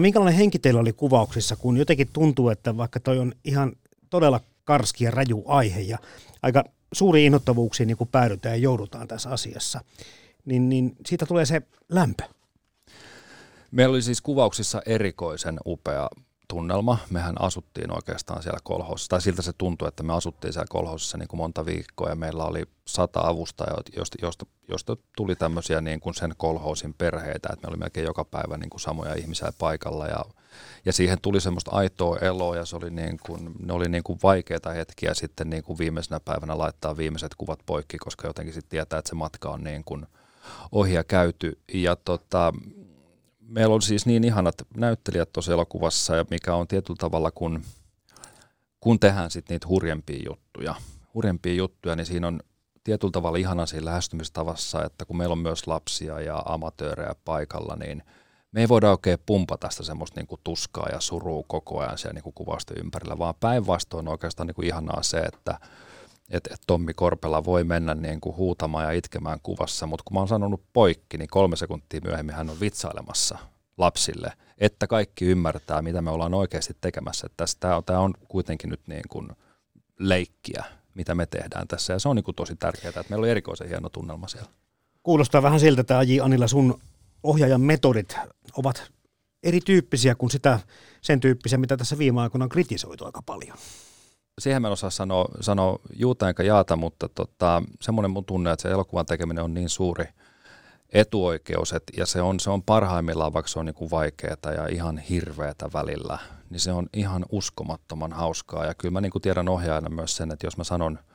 Minkälainen 0.00 0.38
henki 0.38 0.58
teillä 0.58 0.80
oli 0.80 0.92
kuvauksissa, 0.92 1.56
kun 1.56 1.76
jotenkin 1.76 2.08
tuntuu, 2.12 2.48
että 2.48 2.76
vaikka 2.76 3.00
toi 3.00 3.18
on 3.18 3.32
ihan 3.44 3.72
todella 4.10 4.40
karski 4.64 5.04
ja 5.04 5.10
raju 5.10 5.44
aihe 5.46 5.80
ja 5.80 5.98
aika 6.42 6.64
suuri 6.92 7.26
innoittavuuksiin 7.26 7.86
niin 7.86 7.96
kuin 7.96 8.08
päädytään 8.08 8.54
ja 8.54 8.62
joudutaan 8.62 9.08
tässä 9.08 9.30
asiassa, 9.30 9.80
niin, 10.44 10.68
niin 10.68 10.96
siitä 11.06 11.26
tulee 11.26 11.46
se 11.46 11.62
lämpö. 11.88 12.22
Meillä 13.70 13.92
oli 13.92 14.02
siis 14.02 14.20
kuvauksissa 14.20 14.82
erikoisen 14.86 15.58
upea 15.66 16.08
tunnelma. 16.48 16.98
Mehän 17.10 17.42
asuttiin 17.42 17.94
oikeastaan 17.94 18.42
siellä 18.42 18.58
kolhossa, 18.62 19.08
tai 19.08 19.20
siltä 19.20 19.42
se 19.42 19.52
tuntui, 19.58 19.88
että 19.88 20.02
me 20.02 20.14
asuttiin 20.14 20.52
siellä 20.52 20.66
kolhossa 20.70 21.18
niin 21.18 21.28
kuin 21.28 21.38
monta 21.38 21.66
viikkoa 21.66 22.08
ja 22.08 22.14
meillä 22.14 22.44
oli 22.44 22.62
sata 22.86 23.20
avustajaa, 23.20 23.82
josta, 23.96 24.18
josta, 24.22 24.46
josta 24.68 24.96
tuli 25.16 25.36
tämmöisiä 25.36 25.80
niin 25.80 26.00
kuin 26.00 26.14
sen 26.14 26.34
kolhoosin 26.36 26.94
perheitä, 26.94 27.48
että 27.52 27.66
me 27.66 27.70
oli 27.70 27.76
melkein 27.76 28.06
joka 28.06 28.24
päivä 28.24 28.56
niin 28.56 28.70
kuin 28.70 28.80
samoja 28.80 29.14
ihmisiä 29.14 29.52
paikalla 29.58 30.06
ja, 30.06 30.24
ja 30.84 30.92
siihen 30.92 31.18
tuli 31.22 31.40
semmoista 31.40 31.70
aitoa 31.70 32.18
eloa 32.18 32.56
ja 32.56 32.64
se 32.64 32.76
oli 32.76 32.90
niin 32.90 33.18
kuin, 33.26 33.54
ne 33.58 33.72
oli 33.72 33.88
niin 33.88 34.02
kuin 34.02 34.18
vaikeita 34.22 34.70
hetkiä 34.70 35.14
sitten 35.14 35.50
niin 35.50 35.62
kuin 35.62 35.78
viimeisenä 35.78 36.20
päivänä 36.20 36.58
laittaa 36.58 36.96
viimeiset 36.96 37.34
kuvat 37.34 37.58
poikki, 37.66 37.98
koska 37.98 38.26
jotenkin 38.26 38.54
sitten 38.54 38.70
tietää, 38.70 38.98
että 38.98 39.08
se 39.08 39.14
matka 39.14 39.50
on 39.50 39.64
niin 39.64 39.84
kuin 39.84 40.06
ohi 40.72 40.94
ja 40.94 41.04
käyty 41.04 41.58
ja 41.74 41.96
tota, 41.96 42.52
meillä 43.48 43.74
on 43.74 43.82
siis 43.82 44.06
niin 44.06 44.24
ihanat 44.24 44.54
näyttelijät 44.76 45.32
tuossa 45.32 45.52
elokuvassa, 45.52 46.16
ja 46.16 46.24
mikä 46.30 46.54
on 46.54 46.68
tietyllä 46.68 46.98
tavalla, 46.98 47.30
kun, 47.30 47.62
kun 48.80 49.00
tehdään 49.00 49.30
sitten 49.30 49.54
niitä 49.54 49.68
hurjempia 49.68 50.22
juttuja, 50.28 50.74
hurjempia 51.14 51.54
juttuja, 51.54 51.96
niin 51.96 52.06
siinä 52.06 52.26
on 52.26 52.40
tietyllä 52.84 53.12
tavalla 53.12 53.38
ihana 53.38 53.66
siinä 53.66 53.84
lähestymistavassa, 53.84 54.84
että 54.84 55.04
kun 55.04 55.16
meillä 55.16 55.32
on 55.32 55.38
myös 55.38 55.66
lapsia 55.66 56.20
ja 56.20 56.42
amatöörejä 56.46 57.14
paikalla, 57.24 57.76
niin 57.76 58.02
me 58.52 58.60
ei 58.60 58.68
voida 58.68 58.90
oikein 58.90 59.18
pumpata 59.26 59.70
sitä 59.70 59.82
semmoista 59.82 60.20
niinku 60.20 60.40
tuskaa 60.44 60.88
ja 60.92 61.00
surua 61.00 61.44
koko 61.48 61.80
ajan 61.80 61.98
siellä 61.98 62.14
niinku 62.14 62.32
kuvasta 62.32 62.74
ympärillä, 62.76 63.18
vaan 63.18 63.34
päinvastoin 63.40 64.08
oikeastaan 64.08 64.46
niinku 64.46 64.62
ihanaa 64.62 65.02
se, 65.02 65.18
että 65.18 65.58
että 66.30 66.50
et 66.54 66.60
Tommi 66.66 66.94
Korpela 66.94 67.44
voi 67.44 67.64
mennä 67.64 67.94
niin 67.94 68.20
kuin 68.20 68.36
huutamaan 68.36 68.84
ja 68.84 68.92
itkemään 68.92 69.38
kuvassa, 69.42 69.86
mutta 69.86 70.02
kun 70.06 70.14
mä 70.14 70.20
oon 70.20 70.28
sanonut 70.28 70.62
poikki, 70.72 71.18
niin 71.18 71.28
kolme 71.28 71.56
sekuntia 71.56 72.00
myöhemmin 72.04 72.34
hän 72.34 72.50
on 72.50 72.60
vitsailemassa 72.60 73.38
lapsille, 73.78 74.32
että 74.58 74.86
kaikki 74.86 75.24
ymmärtää, 75.24 75.82
mitä 75.82 76.02
me 76.02 76.10
ollaan 76.10 76.34
oikeasti 76.34 76.76
tekemässä. 76.80 77.28
Tämä 77.60 77.76
on, 77.76 78.04
on 78.04 78.14
kuitenkin 78.28 78.70
nyt 78.70 78.80
niin 78.86 79.02
kuin 79.08 79.28
leikkiä, 79.98 80.64
mitä 80.94 81.14
me 81.14 81.26
tehdään 81.26 81.68
tässä, 81.68 81.92
ja 81.92 81.98
se 81.98 82.08
on 82.08 82.16
niin 82.16 82.24
kuin 82.24 82.34
tosi 82.34 82.56
tärkeää, 82.56 82.88
että 82.88 83.04
meillä 83.08 83.24
on 83.24 83.30
erikoisen 83.30 83.68
hieno 83.68 83.88
tunnelma 83.88 84.28
siellä. 84.28 84.50
Kuulostaa 85.02 85.42
vähän 85.42 85.60
siltä, 85.60 85.80
että 85.80 85.98
Aji 85.98 86.20
Anilla 86.20 86.46
sun 86.46 86.80
ohjaajan 87.22 87.60
metodit 87.60 88.16
ovat 88.56 88.92
erityyppisiä 89.42 90.14
kuin 90.14 90.30
sitä, 90.30 90.60
sen 91.00 91.20
tyyppisiä, 91.20 91.58
mitä 91.58 91.76
tässä 91.76 91.98
viime 91.98 92.20
aikoina 92.20 92.44
on 92.44 92.48
kritisoitu 92.48 93.04
aika 93.04 93.22
paljon 93.22 93.58
siihen 94.38 94.64
en 94.64 94.72
osaa 94.72 94.90
sanoa, 94.90 95.28
sanoa 95.40 95.78
juuta 95.94 96.28
enkä 96.28 96.42
jaata, 96.42 96.76
mutta 96.76 97.08
tota, 97.08 97.62
semmoinen 97.80 98.10
mun 98.10 98.24
tunne, 98.24 98.50
että 98.50 98.62
se 98.62 98.70
elokuvan 98.70 99.06
tekeminen 99.06 99.44
on 99.44 99.54
niin 99.54 99.68
suuri 99.68 100.04
etuoikeus, 100.92 101.72
että, 101.72 101.92
ja 101.96 102.06
se 102.06 102.22
on, 102.22 102.40
se 102.40 102.50
on 102.50 102.62
parhaimmillaan, 102.62 103.32
vaikka 103.32 103.48
se 103.48 103.58
on 103.58 103.66
niin 103.66 103.90
vaikeaa 103.90 104.52
ja 104.56 104.66
ihan 104.66 104.98
hirveätä 104.98 105.70
välillä, 105.72 106.18
niin 106.50 106.60
se 106.60 106.72
on 106.72 106.86
ihan 106.92 107.24
uskomattoman 107.32 108.12
hauskaa. 108.12 108.66
Ja 108.66 108.74
kyllä 108.74 108.92
mä 108.92 109.00
niin 109.00 109.12
kuin 109.12 109.22
tiedän 109.22 109.48
ohjaajana 109.48 109.88
myös 109.88 110.16
sen, 110.16 110.30
että 110.30 110.46
jos 110.46 110.56
mä 110.56 110.64
sanon– 110.64 110.98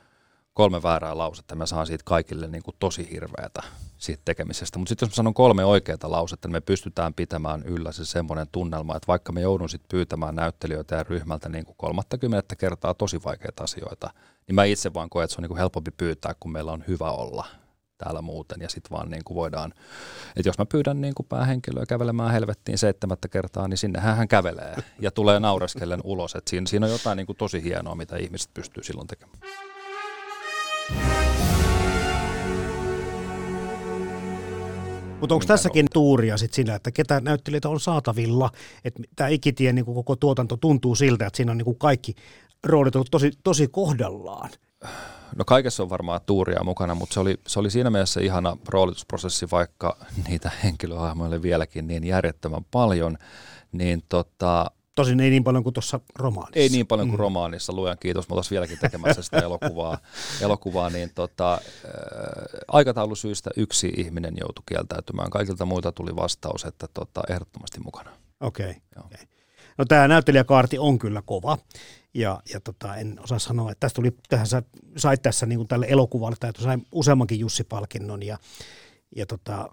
kolme 0.54 0.82
väärää 0.82 1.18
lausetta, 1.18 1.54
mä 1.54 1.66
saan 1.66 1.86
siitä 1.86 2.02
kaikille 2.04 2.46
niin 2.46 2.62
kuin 2.62 2.76
tosi 2.78 3.10
hirveätä 3.10 3.62
siitä 3.98 4.22
tekemisestä. 4.24 4.78
Mutta 4.78 4.88
sitten 4.88 5.06
jos 5.06 5.12
mä 5.12 5.14
sanon 5.14 5.34
kolme 5.34 5.64
oikeaa 5.64 5.98
lausetta, 6.02 6.48
niin 6.48 6.52
me 6.52 6.60
pystytään 6.60 7.14
pitämään 7.14 7.62
yllä 7.62 7.92
se 7.92 8.04
semmoinen 8.04 8.46
tunnelma, 8.52 8.96
että 8.96 9.06
vaikka 9.06 9.32
me 9.32 9.40
joudun 9.40 9.68
sitten 9.68 9.88
pyytämään 9.88 10.34
näyttelijöitä 10.34 10.96
ja 10.96 11.04
ryhmältä 11.04 11.48
niin 11.48 11.64
kuin 11.64 11.76
30 11.76 12.56
kertaa 12.56 12.94
tosi 12.94 13.20
vaikeita 13.24 13.64
asioita, 13.64 14.10
niin 14.46 14.54
mä 14.54 14.64
itse 14.64 14.94
vaan 14.94 15.10
koen, 15.10 15.24
että 15.24 15.34
se 15.34 15.40
on 15.40 15.42
niin 15.42 15.48
kuin 15.48 15.58
helpompi 15.58 15.90
pyytää, 15.96 16.34
kun 16.40 16.52
meillä 16.52 16.72
on 16.72 16.84
hyvä 16.88 17.10
olla 17.10 17.46
täällä 17.98 18.22
muuten. 18.22 18.60
Ja 18.60 18.68
sitten 18.68 18.90
vaan 18.96 19.10
niin 19.10 19.24
kuin 19.24 19.34
voidaan, 19.34 19.74
että 20.36 20.48
jos 20.48 20.58
mä 20.58 20.66
pyydän 20.66 21.00
niin 21.00 21.14
kuin 21.14 21.26
päähenkilöä 21.26 21.86
kävelemään 21.86 22.32
helvettiin 22.32 22.78
seitsemättä 22.78 23.28
kertaa, 23.28 23.68
niin 23.68 23.78
sinne 23.78 24.00
hän 24.00 24.28
kävelee 24.28 24.76
ja 25.00 25.10
tulee 25.10 25.40
naureskellen 25.40 26.00
ulos. 26.04 26.34
Että 26.34 26.50
siinä, 26.50 26.66
siinä 26.66 26.86
on 26.86 26.92
jotain 26.92 27.16
niin 27.16 27.26
kuin 27.26 27.36
tosi 27.36 27.62
hienoa, 27.62 27.94
mitä 27.94 28.16
ihmiset 28.16 28.50
pystyy 28.54 28.82
silloin 28.82 29.06
tekemään. 29.06 29.38
Mutta 35.24 35.34
onko 35.34 35.46
tässäkin 35.46 35.86
tuuria 35.92 36.36
sit 36.36 36.54
siinä, 36.54 36.74
että 36.74 36.90
ketä 36.90 37.20
näyttelijöitä 37.20 37.68
on 37.68 37.80
saatavilla? 37.80 38.50
Että 38.84 39.02
tämä 39.16 39.28
ikitien 39.28 39.74
niin 39.74 39.84
koko 39.84 40.16
tuotanto 40.16 40.56
tuntuu 40.56 40.94
siltä, 40.94 41.26
että 41.26 41.36
siinä 41.36 41.52
on 41.52 41.58
niin 41.58 41.78
kaikki 41.78 42.14
roolit 42.64 42.96
ollut 42.96 43.10
tosi, 43.10 43.30
tosi 43.44 43.68
kohdallaan. 43.68 44.50
No 45.36 45.44
kaikessa 45.44 45.82
on 45.82 45.90
varmaan 45.90 46.20
tuuria 46.26 46.64
mukana, 46.64 46.94
mutta 46.94 47.14
se 47.14 47.20
oli, 47.20 47.40
se 47.46 47.60
oli 47.60 47.70
siinä 47.70 47.90
mielessä 47.90 48.20
ihana 48.20 48.56
roolitusprosessi, 48.68 49.46
vaikka 49.52 49.96
niitä 50.28 50.50
henkilöhahmoja 50.64 51.28
oli 51.28 51.42
vieläkin 51.42 51.86
niin 51.86 52.04
järjettömän 52.04 52.64
paljon, 52.70 53.18
niin 53.72 54.02
tota, 54.08 54.70
Tosin 54.94 55.20
ei 55.20 55.30
niin 55.30 55.44
paljon 55.44 55.62
kuin 55.62 55.74
tuossa 55.74 56.00
romaanissa. 56.18 56.60
Ei 56.60 56.68
niin 56.68 56.86
paljon 56.86 57.08
kuin 57.08 57.18
mm. 57.18 57.22
romaanissa, 57.22 57.72
luojan 57.72 57.98
kiitos. 58.00 58.28
Mä 58.28 58.36
vieläkin 58.50 58.78
tekemässä 58.78 59.22
sitä 59.22 59.38
elokuvaa, 59.38 59.98
elokuvaa 60.40 60.90
niin 60.90 61.10
tota, 61.14 61.50
ää, 61.52 61.60
aikataulusyistä 62.68 63.50
yksi 63.56 63.92
ihminen 63.96 64.34
joutui 64.40 64.62
kieltäytymään. 64.66 65.30
Kaikilta 65.30 65.64
muilta 65.64 65.92
tuli 65.92 66.16
vastaus, 66.16 66.64
että 66.64 66.86
tota, 66.94 67.22
ehdottomasti 67.30 67.80
mukana. 67.80 68.10
Okei. 68.40 68.70
Okay. 68.70 69.04
Okay. 69.06 69.26
No 69.78 69.84
tämä 69.84 70.08
näyttelijäkaarti 70.08 70.78
on 70.78 70.98
kyllä 70.98 71.22
kova. 71.26 71.58
Ja, 72.14 72.42
ja 72.52 72.60
tota, 72.60 72.96
en 72.96 73.20
osaa 73.22 73.38
sanoa, 73.38 73.70
että 73.70 73.80
tästä 73.80 73.96
tuli, 73.96 74.16
tähän 74.28 74.46
sä 74.46 74.62
sait 74.96 75.22
tässä 75.22 75.46
niin 75.46 75.68
tälle 75.68 75.86
elokuvalle, 75.88 76.36
tai 76.40 76.52
sai 76.58 76.78
useammankin 76.92 77.40
Jussi-palkinnon, 77.40 78.22
ja 78.22 78.38
ja 79.16 79.26
tota, 79.26 79.70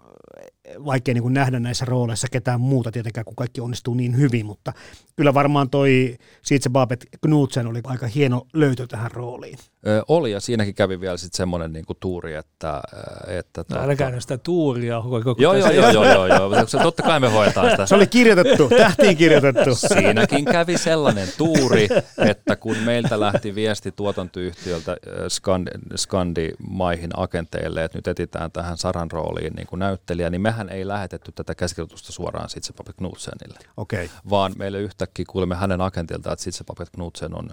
vaikea 0.84 1.14
niin 1.14 1.22
kuin 1.22 1.34
nähdä 1.34 1.60
näissä 1.60 1.84
rooleissa 1.84 2.26
ketään 2.30 2.60
muuta 2.60 2.92
tietenkään, 2.92 3.24
kun 3.24 3.36
kaikki 3.36 3.60
onnistuu 3.60 3.94
niin 3.94 4.16
hyvin, 4.16 4.46
mutta 4.46 4.72
kyllä 5.16 5.34
varmaan 5.34 5.70
toi 5.70 6.16
Siitse 6.42 6.70
Babet 6.70 7.06
Knudsen 7.20 7.66
oli 7.66 7.80
aika 7.84 8.06
hieno 8.06 8.46
löytö 8.52 8.86
tähän 8.86 9.10
rooliin. 9.10 9.58
Ö, 9.86 10.02
oli, 10.08 10.32
ja 10.32 10.40
siinäkin 10.40 10.74
kävi 10.74 11.00
vielä 11.00 11.16
sitten 11.16 11.36
semmoinen 11.36 11.72
niinku 11.72 11.94
tuuri, 11.94 12.34
että... 12.34 12.82
että 13.26 13.60
no, 13.60 13.64
tuota... 13.64 13.84
älkää 13.84 14.20
sitä 14.20 14.38
tuuria. 14.38 15.00
Koko 15.00 15.34
joo, 15.38 15.54
joo, 15.54 15.70
joo, 15.70 15.90
joo, 15.90 16.04
joo, 16.04 16.26
joo, 16.26 16.66
totta 16.82 17.02
kai 17.02 17.20
me 17.20 17.28
hoidetaan 17.28 17.70
sitä. 17.70 17.86
Se 17.86 17.94
oli 17.94 18.06
kirjoitettu, 18.06 18.68
tähtiin 18.68 19.16
kirjoitettu. 19.16 19.74
Siinäkin 19.74 20.44
kävi 20.44 20.78
sellainen 20.78 21.28
tuuri, 21.38 21.88
että 22.18 22.56
kun 22.56 22.76
meiltä 22.76 23.20
lähti 23.20 23.54
viesti 23.54 23.92
tuotantoyhtiöltä 23.92 24.96
Skandi, 25.28 25.70
Skandi-maihin 25.96 27.10
agenteille, 27.16 27.84
että 27.84 27.98
nyt 27.98 28.08
etitään 28.08 28.52
tähän 28.52 28.76
Saran 28.76 29.10
rooliin 29.10 29.52
niin 29.52 29.66
kuin 29.66 29.78
näyttelijä, 29.78 30.30
niin 30.30 30.40
mehän 30.40 30.61
ei 30.68 30.88
lähetetty 30.88 31.32
tätä 31.32 31.54
käsikirjoitusta 31.54 32.12
suoraan 32.12 32.48
Sitse 32.48 32.72
Papet 32.72 32.96
Knudsenille. 32.96 33.58
Okay. 33.76 34.08
Vaan 34.30 34.52
meille 34.56 34.80
yhtäkkiä 34.80 35.24
kuulemme 35.28 35.54
hänen 35.54 35.80
agentilta, 35.80 36.32
että 36.32 36.42
Sitse 36.42 36.64
Papet 36.64 36.90
Knudsen 36.90 37.38
on 37.38 37.50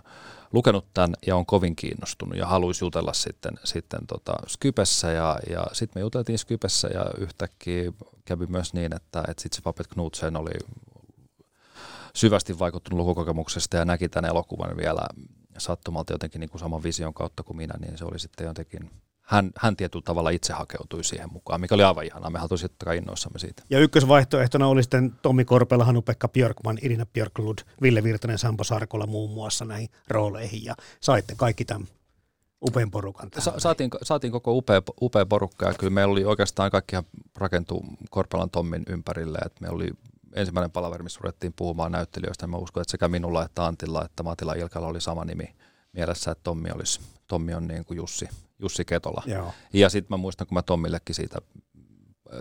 lukenut 0.53 0.85
tämän 0.93 1.13
ja 1.27 1.35
on 1.35 1.45
kovin 1.45 1.75
kiinnostunut 1.75 2.37
ja 2.37 2.47
haluaisi 2.47 2.85
jutella 2.85 3.13
sitten, 3.13 3.59
sitten 3.63 4.07
tota 4.07 4.33
Skypessä 4.47 5.11
ja, 5.11 5.39
ja 5.49 5.65
sitten 5.73 5.99
me 5.99 6.01
juteltiin 6.01 6.39
Skypessä 6.39 6.87
ja 6.87 7.05
yhtäkkiä 7.17 7.91
kävi 8.25 8.45
myös 8.45 8.73
niin, 8.73 8.95
että, 8.95 9.23
että 9.27 9.41
sitten 9.43 9.55
se 9.55 9.61
Papet 9.61 9.87
Knudsen 9.87 10.37
oli 10.37 10.51
syvästi 12.13 12.59
vaikuttunut 12.59 12.99
lukukokemuksesta 12.99 13.77
ja 13.77 13.85
näki 13.85 14.09
tämän 14.09 14.29
elokuvan 14.29 14.77
vielä 14.77 15.01
sattumalta 15.57 16.13
jotenkin 16.13 16.39
niin 16.39 16.49
kuin 16.49 16.59
saman 16.59 16.83
vision 16.83 17.13
kautta 17.13 17.43
kuin 17.43 17.57
minä, 17.57 17.73
niin 17.79 17.97
se 17.97 18.05
oli 18.05 18.19
sitten 18.19 18.47
jotenkin 18.47 18.91
hän, 19.29 19.51
hän 19.57 19.75
tietyllä 19.75 20.03
tavalla 20.03 20.29
itse 20.29 20.53
hakeutui 20.53 21.03
siihen 21.03 21.33
mukaan, 21.33 21.61
mikä 21.61 21.75
oli 21.75 21.83
aivan 21.83 22.05
ihanaa. 22.05 22.29
Me 22.29 22.39
haluaisimme 22.39 22.69
totta 22.69 22.93
innoissamme 22.93 23.39
siitä. 23.39 23.63
Ja 23.69 23.79
ykkösvaihtoehtona 23.79 24.67
oli 24.67 24.83
sitten 24.83 25.15
Tommi 25.21 25.45
Korpela, 25.45 25.83
Hanu-Pekka 25.83 26.27
Björkman, 26.27 26.77
Irina 26.81 27.05
Björklund, 27.05 27.59
Ville 27.81 28.03
Virtanen, 28.03 28.37
Sampo 28.37 28.63
Sarkola 28.63 29.07
muun 29.07 29.31
muassa 29.31 29.65
näihin 29.65 29.89
rooleihin. 30.07 30.65
Ja 30.65 30.75
saitte 31.01 31.35
kaikki 31.35 31.65
tämän 31.65 31.87
upean 32.61 32.91
porukan 32.91 33.29
Sa- 33.37 33.59
saatiin, 33.59 33.89
saatiin 34.03 34.31
koko 34.31 34.53
upea, 34.53 34.81
upea 35.01 35.25
porukka 35.25 35.67
ja 35.67 35.73
kyllä 35.73 35.91
meillä 35.91 36.11
oli 36.11 36.25
oikeastaan 36.25 36.71
kaikki 36.71 36.95
rakentu 37.37 37.85
Korpelan 38.09 38.49
Tommin 38.49 38.83
ympärille. 38.87 39.37
Et 39.45 39.61
me 39.61 39.69
oli 39.69 39.89
ensimmäinen 40.35 40.71
palaveri, 40.71 41.03
missä 41.03 41.19
ruvettiin 41.23 41.53
puhumaan 41.55 41.91
näyttelijöistä. 41.91 42.47
Mä 42.47 42.57
uskon, 42.57 42.81
että 42.81 42.91
sekä 42.91 43.07
minulla 43.07 43.45
että 43.45 43.65
Antilla 43.65 44.05
että 44.05 44.23
Matila 44.23 44.53
Ilkalla 44.53 44.87
oli 44.87 45.01
sama 45.01 45.25
nimi 45.25 45.55
mielessä, 45.93 46.31
että 46.31 46.43
Tommi, 46.43 46.69
olisi, 46.71 46.99
Tommi 47.27 47.53
on 47.53 47.67
niin 47.67 47.85
kuin 47.85 47.97
Jussi, 47.97 48.29
Jussi 48.59 48.85
Ketola. 48.85 49.23
Joo. 49.25 49.53
Ja 49.73 49.89
sitten 49.89 50.17
mä 50.17 50.17
muistan, 50.17 50.47
kun 50.47 50.55
mä 50.55 50.61
Tommillekin 50.61 51.15
siitä 51.15 51.41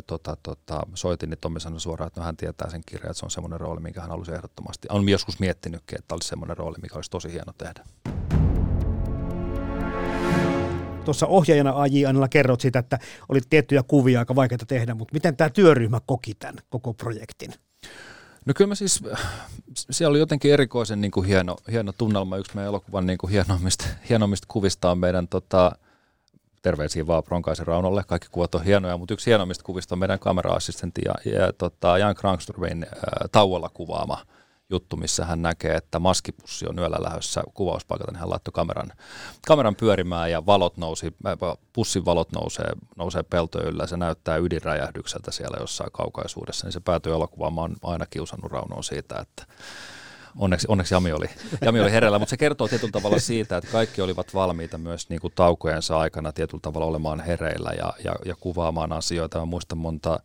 tota, 0.06 0.36
tota, 0.42 0.86
soitin, 0.94 1.30
niin 1.30 1.38
Tommi 1.40 1.60
sanoi 1.60 1.80
suoraan, 1.80 2.06
että 2.06 2.20
no 2.20 2.24
hän 2.24 2.36
tietää 2.36 2.70
sen 2.70 2.82
kirjan, 2.86 3.10
että 3.10 3.18
se 3.18 3.26
on 3.26 3.30
semmoinen 3.30 3.60
rooli, 3.60 3.80
minkä 3.80 4.00
hän 4.00 4.10
halusi 4.10 4.32
ehdottomasti. 4.32 4.88
On 4.90 5.08
joskus 5.08 5.40
miettinytkin, 5.40 5.98
että 5.98 6.14
olisi 6.14 6.28
semmoinen 6.28 6.56
rooli, 6.56 6.76
mikä 6.82 6.94
olisi 6.94 7.10
tosi 7.10 7.32
hieno 7.32 7.52
tehdä. 7.58 7.84
Tuossa 11.04 11.26
ohjaajana 11.26 11.80
AJ 11.80 12.06
Annella 12.06 12.28
kerrot 12.28 12.60
siitä, 12.60 12.78
että 12.78 12.98
oli 13.28 13.40
tiettyjä 13.50 13.82
kuvia 13.82 14.18
aika 14.18 14.34
vaikeita 14.34 14.66
tehdä, 14.66 14.94
mutta 14.94 15.12
miten 15.12 15.36
tämä 15.36 15.50
työryhmä 15.50 16.00
koki 16.06 16.34
tämän 16.34 16.58
koko 16.68 16.94
projektin? 16.94 17.54
No 18.46 18.54
kyllä 18.56 18.68
mä 18.68 18.74
siis, 18.74 19.02
siellä 19.74 20.10
oli 20.10 20.18
jotenkin 20.18 20.52
erikoisen 20.52 21.00
niin 21.00 21.10
kuin 21.10 21.26
hieno, 21.26 21.56
hieno 21.70 21.92
tunnelma. 21.92 22.36
Yksi 22.36 22.54
meidän 22.54 22.68
elokuvan 22.68 23.06
niin 23.06 23.18
kuin 23.18 23.30
hienommista, 23.30 23.84
hienommista 24.08 24.46
kuvista 24.50 24.90
on 24.90 24.98
meidän 24.98 25.28
tota, 25.28 25.72
terveisiä 26.68 27.06
vaan 27.06 27.22
Bronkaisen 27.22 27.66
Raunolle, 27.66 28.04
kaikki 28.06 28.28
kuvat 28.30 28.54
on 28.54 28.64
hienoja, 28.64 28.96
mutta 28.96 29.14
yksi 29.14 29.30
hienommista 29.30 29.64
kuvista 29.64 29.94
on 29.94 29.98
meidän 29.98 30.18
kamera-assistentti 30.18 31.00
ja, 31.04 31.14
ja 31.24 31.52
tota, 31.52 31.98
Jan 31.98 32.14
Krankströmin 32.14 32.82
äh, 32.84 33.30
tauolla 33.32 33.68
kuvaama 33.68 34.26
juttu, 34.70 34.96
missä 34.96 35.24
hän 35.24 35.42
näkee, 35.42 35.74
että 35.74 35.98
maskipussi 35.98 36.66
on 36.68 36.78
yöllä 36.78 36.96
lähdössä 37.00 37.42
kuvauspaikalta, 37.54 38.12
niin 38.12 38.20
hän 38.20 38.30
laittoi 38.30 38.52
kameran, 38.52 38.92
kameran 39.46 39.76
pyörimään 39.76 40.30
ja 40.30 40.46
valot 40.46 40.76
nousi, 40.76 41.16
pussin 41.72 42.04
valot 42.04 42.32
nousee, 42.32 42.70
nousee 42.96 43.22
peltojen 43.22 43.68
yllä, 43.68 43.86
se 43.86 43.96
näyttää 43.96 44.36
ydinräjähdykseltä 44.36 45.30
siellä 45.30 45.56
jossain 45.60 45.92
kaukaisuudessa, 45.92 46.66
niin 46.66 46.72
se 46.72 46.80
päätyi 46.80 47.12
elokuvaan. 47.12 47.54
Mä 47.54 47.68
aina 47.82 48.06
kiusannut 48.06 48.52
Raunoa 48.52 48.82
siitä, 48.82 49.18
että 49.20 49.54
onneksi, 50.36 50.66
onneksi 50.70 50.94
Jami 50.94 51.12
oli, 51.12 51.26
Jami 51.60 51.80
oli 51.80 51.92
hereillä, 51.92 52.18
mutta 52.18 52.30
se 52.30 52.36
kertoo 52.36 52.68
tietyllä 52.68 52.92
tavalla 52.92 53.18
siitä, 53.18 53.56
että 53.56 53.70
kaikki 53.70 54.00
olivat 54.02 54.34
valmiita 54.34 54.78
myös 54.78 55.08
niin 55.08 55.20
kuin 55.20 55.32
taukojensa 55.36 55.98
aikana 55.98 56.32
tietyllä 56.32 56.60
tavalla 56.60 56.86
olemaan 56.86 57.20
hereillä 57.20 57.70
ja, 57.78 57.92
ja, 58.04 58.14
ja 58.24 58.36
kuvaamaan 58.40 58.92
asioita. 58.92 59.38
Mä 59.38 59.44
muistan 59.44 59.78
monta, 59.78 60.20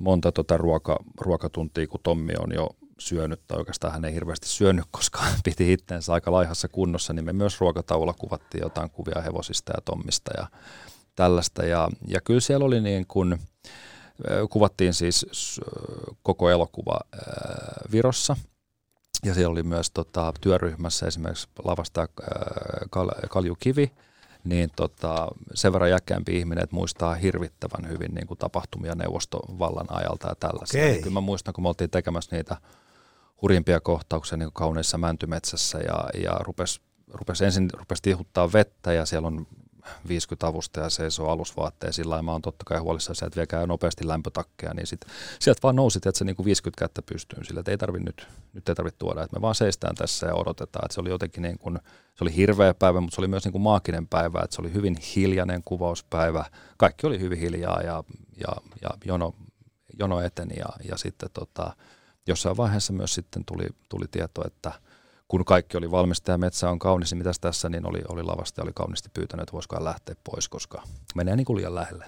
monta 0.00 0.32
tota 0.32 0.56
ruoka, 0.56 0.98
ruokatuntia, 1.20 1.86
kun 1.86 2.00
Tommi 2.02 2.32
on 2.38 2.54
jo 2.54 2.70
syönyt, 2.98 3.40
tai 3.46 3.58
oikeastaan 3.58 3.92
hän 3.92 4.04
ei 4.04 4.14
hirveästi 4.14 4.48
syönyt, 4.48 4.84
koska 4.90 5.20
piti 5.44 5.72
itteensä 5.72 6.12
aika 6.12 6.32
laihassa 6.32 6.68
kunnossa, 6.68 7.12
niin 7.12 7.24
me 7.24 7.32
myös 7.32 7.60
ruokataululla 7.60 8.14
kuvattiin 8.18 8.62
jotain 8.62 8.90
kuvia 8.90 9.22
hevosista 9.22 9.72
ja 9.76 9.80
Tommista 9.84 10.30
ja 10.36 10.46
tällaista. 11.16 11.64
Ja, 11.64 11.88
ja 12.08 12.20
kyllä 12.20 12.40
siellä 12.40 12.66
oli 12.66 12.80
niin 12.80 13.06
kuin, 13.06 13.38
kuvattiin 14.50 14.94
siis 14.94 15.26
koko 16.22 16.50
elokuva 16.50 17.00
Virossa– 17.92 18.36
ja 19.24 19.34
siellä 19.34 19.52
oli 19.52 19.62
myös 19.62 19.90
tota, 19.90 20.32
työryhmässä 20.40 21.06
esimerkiksi 21.06 21.48
lavasta 21.64 22.08
Kal, 22.90 23.10
Kalju 23.30 23.56
Kivi, 23.60 23.92
niin 24.44 24.70
tota, 24.76 25.28
sen 25.54 25.72
verran 25.72 25.90
jäkkäämpi 25.90 26.38
ihminen, 26.38 26.64
että 26.64 26.76
muistaa 26.76 27.14
hirvittävän 27.14 27.88
hyvin 27.88 28.14
niin 28.14 28.26
kuin 28.26 28.38
tapahtumia 28.38 28.94
neuvostovallan 28.94 29.86
ajalta 29.88 30.28
ja 30.28 30.34
tällaisia. 30.34 30.84
Okay. 30.84 30.98
Kyllä 30.98 31.14
mä 31.14 31.20
muistan, 31.20 31.54
kun 31.54 31.64
me 31.64 31.68
oltiin 31.68 31.90
tekemässä 31.90 32.36
niitä 32.36 32.56
hurjimpia 33.42 33.80
kohtauksia 33.80 34.38
niin 34.38 34.52
kauneissa 34.52 34.98
mäntymetsässä 34.98 35.78
ja, 35.78 36.22
ja 36.22 36.32
rupesi 36.40 36.80
rupes 37.12 37.42
ensin 37.42 37.70
rupes 37.72 38.02
tihuttaa 38.02 38.52
vettä 38.52 38.92
ja 38.92 39.06
siellä 39.06 39.26
on 39.26 39.46
50 40.08 40.46
avustajaa 40.46 40.90
seisoo 40.90 41.30
alusvaatteilla, 41.30 42.22
mä 42.22 42.32
oon 42.32 42.42
totta 42.42 42.64
kai 42.64 42.78
huolissaan 42.78 43.16
että 43.26 43.36
viekää 43.36 43.66
nopeasti 43.66 44.08
lämpötakkeja, 44.08 44.74
niin 44.74 44.86
sit, 44.86 45.00
sieltä 45.38 45.60
vaan 45.62 45.76
nousi, 45.76 45.98
että 45.98 46.18
se 46.18 46.24
niin 46.24 46.36
kuin 46.36 46.44
50 46.44 46.78
kättä 46.78 47.02
pystyyn 47.02 47.44
sillä, 47.44 47.60
että 47.60 47.70
ei 47.70 47.78
tarvi 47.78 47.98
nyt, 47.98 48.28
nyt 48.52 48.68
ei 48.68 48.74
tarvitse 48.74 48.98
tuoda, 48.98 49.22
että 49.22 49.36
me 49.36 49.42
vaan 49.42 49.54
seistään 49.54 49.94
tässä 49.94 50.26
ja 50.26 50.34
odotetaan, 50.34 50.84
että 50.84 50.94
se 50.94 51.00
oli 51.00 51.10
jotenkin 51.10 51.42
niin 51.42 51.58
kuin, 51.58 51.78
se 52.14 52.24
oli 52.24 52.36
hirveä 52.36 52.74
päivä, 52.74 53.00
mutta 53.00 53.14
se 53.14 53.20
oli 53.20 53.28
myös 53.28 53.44
niin 53.44 53.52
kuin 53.52 53.62
maaginen 53.62 54.06
päivä, 54.06 54.40
että 54.44 54.56
se 54.56 54.62
oli 54.62 54.72
hyvin 54.72 54.96
hiljainen 55.16 55.62
kuvauspäivä, 55.64 56.44
kaikki 56.76 57.06
oli 57.06 57.20
hyvin 57.20 57.38
hiljaa 57.38 57.80
ja, 57.80 58.04
ja, 58.36 58.56
ja 58.82 58.90
jono, 59.04 59.34
jono 59.98 60.20
eteni 60.20 60.54
ja, 60.58 60.68
ja 60.88 60.96
sitten 60.98 61.30
tota, 61.32 61.76
jossain 62.26 62.56
vaiheessa 62.56 62.92
myös 62.92 63.14
sitten 63.14 63.44
tuli, 63.44 63.66
tuli 63.88 64.04
tieto, 64.10 64.46
että– 64.46 64.72
kun 65.28 65.44
kaikki 65.44 65.76
oli 65.76 65.90
valmista 65.90 66.32
ja 66.32 66.38
metsä 66.38 66.70
on 66.70 66.78
kaunis, 66.78 67.10
niin 67.10 67.18
mitäs 67.18 67.40
tässä, 67.40 67.68
niin 67.68 67.88
oli, 67.88 68.02
oli 68.08 68.22
lavasta 68.22 68.60
ja 68.60 68.64
oli 68.64 68.72
kauniisti 68.74 69.08
pyytänyt, 69.14 69.42
että 69.42 69.52
voisiko 69.52 69.84
lähteä 69.84 70.14
pois, 70.24 70.48
koska 70.48 70.82
menee 71.14 71.36
niin 71.36 71.44
kuin 71.44 71.56
liian 71.56 71.74
lähelle. 71.74 72.06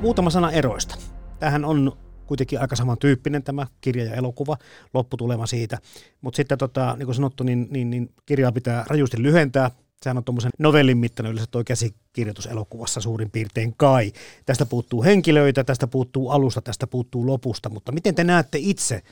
Muutama 0.00 0.30
sana 0.30 0.50
eroista. 0.50 0.96
Tähän 1.38 1.64
on 1.64 1.92
kuitenkin 2.26 2.60
aika 2.60 2.76
samantyyppinen 2.76 3.42
tämä 3.42 3.66
kirja 3.80 4.04
ja 4.04 4.14
elokuva, 4.14 4.56
lopputulema 4.94 5.46
siitä. 5.46 5.78
Mutta 6.20 6.36
sitten 6.36 6.58
tota, 6.58 6.96
niin 6.98 7.06
kuin 7.06 7.14
sanottu, 7.14 7.44
niin, 7.44 7.68
niin, 7.70 7.90
niin 7.90 8.14
kirjaa 8.26 8.52
pitää 8.52 8.84
rajusti 8.88 9.22
lyhentää, 9.22 9.70
Sehän 10.02 10.16
on 10.16 10.24
tuommoisen 10.24 10.50
novellin 10.58 10.98
mittainen 10.98 11.32
yleensä 11.32 11.50
tuo 11.50 11.64
käsikirjoitus 11.64 12.46
elokuvassa 12.46 13.00
suurin 13.00 13.30
piirtein 13.30 13.74
kai. 13.76 14.12
Tästä 14.46 14.66
puuttuu 14.66 15.02
henkilöitä, 15.02 15.64
tästä 15.64 15.86
puuttuu 15.86 16.30
alusta, 16.30 16.62
tästä 16.62 16.86
puuttuu 16.86 17.26
lopusta, 17.26 17.68
mutta 17.68 17.92
miten 17.92 18.14
te 18.14 18.24
näette 18.24 18.58
itse 18.60 19.02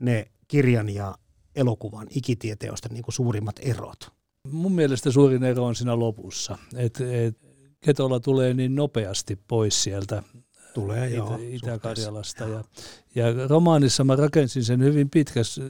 ne 0.00 0.26
kirjan 0.48 0.88
ja 0.88 1.14
elokuvan 1.56 2.06
ikitieteosten 2.10 2.92
niin 2.92 3.02
kuin 3.02 3.14
suurimmat 3.14 3.56
erot? 3.62 4.10
Mun 4.50 4.72
mielestä 4.72 5.10
suurin 5.10 5.44
ero 5.44 5.64
on 5.64 5.74
siinä 5.74 5.98
lopussa, 5.98 6.58
että 6.76 7.04
et, 7.12 7.38
Ketola 7.80 8.20
tulee 8.20 8.54
niin 8.54 8.74
nopeasti 8.74 9.38
pois 9.48 9.82
sieltä 9.82 10.22
Tulee, 10.74 11.06
Itä, 11.06 11.16
joo, 11.16 11.38
Itä-Karjalasta. 11.42 12.44
Ja, 12.44 12.64
ja 13.14 13.48
romaanissa 13.48 14.04
mä 14.04 14.16
rakensin 14.16 14.64
sen 14.64 14.82
hyvin 14.82 15.10
pitkässä 15.10 15.62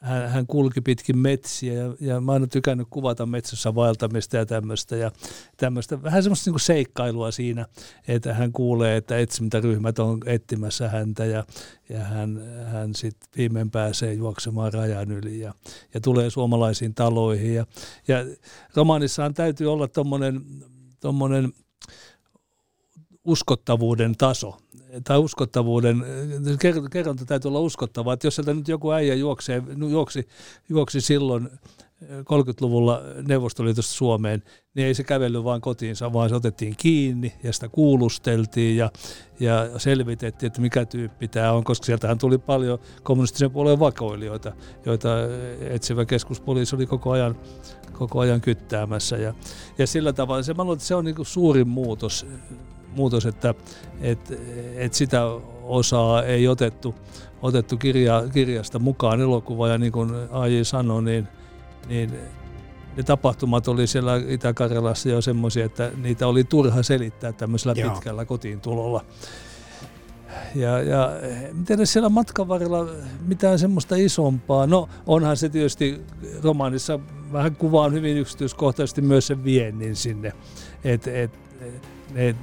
hän, 0.00 0.28
hän 0.28 0.46
kulki 0.46 0.80
pitkin 0.80 1.18
metsiä 1.18 1.72
ja, 1.72 1.94
ja 2.00 2.20
mä 2.20 2.32
oon 2.32 2.48
tykännyt 2.48 2.86
kuvata 2.90 3.26
metsässä 3.26 3.74
vaeltamista 3.74 4.36
ja 4.36 4.46
tämmöistä 4.46 4.96
ja 4.96 5.10
tämmöistä 5.56 6.02
vähän 6.02 6.22
semmoista 6.22 6.50
niin 6.50 6.60
seikkailua 6.60 7.30
siinä, 7.30 7.66
että 8.08 8.34
hän 8.34 8.52
kuulee, 8.52 8.96
että 8.96 9.18
etsintäryhmät 9.18 9.98
on 9.98 10.20
etsimässä 10.26 10.88
häntä 10.88 11.24
ja, 11.24 11.44
ja 11.88 11.98
hän, 11.98 12.40
hän 12.66 12.94
sitten 12.94 13.28
viimein 13.36 13.70
pääsee 13.70 14.14
juoksemaan 14.14 14.72
rajan 14.72 15.12
yli 15.12 15.40
ja, 15.40 15.54
ja 15.94 16.00
tulee 16.00 16.30
suomalaisiin 16.30 16.94
taloihin. 16.94 17.54
Ja, 17.54 17.66
ja 18.08 18.16
romaanissahan 18.76 19.34
täytyy 19.34 19.72
olla 19.72 19.88
tommonen, 19.88 20.42
tommonen 21.00 21.52
uskottavuuden 23.24 24.14
taso, 24.18 24.56
tai 25.04 25.18
uskottavuuden, 25.18 26.04
kerronta 26.90 27.24
täytyy 27.24 27.48
olla 27.48 27.60
uskottavaa, 27.60 28.14
että 28.14 28.26
jos 28.26 28.34
sieltä 28.34 28.54
nyt 28.54 28.68
joku 28.68 28.90
äijä 28.90 29.14
juoksee, 29.14 29.62
juoksi, 29.90 30.28
juoksi 30.68 31.00
silloin 31.00 31.48
30-luvulla 32.04 33.02
Neuvostoliitosta 33.28 33.92
Suomeen, 33.92 34.42
niin 34.74 34.86
ei 34.86 34.94
se 34.94 35.04
kävellyt 35.04 35.44
vaan 35.44 35.60
kotiinsa, 35.60 36.12
vaan 36.12 36.28
se 36.28 36.34
otettiin 36.34 36.74
kiinni 36.76 37.32
ja 37.42 37.52
sitä 37.52 37.68
kuulusteltiin 37.68 38.76
ja, 38.76 38.90
ja 39.40 39.78
selvitettiin, 39.78 40.46
että 40.46 40.60
mikä 40.60 40.84
tyyppi 40.84 41.28
tämä 41.28 41.52
on, 41.52 41.64
koska 41.64 41.86
sieltähän 41.86 42.18
tuli 42.18 42.38
paljon 42.38 42.78
kommunistisen 43.02 43.50
puolen 43.50 43.78
vakoilijoita, 43.78 44.52
joita 44.86 45.08
etsivä 45.60 46.04
keskuspoliisi 46.04 46.76
oli 46.76 46.86
koko 46.86 47.10
ajan, 47.10 47.36
koko 47.92 48.20
ajan 48.20 48.40
kyttäämässä. 48.40 49.16
Ja, 49.16 49.34
ja 49.78 49.86
sillä 49.86 50.12
tavalla 50.12 50.42
se, 50.42 50.54
mä 50.54 50.64
luulen, 50.64 50.76
että 50.76 50.86
se 50.86 50.94
on 50.94 51.04
niin 51.04 51.16
suurin 51.22 51.68
muutos 51.68 52.26
muutos, 52.96 53.26
että 53.26 53.54
et, 54.00 54.38
et 54.76 54.94
sitä 54.94 55.24
osaa 55.62 56.22
ei 56.22 56.48
otettu, 56.48 56.94
otettu 57.42 57.76
kirja, 57.76 58.24
kirjasta 58.32 58.78
mukaan 58.78 59.20
elokuva 59.20 59.68
ja 59.68 59.78
niin 59.78 59.92
kuin 59.92 60.10
Aji 60.30 60.64
sanoi, 60.64 61.02
niin, 61.02 61.28
niin 61.88 62.10
ne 62.96 63.02
tapahtumat 63.02 63.68
oli 63.68 63.86
siellä 63.86 64.20
Itä-Karjalassa 64.28 65.08
jo 65.08 65.20
semmoisia, 65.20 65.64
että 65.64 65.90
niitä 66.02 66.26
oli 66.26 66.44
turha 66.44 66.82
selittää 66.82 67.32
tämmöisellä 67.32 67.74
Joo. 67.80 67.90
pitkällä 67.90 68.24
kotiin 68.24 68.60
tulolla. 68.60 69.04
Ja, 70.54 70.82
ja 70.82 71.10
miten 71.52 71.86
siellä 71.86 72.08
matkan 72.08 72.48
varrella 72.48 72.86
mitään 73.26 73.58
semmoista 73.58 73.96
isompaa, 73.96 74.66
no 74.66 74.88
onhan 75.06 75.36
se 75.36 75.48
tietysti 75.48 76.00
romaanissa 76.42 77.00
vähän 77.32 77.56
kuvaan 77.56 77.92
hyvin 77.92 78.16
yksityiskohtaisesti 78.16 79.02
myös 79.02 79.26
sen 79.26 79.44
viennin 79.44 79.96
sinne, 79.96 80.32
että 80.84 81.10
et, 81.12 81.30
et, 82.14 82.36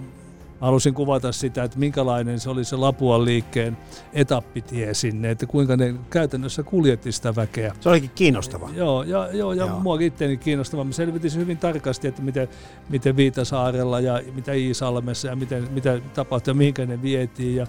halusin 0.62 0.94
kuvata 0.94 1.32
sitä, 1.32 1.64
että 1.64 1.80
minkälainen 1.80 2.40
se 2.40 2.50
oli 2.50 2.66
se 2.66 2.76
Lapuan 2.76 3.26
liikkeen 3.26 3.78
etappitie 4.14 4.94
sinne, 4.94 5.32
että 5.32 5.46
kuinka 5.46 5.78
ne 5.78 5.96
käytännössä 6.10 6.64
kuljetti 6.64 7.12
sitä 7.12 7.36
väkeä. 7.36 7.76
Se 7.80 7.90
olikin 7.90 8.12
kiinnostava. 8.16 8.70
Joo, 8.76 9.04
ja, 9.04 9.30
joo, 9.34 9.54
ja 9.54 9.66
joo. 9.66 9.80
mua 9.80 9.98
itseäni 10.00 10.38
kiinnostava. 10.38 10.84
Mä 10.84 10.92
selvitin 10.92 11.36
hyvin 11.36 11.58
tarkasti, 11.58 12.08
että 12.08 12.22
miten, 12.22 12.48
miten 12.90 13.16
Viitasaarella 13.16 14.00
ja 14.00 14.22
mitä 14.36 14.54
Iisalmessa 14.54 15.28
ja 15.28 15.36
miten, 15.36 15.68
mitä 15.72 16.02
tapahtui 16.14 16.52
ja 16.52 16.56
mihinkä 16.56 16.86
ne 16.86 17.02
vietiin 17.02 17.56
ja, 17.56 17.68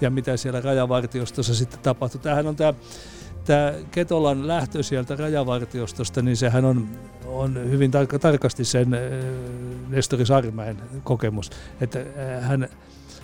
ja 0.00 0.10
mitä 0.10 0.36
siellä 0.36 0.60
rajavartiostossa 0.60 1.54
sitten 1.54 1.80
tapahtui. 1.80 2.20
Tämähän 2.20 2.46
on 2.46 2.56
tämä 2.56 2.74
tämä 3.48 3.72
Ketolan 3.90 4.48
lähtö 4.48 4.82
sieltä 4.82 5.16
rajavartiostosta, 5.16 6.22
niin 6.22 6.36
sehän 6.36 6.64
on, 6.64 6.88
on 7.26 7.70
hyvin 7.70 7.90
tar- 7.90 8.18
tarkasti 8.18 8.64
sen 8.64 8.94
äh, 8.94 9.00
Nestori 9.88 10.26
Sarmäen 10.26 10.76
kokemus, 11.04 11.50
että 11.80 11.98
äh, 11.98 12.48
hän, 12.48 12.68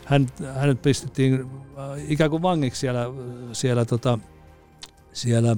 hän, 0.05 0.27
hänet 0.55 0.83
pistettiin 0.83 1.41
äh, 1.43 2.11
ikään 2.11 2.31
kuin 2.31 2.43
vangiksi 2.43 2.81
siellä, 2.81 3.07
siellä, 3.53 3.85
tota, 3.85 4.19
siellä 5.13 5.57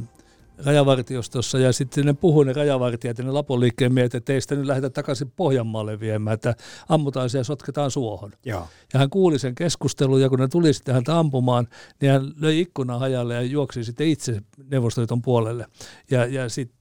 rajavartiostossa 0.64 1.59
ja 1.59 1.72
sitten 1.72 2.07
ne 2.07 2.12
puhuu 2.12 2.42
ne 2.42 2.52
rajavartijat 2.52 3.18
ja 3.18 3.24
ne 3.24 3.30
Lapon 3.30 3.61
liikkeen 3.61 3.94
miehet, 3.94 4.14
että 4.14 4.32
teistä 4.32 4.54
nyt 4.54 4.66
lähdetään 4.66 4.92
takaisin 4.92 5.32
Pohjanmaalle 5.36 6.00
viemään, 6.00 6.34
että 6.34 6.54
ammutaan 6.88 7.30
se 7.30 7.38
ja 7.38 7.44
sotketaan 7.44 7.90
suohon. 7.90 8.32
Joo. 8.44 8.68
Ja 8.92 8.98
hän 8.98 9.11
kuuli 9.11 9.38
sen 9.38 9.54
keskustelun 9.54 10.20
ja 10.20 10.28
kun 10.28 10.38
ne 10.38 10.48
tuli 10.48 10.72
sitten 10.72 10.94
häntä 10.94 11.18
ampumaan, 11.18 11.68
niin 12.00 12.12
hän 12.12 12.32
löi 12.40 12.61
ikkunan 12.61 13.00
hajalle 13.00 13.34
ja 13.34 13.42
juoksi 13.42 13.84
sitten 13.84 14.07
itse 14.07 14.40
Neuvostoliiton 14.70 15.22
puolelle. 15.22 15.66
Ja, 16.11 16.26
ja 16.26 16.48
sitten 16.48 16.76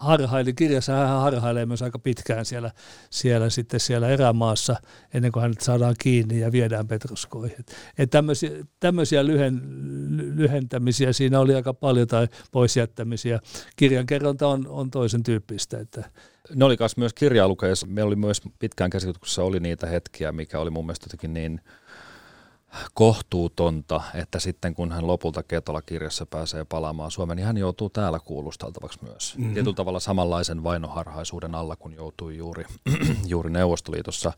harhaili, 0.00 0.52
kirjassa 0.52 0.92
hän 0.92 1.20
harhailee 1.20 1.66
myös 1.66 1.82
aika 1.82 1.98
pitkään 1.98 2.44
siellä, 2.44 2.70
siellä, 3.10 3.50
sitten 3.50 3.80
siellä 3.80 4.08
erämaassa, 4.08 4.76
ennen 5.14 5.32
kuin 5.32 5.42
hänet 5.42 5.60
saadaan 5.60 5.94
kiinni 5.98 6.40
ja 6.40 6.52
viedään 6.52 6.88
Petroskoihin. 6.88 7.64
Et 7.98 8.10
tämmöisiä, 8.10 8.50
tämmöisiä 8.80 9.26
lyhen, 9.26 9.60
lyhentämisiä 10.36 11.12
siinä 11.12 11.40
oli 11.40 11.54
aika 11.54 11.74
paljon 11.74 12.08
tai 12.08 12.28
poisjättämisiä. 12.52 13.40
Kirjan 13.76 14.06
kerronta 14.06 14.48
on, 14.48 14.66
on 14.68 14.90
toisen 14.90 15.22
tyyppistä. 15.22 15.80
Että 15.80 16.10
ne 16.54 16.64
oli 16.64 16.76
myös 16.96 17.14
kirjaa 17.14 17.48
lukeessa. 17.48 17.86
Meillä 17.86 18.08
oli 18.08 18.16
myös 18.16 18.42
pitkään 18.58 18.90
käsityksessä 18.90 19.42
oli 19.42 19.60
niitä 19.60 19.86
hetkiä, 19.86 20.32
mikä 20.32 20.60
oli 20.60 20.70
mun 20.70 20.86
mielestä 20.86 21.04
jotenkin 21.04 21.34
niin 21.34 21.60
kohtuutonta, 22.94 24.00
että 24.14 24.38
sitten 24.38 24.74
kun 24.74 24.92
hän 24.92 25.06
lopulta 25.06 25.42
Ketola-kirjassa 25.42 26.26
pääsee 26.26 26.64
palaamaan 26.64 27.10
Suomeen, 27.10 27.36
niin 27.36 27.46
hän 27.46 27.56
joutuu 27.56 27.90
täällä 27.90 28.18
kuulusteltavaksi 28.18 28.98
myös. 29.02 29.34
Mm-hmm. 29.38 29.54
Tietyllä 29.54 29.74
tavalla 29.74 30.00
samanlaisen 30.00 30.64
vainoharhaisuuden 30.64 31.54
alla, 31.54 31.76
kun 31.76 31.94
joutui 31.94 32.36
juuri, 32.36 32.64
juuri 33.26 33.50
Neuvostoliitossa. 33.50 34.32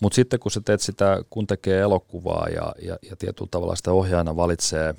Mutta 0.00 0.16
sitten 0.16 0.40
kun 0.40 0.50
sä 0.50 0.60
teet 0.64 0.80
sitä, 0.80 1.22
kun 1.30 1.46
tekee 1.46 1.80
elokuvaa 1.80 2.48
ja, 2.48 2.74
ja, 2.82 2.96
ja 3.10 3.16
tietyllä 3.16 3.48
tavalla 3.50 3.76
sitä 3.76 3.92
ohjaajana 3.92 4.36
valitsee, 4.36 4.94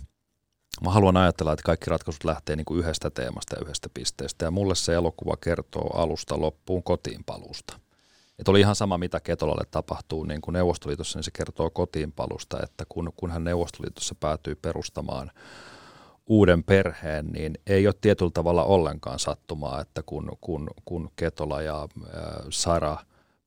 mä 0.84 0.92
haluan 0.92 1.18
ajatella, 1.18 1.54
että 1.54 1.64
kaikki 1.64 1.90
ratkaisut 1.90 2.24
lähtee 2.24 2.56
niin 2.56 2.66
kuin 2.66 2.80
yhdestä 2.80 3.10
teemasta 3.10 3.56
ja 3.56 3.62
yhdestä 3.62 3.90
pisteestä. 3.94 4.46
Ja 4.46 4.52
mulle 4.52 4.76
se 4.76 4.94
elokuva 4.94 5.38
kertoo 5.38 5.90
alusta 5.94 6.42
loppuun 6.42 6.84
kotiin 6.84 7.24
palusta. 7.26 7.80
Että 8.40 8.52
oli 8.52 8.60
ihan 8.60 8.76
sama, 8.76 8.98
mitä 8.98 9.20
Ketolalle 9.20 9.64
tapahtuu 9.72 10.24
niin 10.24 10.42
kuin 10.42 10.54
Neuvostoliitossa, 10.54 11.20
niin 11.20 11.24
se 11.24 11.32
kertoo 11.32 11.70
kotiinpalusta, 11.70 12.64
että 12.64 12.86
kun, 12.90 13.14
kun 13.16 13.32
hän 13.32 13.44
Neuvostoliitossa 13.44 14.16
päätyy 14.20 14.56
perustamaan 14.56 15.32
uuden 16.28 16.64
perheen, 16.64 17.28
niin 17.28 17.58
ei 17.68 17.88
ole 17.88 17.96
tietyllä 18.02 18.32
tavalla 18.34 18.64
ollenkaan 18.64 19.20
sattumaa, 19.20 19.82
että 19.82 20.04
kun, 20.06 20.32
kun, 20.42 20.70
kun 20.86 21.10
Ketola 21.16 21.62
ja 21.62 21.82
äh, 21.82 22.20
Sara 22.50 22.98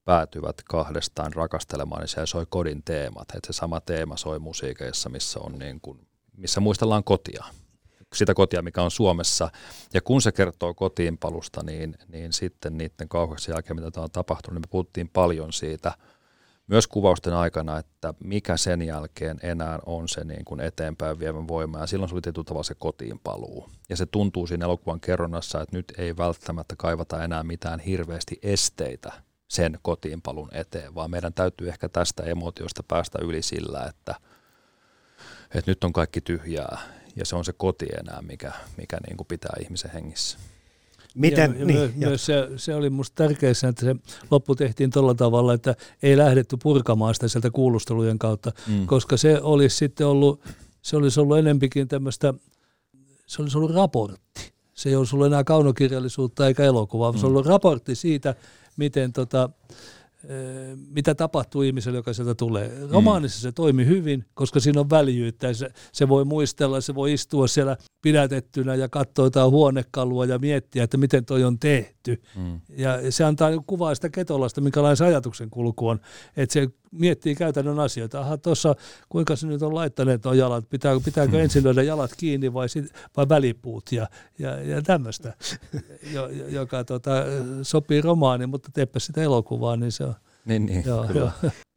päätyvät 0.04 0.56
kahdestaan 0.64 1.32
rakastelemaan, 1.32 2.00
niin 2.00 2.08
se 2.08 2.26
soi 2.26 2.46
kodin 2.48 2.82
teemat. 2.84 3.28
Että 3.34 3.52
se 3.52 3.56
sama 3.56 3.80
teema 3.80 4.16
soi 4.16 4.38
musiikeissa, 4.38 5.08
missä, 5.08 5.40
on 5.40 5.58
niin 5.58 5.80
kuin, 5.80 6.06
missä 6.36 6.60
muistellaan 6.60 7.04
kotia 7.04 7.44
sitä 8.14 8.34
kotia, 8.34 8.62
mikä 8.62 8.82
on 8.82 8.90
Suomessa. 8.90 9.50
Ja 9.94 10.00
kun 10.00 10.22
se 10.22 10.32
kertoo 10.32 10.74
kotiinpalusta, 10.74 11.62
niin, 11.64 11.98
niin 12.08 12.32
sitten 12.32 12.78
niiden 12.78 13.08
kauheuksen 13.08 13.52
jälkeen, 13.52 13.76
mitä 13.76 14.00
on 14.00 14.10
tapahtunut, 14.10 14.54
niin 14.54 14.62
me 14.62 14.70
puhuttiin 14.70 15.08
paljon 15.08 15.52
siitä 15.52 15.92
myös 16.70 16.86
kuvausten 16.86 17.32
aikana, 17.32 17.78
että 17.78 18.14
mikä 18.24 18.56
sen 18.56 18.82
jälkeen 18.82 19.38
enää 19.42 19.78
on 19.86 20.08
se 20.08 20.24
niin 20.24 20.44
kuin 20.44 20.60
eteenpäin 20.60 21.18
vievän 21.18 21.48
voima. 21.48 21.78
Ja 21.78 21.86
silloin 21.86 22.08
se 22.08 22.14
oli 22.14 22.20
tietyllä 22.20 22.44
tavalla 22.44 22.62
se 22.62 22.74
kotiinpaluu. 22.74 23.70
Ja 23.88 23.96
se 23.96 24.06
tuntuu 24.06 24.46
siinä 24.46 24.64
elokuvan 24.64 25.00
kerronnassa, 25.00 25.60
että 25.60 25.76
nyt 25.76 25.92
ei 25.98 26.16
välttämättä 26.16 26.74
kaivata 26.78 27.24
enää 27.24 27.42
mitään 27.42 27.80
hirveästi 27.80 28.38
esteitä 28.42 29.12
sen 29.48 29.78
kotiinpalun 29.82 30.48
eteen, 30.52 30.94
vaan 30.94 31.10
meidän 31.10 31.34
täytyy 31.34 31.68
ehkä 31.68 31.88
tästä 31.88 32.22
emotiosta 32.22 32.82
päästä 32.82 33.18
yli 33.22 33.42
sillä, 33.42 33.84
että, 33.88 34.14
että 35.54 35.70
nyt 35.70 35.84
on 35.84 35.92
kaikki 35.92 36.20
tyhjää 36.20 36.78
ja 37.16 37.26
se 37.26 37.36
on 37.36 37.44
se 37.44 37.52
koti 37.52 37.86
enää, 38.00 38.22
mikä, 38.22 38.52
mikä 38.76 38.98
niin 39.06 39.16
kuin 39.16 39.26
pitää 39.26 39.52
ihmisen 39.62 39.90
hengissä. 39.90 40.38
Miten, 41.14 41.56
ja, 41.58 41.64
niin, 41.64 41.78
myös, 41.78 41.94
myös 41.96 42.26
se, 42.26 42.48
se 42.56 42.74
oli 42.74 42.90
minusta 42.90 43.14
tärkeää, 43.14 43.52
että 43.68 43.84
se 43.84 43.96
loppu 44.30 44.54
tehtiin 44.54 44.90
tuolla 44.90 45.14
tavalla, 45.14 45.54
että 45.54 45.74
ei 46.02 46.16
lähdetty 46.16 46.56
purkamaan 46.62 47.14
sitä 47.14 47.28
sieltä 47.28 47.50
kuulustelujen 47.50 48.18
kautta, 48.18 48.52
mm. 48.66 48.86
koska 48.86 49.16
se 49.16 49.40
olisi 49.42 49.76
sitten 49.76 50.06
ollut, 50.06 50.42
se 50.82 50.96
olisi 50.96 51.20
ollut 51.20 51.38
enempikin 51.38 51.88
tämmöistä, 51.88 52.34
se 53.26 53.42
olisi 53.42 53.58
ollut 53.58 53.74
raportti. 53.74 54.52
Se 54.74 54.88
ei 54.88 54.96
olisi 54.96 55.16
ollut 55.16 55.26
enää 55.26 55.44
kaunokirjallisuutta 55.44 56.46
eikä 56.46 56.64
elokuvaa, 56.64 57.12
mm. 57.12 57.18
se 57.18 57.26
olisi 57.26 57.36
ollut 57.36 57.46
raportti 57.46 57.94
siitä, 57.94 58.34
miten 58.76 59.12
tota, 59.12 59.50
mitä 60.90 61.14
tapahtuu 61.14 61.62
ihmiselle, 61.62 61.98
joka 61.98 62.12
sieltä 62.12 62.34
tulee. 62.34 62.68
Mm. 62.68 62.90
Romaanissa 62.90 63.38
mm. 63.38 63.42
se 63.42 63.52
toimi 63.52 63.86
hyvin, 63.86 64.24
koska 64.34 64.60
siinä 64.60 64.80
on 64.80 64.90
väljyyttä. 64.90 65.52
Se, 65.52 65.70
se 65.92 66.08
voi 66.08 66.24
muistella, 66.24 66.80
se 66.80 66.94
voi 66.94 67.12
istua 67.12 67.46
siellä 67.46 67.76
pidätettynä 68.02 68.74
ja 68.74 68.88
katsoa 68.88 69.26
jotain 69.26 69.50
huonekalua 69.50 70.24
ja 70.24 70.38
miettiä, 70.38 70.84
että 70.84 70.96
miten 70.96 71.24
toi 71.24 71.44
on 71.44 71.58
tehty. 71.58 72.22
Mm. 72.36 72.60
Ja 72.76 73.12
se 73.12 73.24
antaa 73.24 73.50
kuvaa 73.66 73.94
sitä 73.94 74.08
ketolasta, 74.08 74.60
minkälainen 74.60 74.96
se 74.96 75.04
ajatuksen 75.04 75.50
kulku 75.50 75.88
on. 75.88 76.00
Että 76.36 76.52
se 76.52 76.68
miettii 76.90 77.34
käytännön 77.34 77.78
asioita. 77.78 78.20
Aha, 78.20 78.36
tuossa 78.36 78.74
kuinka 79.08 79.36
se 79.36 79.46
nyt 79.46 79.62
on 79.62 79.74
laittaneet 79.74 80.24
nuo 80.24 80.34
jalat, 80.34 80.68
pitääkö, 80.70 81.00
pitääkö 81.04 81.36
mm. 81.36 81.42
ensin 81.42 81.64
löydä 81.64 81.82
jalat 81.82 82.10
kiinni 82.16 82.52
vai, 82.54 82.68
sit, 82.68 82.84
vai 83.16 83.28
välipuut 83.28 83.92
ja, 83.92 84.06
ja, 84.38 84.62
ja 84.62 84.82
tämmöistä, 84.82 85.34
jo, 86.14 86.28
joka 86.28 86.84
tota, 86.84 87.10
sopii 87.62 88.00
romaaniin, 88.00 88.50
mutta 88.50 88.70
teepä 88.74 88.98
sitä 88.98 89.22
elokuvaa, 89.22 89.76
niin 89.76 89.92
se 89.92 90.04
on. 90.04 90.14
Niin, 90.44 90.66
niin 90.66 90.82
joo, 90.86 91.04
kyllä. 91.04 91.32
Joo. 91.42 91.52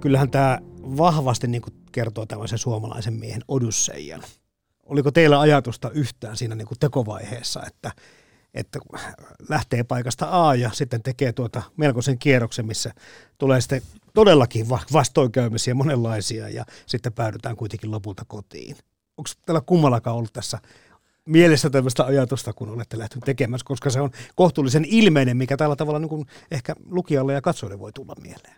Kyllähän 0.00 0.30
tämä 0.30 0.58
vahvasti 0.80 1.46
niin 1.46 1.62
kuin 1.62 1.74
kertoo 1.92 2.26
tämmöisen 2.26 2.58
suomalaisen 2.58 3.14
miehen 3.14 3.42
Odysseijan. 3.48 4.22
Oliko 4.86 5.10
teillä 5.10 5.40
ajatusta 5.40 5.90
yhtään 5.90 6.36
siinä 6.36 6.54
niin 6.54 6.68
kuin 6.68 6.78
tekovaiheessa, 6.78 7.62
että 7.66 7.92
että 8.54 8.78
lähtee 9.48 9.84
paikasta 9.84 10.48
A 10.48 10.54
ja 10.54 10.70
sitten 10.72 11.02
tekee 11.02 11.32
tuota 11.32 11.62
melkoisen 11.76 12.18
kierroksen, 12.18 12.66
missä 12.66 12.94
tulee 13.38 13.60
sitten 13.60 13.82
todellakin 14.14 14.68
vastoinkäymisiä 14.92 15.74
monenlaisia 15.74 16.48
ja 16.48 16.64
sitten 16.86 17.12
päädytään 17.12 17.56
kuitenkin 17.56 17.90
lopulta 17.90 18.24
kotiin. 18.28 18.76
Onko 19.16 19.30
tällä 19.46 19.60
kummallakaan 19.66 20.16
ollut 20.16 20.32
tässä 20.32 20.58
mielessä 21.24 21.70
tämmöistä 21.70 22.04
ajatusta, 22.04 22.52
kun 22.52 22.68
olette 22.68 22.98
lähteneet 22.98 23.24
tekemässä, 23.24 23.64
koska 23.64 23.90
se 23.90 24.00
on 24.00 24.10
kohtuullisen 24.34 24.84
ilmeinen, 24.84 25.36
mikä 25.36 25.56
tällä 25.56 25.76
tavalla 25.76 25.98
niin 25.98 26.08
kuin 26.08 26.26
ehkä 26.50 26.74
lukijalle 26.90 27.32
ja 27.32 27.42
katsojalle 27.42 27.78
voi 27.78 27.92
tulla 27.92 28.14
mieleen. 28.22 28.56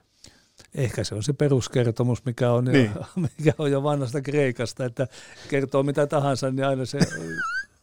Ehkä 0.75 1.05
se 1.05 1.15
on 1.15 1.23
se 1.23 1.33
peruskertomus, 1.33 2.25
mikä 2.25 2.53
on, 2.53 2.65
niin. 2.65 2.91
jo, 2.95 3.07
mikä 3.39 3.53
on 3.59 3.71
jo 3.71 3.83
vanhasta 3.83 4.21
Kreikasta, 4.21 4.85
että 4.85 5.09
kertoo 5.49 5.83
mitä 5.83 6.07
tahansa, 6.07 6.51
niin 6.51 6.67
aina 6.67 6.87
se 6.87 6.99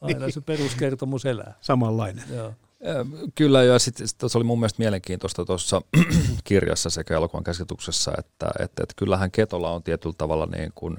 Aina 0.04 0.30
se 0.30 0.42
peruskertomus 0.42 1.26
elää. 1.26 1.58
Samanlainen. 1.62 2.24
Joo. 2.36 2.54
Kyllä, 3.36 3.64
ja 3.64 3.80
sitten 3.80 4.08
se 4.30 4.38
oli 4.38 4.44
mun 4.44 4.60
mielestä 4.60 4.82
mielenkiintoista 4.82 5.46
tuossa 5.46 5.82
kirjassa 6.44 6.90
sekä 6.90 7.14
elokuvan 7.16 7.44
käsityksessä, 7.44 8.12
että, 8.18 8.46
että, 8.60 8.84
että 8.84 8.94
kyllähän 8.96 9.32
Ketola 9.32 9.72
on 9.72 9.84
tietyllä 9.84 10.16
tavalla 10.18 10.46
niin 10.46 10.72
kuin, 10.76 10.98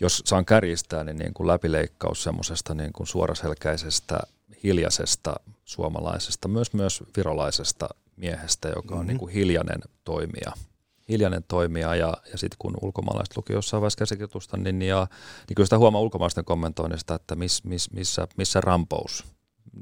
jos 0.00 0.22
saan 0.26 0.44
kärjistää, 0.44 1.04
niin, 1.04 1.16
niin 1.16 1.34
kuin 1.34 1.46
läpileikkaus 1.46 2.22
semmoisesta 2.22 2.74
niin 2.74 2.92
kuin 2.92 3.06
suoraselkäisestä, 3.06 4.18
hiljaisesta 4.62 5.34
suomalaisesta, 5.64 6.48
myös 6.48 6.72
myös 6.72 7.04
virolaisesta 7.16 7.88
miehestä, 8.16 8.68
joka 8.68 8.94
on 8.94 9.00
mm-hmm. 9.00 9.08
niin 9.08 9.18
kuin 9.18 9.32
hiljainen 9.32 9.80
toimija– 10.04 10.52
hiljainen 11.08 11.44
toimija 11.48 11.94
ja, 11.94 12.14
ja 12.32 12.38
sitten 12.38 12.56
kun 12.58 12.76
ulkomaalaiset 12.82 13.36
luki 13.36 13.52
jossain 13.52 13.80
vaiheessa 13.80 13.98
käsikirjoitusta, 13.98 14.56
niin, 14.56 14.82
ja, 14.82 15.06
niin 15.48 15.54
kyllä 15.54 15.66
sitä 15.66 15.78
huomaa 15.78 16.00
ulkomaalaisten 16.00 16.44
kommentoinnista, 16.44 17.14
että 17.14 17.36
miss, 17.36 17.64
miss, 17.64 17.90
missä, 17.90 18.28
missä 18.36 18.60
rampous 18.60 19.24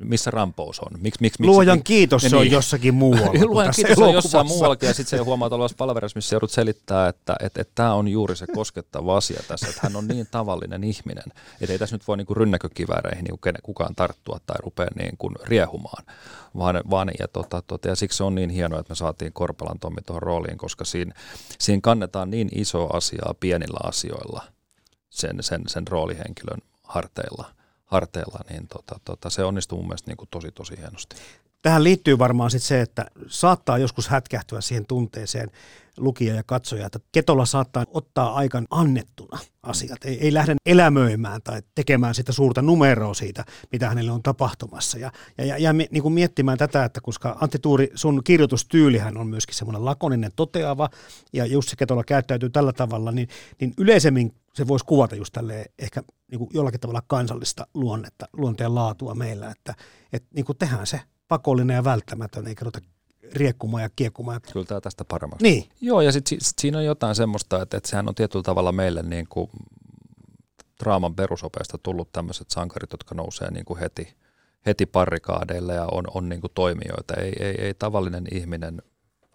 missä 0.04 0.30
rampous 0.30 0.80
on. 0.80 1.00
Miks, 1.00 1.20
miksi, 1.20 1.44
Luojan 1.44 1.78
miksi, 1.78 1.84
kiitos, 1.84 2.22
se 2.22 2.28
niin, 2.28 2.36
on 2.36 2.50
jossakin 2.50 2.94
muualla. 2.94 3.40
Luojan 3.44 3.72
kiitos, 3.76 3.96
se 3.96 4.04
on 4.04 4.14
jossain 4.22 4.46
muuallakin, 4.46 4.86
ja 4.86 4.94
sitten 4.94 5.18
se 5.18 5.24
huomaa 5.24 5.48
olevassa 5.52 5.76
palvelussa, 5.78 6.16
missä 6.16 6.34
joudut 6.34 6.50
selittää, 6.50 7.08
että 7.08 7.36
että 7.40 7.60
että 7.60 7.72
tämä 7.74 7.94
on 7.94 8.08
juuri 8.08 8.36
se 8.36 8.46
koskettava 8.46 9.16
asia 9.16 9.42
tässä, 9.48 9.68
että 9.68 9.80
hän 9.82 9.96
on 9.96 10.08
niin 10.08 10.26
tavallinen 10.30 10.84
ihminen, 10.84 11.24
että 11.60 11.72
ei 11.72 11.78
tässä 11.78 11.96
nyt 11.96 12.08
voi 12.08 12.16
niinku 12.16 12.34
rynnäkökivääreihin 12.34 13.24
niinku 13.24 13.40
kukaan 13.62 13.94
tarttua 13.94 14.38
tai 14.46 14.56
rupea 14.62 14.86
niinku 14.98 15.30
riehumaan, 15.44 16.04
vaan, 16.58 16.80
vaan 16.90 17.10
ja, 17.18 17.28
tota, 17.28 17.62
tota, 17.66 17.88
ja 17.88 17.96
siksi 17.96 18.16
se 18.16 18.24
on 18.24 18.34
niin 18.34 18.50
hienoa, 18.50 18.80
että 18.80 18.90
me 18.90 18.96
saatiin 18.96 19.32
Korpelan 19.32 19.78
Tommi 19.78 20.02
tuohon 20.06 20.22
rooliin, 20.22 20.58
koska 20.58 20.84
siinä, 20.84 21.14
siinä 21.58 21.80
kannetaan 21.82 22.30
niin 22.30 22.48
iso 22.54 22.86
asiaa 22.86 23.34
pienillä 23.40 23.80
asioilla 23.82 24.44
sen, 25.10 25.42
sen, 25.42 25.62
sen 25.66 25.88
roolihenkilön 25.88 26.60
harteilla 26.82 27.55
harteilla, 27.86 28.38
niin 28.50 28.68
tota, 28.68 29.00
tota, 29.04 29.30
se 29.30 29.44
onnistuu 29.44 29.78
mun 29.78 29.86
mielestä 29.88 30.10
niin 30.10 30.16
kuin 30.16 30.28
tosi 30.30 30.52
tosi 30.52 30.76
hienosti. 30.78 31.16
Tähän 31.62 31.84
liittyy 31.84 32.18
varmaan 32.18 32.50
sit 32.50 32.62
se, 32.62 32.80
että 32.80 33.06
saattaa 33.26 33.78
joskus 33.78 34.08
hätkähtyä 34.08 34.60
siihen 34.60 34.86
tunteeseen 34.86 35.50
lukija 35.96 36.34
ja 36.34 36.42
katsoja, 36.42 36.86
että 36.86 36.98
Ketola 37.12 37.46
saattaa 37.46 37.84
ottaa 37.90 38.34
aikan 38.34 38.66
annettuna 38.70 39.38
asiat. 39.62 40.04
Ei, 40.04 40.18
ei 40.20 40.34
lähde 40.34 40.56
elämöimään 40.66 41.42
tai 41.42 41.62
tekemään 41.74 42.14
sitä 42.14 42.32
suurta 42.32 42.62
numeroa 42.62 43.14
siitä, 43.14 43.44
mitä 43.72 43.88
hänelle 43.88 44.10
on 44.10 44.22
tapahtumassa. 44.22 44.98
Ja, 44.98 45.12
ja, 45.38 45.44
ja, 45.44 45.58
ja 45.58 45.72
niin 45.72 46.02
kuin 46.02 46.14
miettimään 46.14 46.58
tätä, 46.58 46.84
että 46.84 47.00
koska 47.00 47.36
Antti 47.40 47.58
Tuuri, 47.58 47.90
sun 47.94 48.24
kirjoitustyylihän 48.24 49.16
on 49.16 49.26
myöskin 49.26 49.54
semmoinen 49.54 49.84
lakoninen 49.84 50.32
toteava, 50.36 50.90
ja 51.32 51.46
Jussi 51.46 51.76
Ketola 51.76 52.04
käyttäytyy 52.04 52.50
tällä 52.50 52.72
tavalla, 52.72 53.12
niin, 53.12 53.28
niin 53.60 53.74
yleisemmin 53.78 54.34
se 54.56 54.68
voisi 54.68 54.84
kuvata 54.84 55.16
just 55.16 55.32
tälleen 55.32 55.64
ehkä 55.78 56.02
niin 56.30 56.38
kuin 56.38 56.50
jollakin 56.54 56.80
tavalla 56.80 57.02
kansallista 57.06 57.66
luonnetta, 57.74 58.28
luonteen 58.32 58.74
laatua 58.74 59.14
meillä, 59.14 59.50
että, 59.50 59.74
että 60.12 60.28
niin 60.34 60.44
kuin 60.44 60.58
tehdään 60.58 60.86
se 60.86 61.00
pakollinen 61.28 61.74
ja 61.74 61.84
välttämätön, 61.84 62.46
eikä 62.46 62.64
ruveta 62.64 62.80
riekkumaan 63.32 63.82
ja 63.82 63.90
kiekkumaan. 63.96 64.40
Kyllä 64.52 64.66
tämä 64.66 64.80
tästä 64.80 65.04
paremmaksi. 65.04 65.42
Niin. 65.42 65.68
Joo, 65.80 66.00
ja 66.00 66.12
sitten 66.12 66.38
sit 66.40 66.58
siinä 66.58 66.78
on 66.78 66.84
jotain 66.84 67.14
semmoista, 67.14 67.62
että, 67.62 67.76
että 67.76 67.90
sehän 67.90 68.08
on 68.08 68.14
tietyllä 68.14 68.42
tavalla 68.42 68.72
meille 68.72 69.02
niin 69.02 69.26
kuin 69.28 69.50
draaman 70.84 71.14
perusopeista 71.14 71.78
tullut 71.78 72.12
tämmöiset 72.12 72.50
sankarit, 72.50 72.92
jotka 72.92 73.14
nousee 73.14 73.50
niin 73.50 73.64
kuin 73.64 73.80
heti, 73.80 74.14
heti 74.66 74.86
parrikaadeille 74.86 75.74
ja 75.74 75.88
on, 75.92 76.04
on 76.14 76.28
niin 76.28 76.40
kuin 76.40 76.52
toimijoita. 76.54 77.14
Ei, 77.14 77.32
ei, 77.40 77.54
ei 77.60 77.74
tavallinen 77.74 78.24
ihminen, 78.32 78.82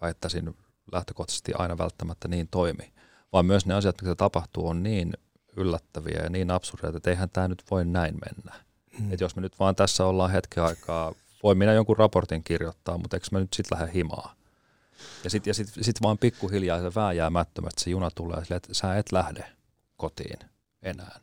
väittäisin 0.00 0.56
lähtökohtaisesti 0.92 1.52
aina 1.54 1.78
välttämättä 1.78 2.28
niin 2.28 2.48
toimi, 2.48 2.92
vaan 3.32 3.46
myös 3.46 3.66
ne 3.66 3.74
asiat, 3.74 4.02
mitä 4.02 4.14
tapahtuu, 4.14 4.68
on 4.68 4.82
niin 4.82 5.12
yllättäviä 5.56 6.20
ja 6.22 6.30
niin 6.30 6.50
absurdeja, 6.50 6.96
että 6.96 7.10
eihän 7.10 7.30
tämä 7.30 7.48
nyt 7.48 7.62
voi 7.70 7.84
näin 7.84 8.14
mennä. 8.14 8.64
Mm. 8.98 9.12
Et 9.12 9.20
jos 9.20 9.36
me 9.36 9.42
nyt 9.42 9.58
vaan 9.58 9.76
tässä 9.76 10.06
ollaan 10.06 10.30
hetken 10.30 10.64
aikaa, 10.64 11.14
voi 11.42 11.54
minä 11.54 11.72
jonkun 11.72 11.96
raportin 11.96 12.44
kirjoittaa, 12.44 12.98
mutta 12.98 13.16
eikö 13.16 13.26
mä 13.32 13.40
nyt 13.40 13.52
sitten 13.52 13.78
lähde 13.78 13.92
himaa? 13.94 14.34
Ja 15.24 15.30
sitten 15.30 15.50
ja 15.50 15.54
sit, 15.54 15.68
sit 15.80 16.02
vaan 16.02 16.18
pikkuhiljaa 16.18 16.80
se 16.80 16.94
vääjäämättömästi 16.94 17.84
se 17.84 17.90
juna 17.90 18.10
tulee 18.10 18.44
silleen, 18.44 18.56
että 18.56 18.74
sä 18.74 18.96
et 18.96 19.12
lähde 19.12 19.44
kotiin 19.96 20.38
enää. 20.82 21.20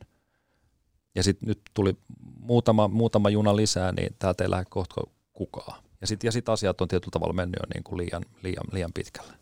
Ja 1.14 1.22
sitten 1.22 1.48
nyt 1.48 1.60
tuli 1.74 1.96
muutama, 2.40 2.88
muutama 2.88 3.30
juna 3.30 3.56
lisää, 3.56 3.92
niin 3.92 4.16
täältä 4.18 4.44
ei 4.44 4.50
lähde 4.50 4.64
kohta 4.70 5.00
kukaan. 5.32 5.82
Ja 6.00 6.06
sitten 6.06 6.28
ja 6.28 6.32
sit 6.32 6.48
asiat 6.48 6.80
on 6.80 6.88
tietyllä 6.88 7.10
tavalla 7.12 7.32
mennyt 7.32 7.60
jo 7.60 7.66
niin 7.74 7.84
kuin 7.84 7.98
liian, 7.98 8.24
liian, 8.42 8.64
liian 8.72 8.92
pitkälle. 8.92 9.32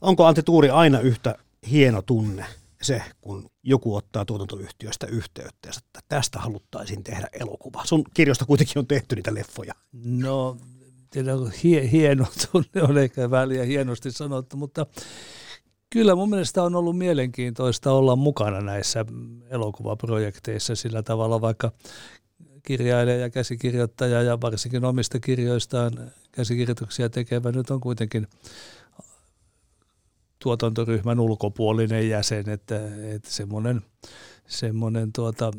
Onko 0.00 0.26
Antti 0.26 0.42
Tuuri 0.42 0.70
aina 0.70 1.00
yhtä 1.00 1.38
hieno 1.70 2.02
tunne 2.02 2.46
se, 2.82 3.02
kun 3.20 3.50
joku 3.62 3.94
ottaa 3.94 4.24
tuotantoyhtiöstä 4.24 5.06
yhteyttä 5.06 5.68
ja 5.68 5.72
että 5.78 6.00
tästä 6.08 6.38
haluttaisiin 6.38 7.04
tehdä 7.04 7.28
elokuva. 7.32 7.82
Sun 7.84 8.04
kirjoista 8.14 8.44
kuitenkin 8.44 8.78
on 8.78 8.86
tehty 8.86 9.16
niitä 9.16 9.34
leffoja. 9.34 9.74
No, 10.04 10.56
hie, 11.62 11.90
hieno 11.90 12.26
tunne 12.52 12.82
on 12.88 12.98
ehkä 12.98 13.30
väliä 13.30 13.64
hienosti 13.64 14.10
sanottu, 14.10 14.56
mutta 14.56 14.86
kyllä 15.90 16.14
mun 16.14 16.30
mielestä 16.30 16.62
on 16.62 16.74
ollut 16.74 16.98
mielenkiintoista 16.98 17.92
olla 17.92 18.16
mukana 18.16 18.60
näissä 18.60 19.04
elokuvaprojekteissa 19.50 20.74
sillä 20.74 21.02
tavalla, 21.02 21.40
vaikka 21.40 21.72
kirjailija 22.62 23.16
ja 23.16 23.30
käsikirjoittaja 23.30 24.22
ja 24.22 24.40
varsinkin 24.40 24.84
omista 24.84 25.20
kirjoistaan 25.20 25.92
käsikirjoituksia 26.32 27.10
tekevä 27.10 27.52
nyt 27.52 27.70
on 27.70 27.80
kuitenkin 27.80 28.26
tuotantoryhmän 30.44 31.20
ulkopuolinen 31.20 32.08
jäsen, 32.08 32.48
että, 32.48 32.80
että 33.14 33.30
semmoinen, 33.30 33.82
semmoinen 34.46 35.12
tuota, 35.12 35.50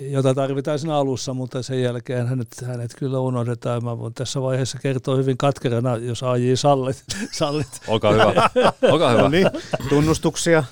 jota 0.00 0.34
tarvitaan 0.34 0.78
siinä 0.78 0.96
alussa, 0.96 1.34
mutta 1.34 1.62
sen 1.62 1.82
jälkeen 1.82 2.26
hänet, 2.26 2.48
hänet 2.66 2.94
kyllä 2.98 3.20
unohdetaan. 3.20 3.84
Mä 3.84 3.98
voin 3.98 4.14
tässä 4.14 4.42
vaiheessa 4.42 4.78
kertoa 4.78 5.16
hyvin 5.16 5.36
katkerana, 5.36 5.96
jos 5.96 6.22
AJ 6.22 6.56
sallit. 6.56 7.04
sallit. 7.32 7.80
Olkaa 7.88 8.12
hyvä. 8.12 8.50
Olkaa 8.92 9.10
hyvä. 9.10 9.22
No 9.22 9.28
niin, 9.28 9.50
tunnustuksia, 9.88 10.64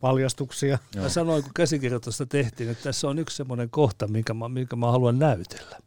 paljastuksia. 0.00 0.78
Mä 0.96 1.08
sanoin, 1.08 1.42
kun 1.42 1.52
käsikirjoitusta 1.54 2.26
tehtiin, 2.26 2.70
että 2.70 2.84
tässä 2.84 3.08
on 3.08 3.18
yksi 3.18 3.36
semmoinen 3.36 3.70
kohta, 3.70 4.08
minkä 4.08 4.34
mä, 4.34 4.48
minkä 4.48 4.76
mä 4.76 4.90
haluan 4.90 5.18
näytellä. 5.18 5.85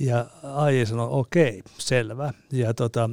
Ja 0.00 0.26
AJ 0.42 0.84
sanoi, 0.84 1.08
okei, 1.10 1.62
selvä. 1.78 2.32
Ja 2.52 2.74
tota, 2.74 3.10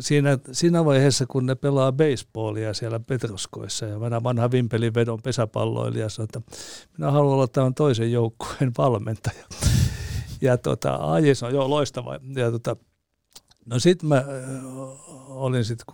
siinä, 0.00 0.38
siinä 0.52 0.84
vaiheessa, 0.84 1.26
kun 1.26 1.46
ne 1.46 1.54
pelaa 1.54 1.92
baseballia 1.92 2.74
siellä 2.74 3.00
Petroskoissa 3.00 3.86
ja 3.86 3.98
minä 3.98 4.22
vanha 4.22 4.50
vimpelin 4.50 4.94
vedon 4.94 5.22
pesäpalloilija 5.22 6.08
sanoi, 6.08 6.24
että 6.24 6.40
minä 6.98 7.10
haluan 7.10 7.34
olla 7.34 7.46
tämän 7.46 7.74
toisen 7.74 8.12
joukkueen 8.12 8.72
valmentaja. 8.78 9.44
Ja 10.40 10.56
tota, 10.56 10.94
AJ 10.94 11.34
sanoi, 11.34 11.54
joo 11.54 11.70
loistava. 11.70 12.18
Ja 12.36 12.50
tota, 12.50 12.76
no 13.66 13.78
sitten 13.78 14.08
mä 14.08 14.24
olin 15.28 15.64
sitten 15.64 15.86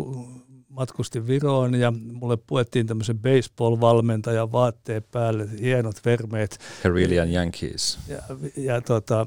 matkustin 0.76 1.26
Viroon 1.26 1.74
ja 1.74 1.92
mulle 2.12 2.36
puettiin 2.36 2.86
tämmöisen 2.86 3.18
baseball-valmentajan 3.18 4.52
vaatteet 4.52 5.10
päälle, 5.10 5.48
hienot 5.60 6.04
vermeet. 6.04 6.58
Carillion 6.82 7.32
Yankees. 7.32 7.98
Ja, 8.08 8.18
ja 8.56 8.80
tota, 8.80 9.26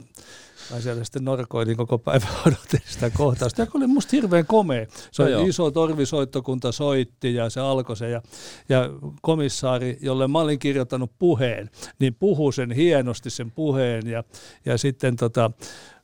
mä 0.71 0.81
siellä 0.81 1.03
sitten 1.03 1.25
norkoilin 1.25 1.77
koko 1.77 1.97
päivän 1.97 2.29
odotin 2.47 2.81
sitä 2.85 3.09
kohtausta, 3.09 3.61
joka 3.61 3.77
oli 3.77 3.87
musta 3.87 4.09
hirveän 4.11 4.45
komea. 4.45 4.85
Se 5.11 5.23
no 5.23 5.39
oli 5.39 5.49
iso 5.49 5.71
torvisoittokunta 5.71 6.71
soitti 6.71 7.33
ja 7.33 7.49
se 7.49 7.59
alkoi 7.59 7.97
se 7.97 8.09
ja, 8.09 8.21
ja 8.69 8.89
komissaari, 9.21 9.97
jolle 10.01 10.27
mä 10.27 10.39
olin 10.39 10.59
kirjoittanut 10.59 11.11
puheen, 11.19 11.69
niin 11.99 12.15
puhui 12.15 12.53
sen 12.53 12.71
hienosti 12.71 13.29
sen 13.29 13.51
puheen 13.51 14.07
ja, 14.07 14.23
ja 14.65 14.77
sitten 14.77 15.15
tota, 15.15 15.51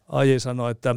Aji 0.07 0.39
sanoi, 0.39 0.71
että 0.71 0.95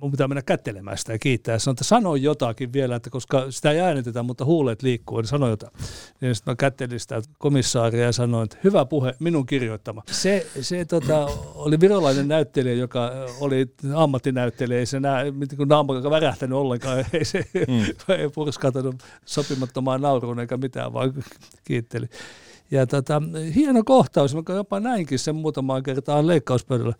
mun 0.00 0.10
pitää 0.10 0.28
mennä 0.28 0.42
kättelemään 0.42 0.98
sitä 0.98 1.12
ja 1.12 1.18
kiittää. 1.18 1.52
Ja 1.52 1.58
sanoin, 1.58 1.74
että 1.74 1.84
sano 1.84 2.16
jotakin 2.16 2.72
vielä, 2.72 2.96
että 2.96 3.10
koska 3.10 3.50
sitä 3.50 3.70
ei 3.70 3.80
äänitetä, 3.80 4.22
mutta 4.22 4.44
huulet 4.44 4.82
liikkuu, 4.82 5.20
niin 5.20 5.28
sano 5.28 5.48
jotain. 5.48 5.72
Niin 6.20 6.34
sitten 6.34 6.52
mä 6.52 6.56
kättelin 6.56 7.00
sitä 7.00 7.22
komissaaria 7.38 8.04
ja 8.04 8.12
sanoin, 8.12 8.44
että 8.44 8.56
hyvä 8.64 8.84
puhe, 8.84 9.14
minun 9.18 9.46
kirjoittama. 9.46 10.02
Se, 10.10 10.46
se 10.60 10.84
tota, 10.84 11.24
oli 11.54 11.80
virolainen 11.80 12.28
näyttelijä, 12.28 12.74
joka 12.74 13.12
oli 13.40 13.66
ammattinäyttelijä, 13.94 14.78
ei 14.78 14.86
se 14.86 15.00
nää, 15.00 15.24
kun 15.56 15.68
naama 15.68 16.10
värähtänyt 16.10 16.58
ollenkaan, 16.58 16.98
ei 17.12 17.24
se 17.24 17.44
mm. 17.68 17.84
ei 18.18 18.28
purskautunut 18.34 19.02
sopimattomaan 19.24 20.00
nauruun 20.00 20.40
eikä 20.40 20.56
mitään, 20.56 20.92
vaan 20.92 21.14
kiitteli. 21.64 22.06
Ja 22.70 22.86
tota, 22.86 23.22
hieno 23.54 23.82
kohtaus, 23.84 24.34
mä 24.34 24.42
jopa 24.54 24.80
näinkin 24.80 25.18
sen 25.18 25.34
muutamaan 25.36 25.82
kertaan 25.82 26.26
leikkauspöydällä. 26.26 26.94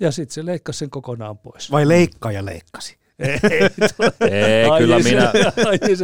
Ja 0.00 0.12
sitten 0.12 0.34
se 0.34 0.46
leikkasi 0.46 0.78
sen 0.78 0.90
kokonaan 0.90 1.38
pois. 1.38 1.70
Vai 1.70 1.88
leikkaaja 1.88 2.44
leikkasi? 2.44 2.98
Ei, 3.18 4.30
ei 4.30 4.70
kyllä 4.78 4.98
minä. 4.98 5.32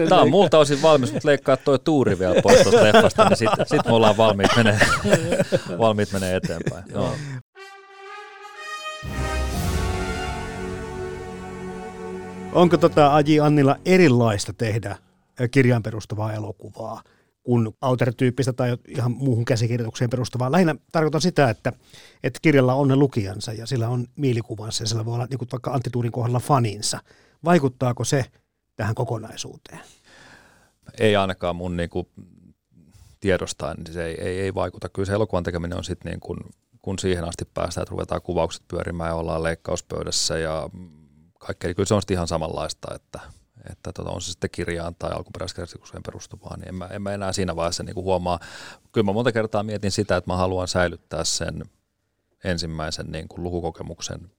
Tämä 0.09 0.21
on 0.21 0.31
multa 0.31 0.59
osin 0.59 0.83
valmis, 0.83 1.13
mutta 1.13 1.29
leikkaa 1.29 1.57
tuo 1.57 1.79
tuuri 1.79 2.19
vielä 2.19 2.43
pois 2.43 2.61
tuosta 2.63 2.85
leffasta, 2.85 3.29
niin 3.29 3.37
sitten 3.37 3.67
sit 3.67 3.87
me 3.87 3.93
ollaan 3.93 4.17
valmiit 4.17 4.51
menee, 4.57 4.79
valmiit 5.79 6.13
menee 6.13 6.37
eteenpäin. 6.37 6.85
Joo. 6.95 7.15
Onko 12.53 12.77
tota 12.77 13.15
Aji 13.15 13.41
Annilla 13.41 13.77
erilaista 13.85 14.53
tehdä 14.53 14.97
kirjaan 15.51 15.83
perustuvaa 15.83 16.33
elokuvaa 16.33 17.03
kuin 17.43 17.69
autor-tyyppistä 17.81 18.53
tai 18.53 18.77
ihan 18.89 19.13
muuhun 19.13 19.45
käsikirjoitukseen 19.45 20.11
perustuvaa. 20.11 20.53
Lähinnä 20.53 20.75
tarkoitan 20.93 21.21
sitä, 21.21 21.51
että, 21.51 21.73
että 22.23 22.39
kirjalla 22.43 22.75
on 22.75 22.89
ne 22.89 22.97
lukijansa 22.97 23.53
ja 23.53 23.67
sillä 23.67 23.89
on 23.89 24.07
mielikuvansa 24.17 24.83
ja 24.83 24.89
sillä 24.89 25.05
voi 25.05 25.15
olla 25.15 25.27
niin 25.31 25.39
kuin 25.39 25.49
vaikka 25.53 25.71
Antti 25.71 25.91
Tuurin 25.91 26.13
kohdalla 26.13 26.41
faninsa. 26.41 26.99
Vaikuttaako 27.45 28.05
se 28.05 28.25
tähän 28.77 28.95
kokonaisuuteen? 28.95 29.81
Ei 31.01 31.17
ainakaan 31.17 31.57
mun 31.57 31.77
niin 31.77 31.91
kuin 31.91 32.07
tiedostaen, 33.21 33.77
niin 33.77 33.95
se 33.95 34.07
ei, 34.07 34.21
ei, 34.21 34.41
ei 34.41 34.55
vaikuta. 34.55 34.89
Kyllä 34.89 35.07
se 35.07 35.13
elokuvan 35.13 35.43
tekeminen 35.43 35.79
on 35.79 35.85
sitten 35.85 36.11
niin 36.11 36.21
kuin, 36.21 36.39
kun 36.83 36.99
siihen 36.99 37.25
asti 37.25 37.45
päästään, 37.55 37.83
että 37.83 37.91
ruvetaan 37.91 38.23
kuvaukset 38.23 38.63
pyörimään 38.69 39.09
ja 39.11 39.15
ollaan 39.15 39.43
leikkauspöydässä 39.43 40.39
ja 40.39 40.71
kaikkea, 41.39 41.69
niin 41.69 41.77
kyllä 41.77 41.87
se 41.87 41.95
on 41.95 42.03
ihan 42.11 42.29
samanlaista, 42.29 42.95
että 42.95 43.21
että 43.71 43.93
tota, 43.93 44.11
on 44.11 44.21
se 44.21 44.31
sitten 44.31 44.51
kirjaan 44.51 44.95
tai 44.95 45.11
alkuperäiskäsitykseen 45.11 46.03
perustuvaa, 46.03 46.57
niin 46.57 46.69
en 46.69 46.75
mä, 46.75 46.87
en 46.87 47.03
mä 47.03 47.13
enää 47.13 47.33
siinä 47.33 47.57
vaiheessa 47.57 47.83
niin 47.83 47.95
kuin 47.95 48.05
huomaa. 48.05 48.39
Kyllä 48.93 49.05
mä 49.05 49.13
monta 49.13 49.33
kertaa 49.33 49.63
mietin 49.63 49.91
sitä, 49.91 50.17
että 50.17 50.31
mä 50.31 50.37
haluan 50.37 50.69
säilyttää 50.69 51.25
sen 51.25 51.65
ensimmäisen 52.45 53.07
niin 53.07 53.29
kuin 53.29 53.43
lukukokemuksen 53.43 54.31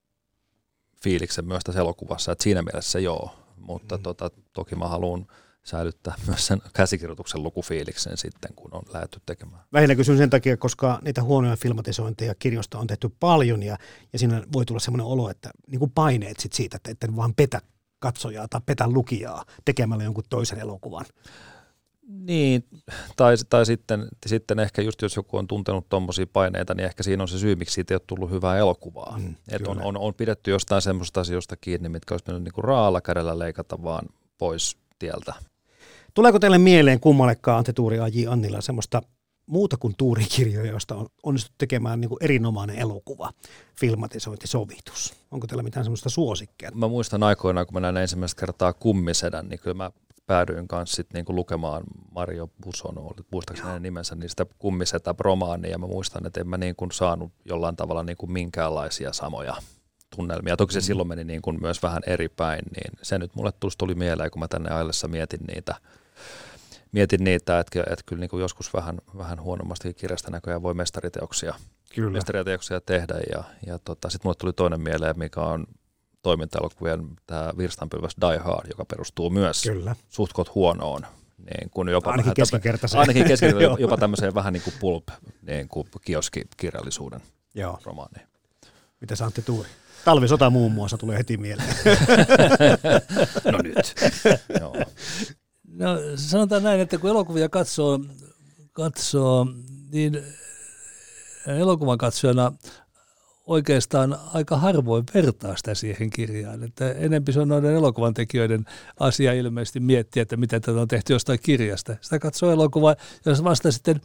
fiiliksen 1.04 1.46
myös 1.46 1.64
tässä 1.64 1.82
elokuvassa, 1.82 2.32
että 2.32 2.44
siinä 2.44 2.62
mielessä 2.62 3.00
joo, 3.00 3.36
mutta 3.58 3.98
mm. 3.98 4.04
tota, 4.04 4.32
toki 4.54 4.76
mä 4.76 4.88
haluan 4.88 5.28
säilyttää 5.64 6.14
myös 6.28 6.48
sen 6.48 6.62
käsikirjoituksen 6.74 7.44
lukufiiliksen 7.44 8.18
sitten, 8.18 8.54
kun 8.56 8.74
on 8.74 8.84
lähdetty 8.94 9.22
tekemään. 9.26 9.64
Lähinnä 9.72 9.96
kysyn 9.96 10.18
sen 10.18 10.30
takia, 10.30 10.58
koska 10.58 11.00
niitä 11.02 11.24
huonoja 11.24 11.56
filmatisointeja 11.56 12.36
kirjoista 12.36 12.80
on 12.80 12.88
tehty 12.88 13.10
paljon 13.20 13.64
ja, 13.64 13.78
ja 14.14 14.20
siinä 14.20 14.44
voi 14.54 14.66
tulla 14.66 14.80
sellainen 14.80 15.06
olo, 15.06 15.30
että 15.30 15.50
niin 15.68 15.80
kuin 15.80 15.92
paineet 15.92 16.40
sit 16.40 16.54
siitä, 16.54 16.78
että, 16.78 16.92
että 16.92 17.16
vaan 17.16 17.34
petä 17.36 17.62
katsojaa 18.02 18.48
tai 18.48 18.62
petä 18.66 18.88
lukijaa 18.88 19.46
tekemällä 19.66 20.04
jonkun 20.04 20.24
toisen 20.30 20.60
elokuvan. 20.60 21.06
Niin, 22.08 22.64
tai, 23.16 23.36
tai 23.50 23.66
sitten, 23.66 24.08
sitten 24.26 24.60
ehkä 24.60 24.82
just 24.82 25.02
jos 25.02 25.16
joku 25.16 25.38
on 25.38 25.48
tuntenut 25.48 25.90
tuommoisia 25.90 26.26
paineita, 26.34 26.74
niin 26.74 26.86
ehkä 26.86 27.04
siinä 27.04 27.24
on 27.24 27.28
se 27.28 27.40
syy, 27.40 27.56
miksi 27.56 27.74
siitä 27.74 27.94
ei 27.94 27.96
ole 27.96 28.02
tullut 28.08 28.32
hyvää 28.32 28.58
elokuvaa. 28.58 29.18
Mm, 29.18 29.36
Et 29.50 29.68
on, 29.68 29.82
on, 29.82 29.98
on 29.98 30.14
pidetty 30.14 30.52
jostain 30.52 30.82
semmoista 30.82 31.22
asioista 31.22 31.56
kiinni, 31.62 31.90
mitkä 31.90 32.14
olisi 32.14 32.26
mennyt 32.28 32.44
niin 32.44 32.64
raalla 32.64 33.02
kädellä 33.02 33.40
leikata 33.40 33.84
vaan 33.84 34.06
pois 34.38 34.78
tieltä. 35.00 35.34
Tuleeko 36.14 36.40
teille 36.40 36.58
mieleen 36.58 37.00
kummallekaan 37.00 37.58
Antti 37.58 37.74
Tuuri 37.74 38.00
A.J. 38.00 38.28
Annilla 38.28 38.62
semmoista 38.62 39.02
muuta 39.52 39.78
kuin 39.78 39.94
tuurikirjoja, 39.98 40.72
josta 40.72 40.96
on 40.96 41.08
onnistuttu 41.24 41.56
tekemään 41.58 42.02
niin 42.02 42.10
kuin 42.10 42.24
erinomainen 42.24 42.76
elokuva, 42.76 43.32
filmatisointi, 43.80 44.48
sovitus. 44.48 45.14
Onko 45.32 45.48
teillä 45.48 45.64
mitään 45.64 45.86
semmoista 45.86 46.10
suosikkeja? 46.10 46.72
Mä 46.72 46.88
muistan 46.88 47.24
aikoinaan, 47.24 47.68
kun 47.68 47.74
mä 47.74 47.80
näin 47.80 47.98
ensimmäistä 47.98 48.40
kertaa 48.40 48.74
kummisedän, 48.74 49.50
niin 49.50 49.60
kyllä 49.60 49.74
mä 49.74 49.92
päädyin 50.28 50.68
kanssa 50.68 50.96
sit 50.96 51.14
niinku 51.14 51.36
lukemaan 51.36 51.84
Mario 52.12 52.50
Buson, 52.64 52.96
muistaakseni 53.32 53.80
nimensä, 53.80 54.16
niin 54.16 54.30
sitä 54.30 54.46
kummisetä 54.60 55.16
romaania. 55.20 55.72
Ja 55.72 55.78
mä 55.78 55.88
muistan, 55.88 56.26
että 56.26 56.42
en 56.42 56.48
mä 56.48 56.58
niin 56.58 56.76
kuin 56.76 56.92
saanut 56.92 57.32
jollain 57.46 57.76
tavalla 57.76 58.04
niin 58.04 58.18
kuin 58.18 58.32
minkäänlaisia 58.32 59.14
samoja 59.14 59.56
tunnelmia. 60.16 60.58
Toki 60.58 60.74
se 60.74 60.80
mm. 60.80 60.84
silloin 60.84 61.08
meni 61.08 61.24
niin 61.24 61.42
kuin 61.42 61.62
myös 61.62 61.84
vähän 61.84 62.02
eri 62.08 62.30
päin, 62.30 62.62
niin 62.76 62.92
se 63.02 63.18
nyt 63.18 63.36
mulle 63.36 63.52
tuli 63.78 63.96
mieleen, 63.96 64.32
kun 64.32 64.40
mä 64.40 64.48
tänne 64.48 64.70
ajallessa 64.70 65.08
mietin 65.08 65.40
niitä 65.48 65.76
mietin 66.92 67.24
niitä, 67.24 67.60
että, 67.60 67.80
että 67.80 68.04
kyllä 68.06 68.20
niin 68.20 68.30
kuin 68.30 68.42
joskus 68.42 68.74
vähän, 68.74 68.98
vähän 69.18 69.42
huonommasti 69.42 69.94
kirjasta 69.94 70.32
näköjään 70.32 70.64
voi 70.64 70.74
mestariteoksia, 70.74 71.56
kyllä. 71.96 72.12
mestariteoksia 72.12 72.82
tehdä. 72.82 73.14
Ja, 73.32 73.44
ja 73.66 73.80
tota, 73.80 74.10
sitten 74.10 74.30
mulle 74.30 74.36
tuli 74.40 74.54
toinen 74.54 74.82
mieleen, 74.82 75.20
mikä 75.20 75.42
on 75.42 75.66
toimintaelokuvien 76.22 77.08
tämä 77.28 77.54
virstanpylväs 77.58 78.16
Die 78.22 78.38
Hard, 78.38 78.70
joka 78.70 78.86
perustuu 78.86 79.30
myös 79.30 79.64
kyllä. 79.64 79.96
suhtkot 80.10 80.56
huonoon 80.56 81.06
niin 81.38 81.70
kuin 81.70 81.88
jopa 81.88 82.12
ainakin 82.12 82.34
keskinkertaiseen. 82.34 83.00
Ainakin 83.00 83.26
keskinkertaiseen, 83.26 83.82
jopa 83.86 83.98
tämmöiseen 83.98 84.34
vähän 84.34 84.54
niin 84.54 84.64
kuin 84.64 84.74
pulp, 84.80 85.08
niin 85.42 85.68
kuin 85.68 85.88
kioskikirjallisuuden 86.02 87.22
Joo. 87.56 87.80
romaaniin. 87.84 88.28
Mitä 89.02 89.16
sä 89.16 89.26
Antti 89.26 89.42
Tuuri? 89.42 89.70
Talvisota 90.06 90.50
muun 90.50 90.72
muassa 90.72 90.98
tulee 90.98 91.18
heti 91.18 91.38
mieleen. 91.38 91.70
no 93.52 93.60
nyt. 93.64 93.96
Joo. 94.60 94.76
No 95.82 95.98
sanotaan 96.16 96.64
näin, 96.64 96.80
että 96.82 96.98
kun 96.98 97.10
elokuvia 97.10 97.50
katsoo, 97.50 98.00
katsoo 98.74 99.48
niin 99.92 100.24
elokuvan 101.48 101.98
katsojana 101.98 102.52
oikeastaan 103.48 104.18
aika 104.34 104.58
harvoin 104.58 105.04
vertaa 105.14 105.56
sitä 105.56 105.76
siihen 105.76 106.10
kirjaan. 106.10 106.64
Että 106.64 106.92
enempi 106.92 107.34
se 107.34 107.40
on 107.40 107.48
noiden 107.48 107.74
elokuvan 107.74 108.14
tekijöiden 108.14 108.66
asia 109.00 109.34
ilmeisesti 109.34 109.80
miettiä, 109.80 110.24
että 110.24 110.38
mitä 110.38 110.60
tätä 110.60 110.82
on 110.82 110.88
tehty 110.88 111.14
jostain 111.14 111.40
kirjasta. 111.44 111.96
Sitä 112.02 112.20
katsoo 112.20 112.52
elokuvaa, 112.52 112.96
jos 113.26 113.44
vasta 113.44 113.72
sitten 113.72 114.02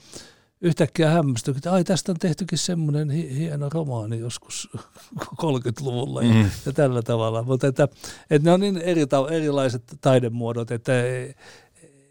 yhtäkkiä 0.61 1.11
hämmästyy, 1.11 1.55
että 1.57 1.73
ai 1.73 1.85
tästä 1.85 2.13
on 2.13 2.19
tehtykin 2.19 2.59
semmoinen 2.59 3.11
hieno 3.11 3.69
romaani 3.69 4.19
joskus 4.19 4.69
30-luvulla 5.43 6.23
ja, 6.23 6.35
mm. 6.35 6.51
ja 6.67 6.73
tällä 6.73 7.03
tavalla. 7.03 7.43
Mutta 7.43 7.67
että, 7.67 7.89
että 8.31 8.49
ne 8.49 8.53
on 8.53 8.61
niin 8.61 8.77
eri, 8.77 9.03
erilaiset 9.31 9.83
taidemuodot, 10.01 10.71
että 10.71 11.03
ei, 11.03 11.35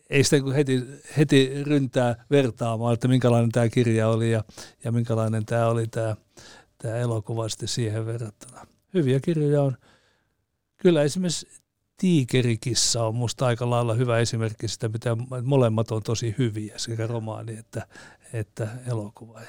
ei 0.10 0.24
sitä 0.24 0.38
heti, 0.56 0.84
heti 1.18 1.64
ryntää 1.64 2.26
vertaamaan, 2.32 2.94
että 2.94 3.08
minkälainen 3.08 3.52
tämä 3.52 3.70
kirja 3.70 4.08
oli 4.08 4.32
ja, 4.32 4.44
ja 4.84 4.92
minkälainen 4.92 5.46
tämä 5.46 5.68
oli 5.68 5.88
tämä, 5.88 6.16
tämä 6.78 6.96
elokuva 6.96 7.50
sitten 7.50 7.68
siihen 7.68 8.06
verrattuna. 8.06 8.68
Hyviä 8.94 9.20
kirjoja 9.20 9.62
on. 9.62 9.78
Kyllä 10.78 11.04
esimerkiksi 11.04 11.48
Tiikerikissa 11.98 13.04
on 13.04 13.16
musta 13.16 13.46
aika 13.46 13.70
lailla 13.70 13.94
hyvä 13.94 14.20
esimerkki 14.20 14.68
sitä, 14.68 14.90
mitä 14.90 15.18
molemmat 15.44 15.92
on 15.92 16.04
tosi 16.04 16.36
hyviä, 16.38 16.74
sekä 16.78 17.08
romaani 17.08 17.58
että, 17.58 17.88
että 18.34 18.68
elokuva. 18.88 19.42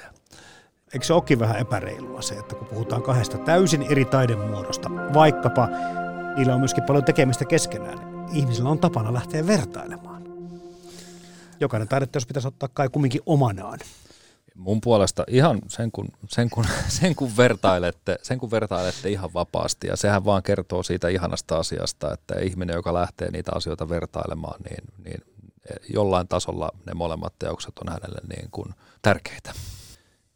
Eikö 0.93 1.05
se 1.05 1.13
olekin 1.13 1.39
vähän 1.39 1.57
epäreilua 1.57 2.21
se, 2.21 2.35
että 2.35 2.55
kun 2.55 2.67
puhutaan 2.67 3.03
kahdesta 3.03 3.37
täysin 3.37 3.81
eri 3.81 4.05
taidemuodosta, 4.05 4.89
vaikkapa 5.13 5.69
niillä 6.37 6.53
on 6.53 6.59
myöskin 6.59 6.83
paljon 6.83 7.05
tekemistä 7.05 7.45
keskenään, 7.45 7.97
niin 7.97 8.35
ihmisillä 8.35 8.69
on 8.69 8.79
tapana 8.79 9.13
lähteä 9.13 9.47
vertailemaan. 9.47 10.16
Jokainen 11.59 11.87
taideteos 11.87 12.25
pitäisi 12.25 12.47
ottaa 12.47 12.69
kai 12.73 12.89
kumminkin 12.89 13.21
omanaan. 13.25 13.79
Mun 14.55 14.81
puolesta 14.81 15.23
ihan 15.27 15.59
sen 15.67 15.91
kun, 15.91 16.07
sen 16.27 16.49
kun, 16.49 16.65
sen 16.99 17.15
kun, 17.15 17.37
vertailette, 17.37 18.19
sen 18.23 18.37
kun 18.37 18.51
vertailette 18.51 19.09
ihan 19.09 19.33
vapaasti 19.33 19.87
ja 19.87 19.95
sehän 19.95 20.25
vaan 20.25 20.43
kertoo 20.43 20.83
siitä 20.83 21.07
ihanasta 21.07 21.57
asiasta, 21.57 22.13
että 22.13 22.39
ihminen, 22.39 22.73
joka 22.73 22.93
lähtee 22.93 23.31
niitä 23.31 23.51
asioita 23.55 23.89
vertailemaan, 23.89 24.61
niin, 24.69 24.83
niin 25.05 25.21
jollain 25.93 26.27
tasolla 26.27 26.71
ne 26.85 26.93
molemmat 26.93 27.33
teokset 27.39 27.79
on 27.79 27.93
hänelle 27.93 28.21
niin 28.35 28.51
kuin 28.51 28.73
tärkeitä. 29.01 29.53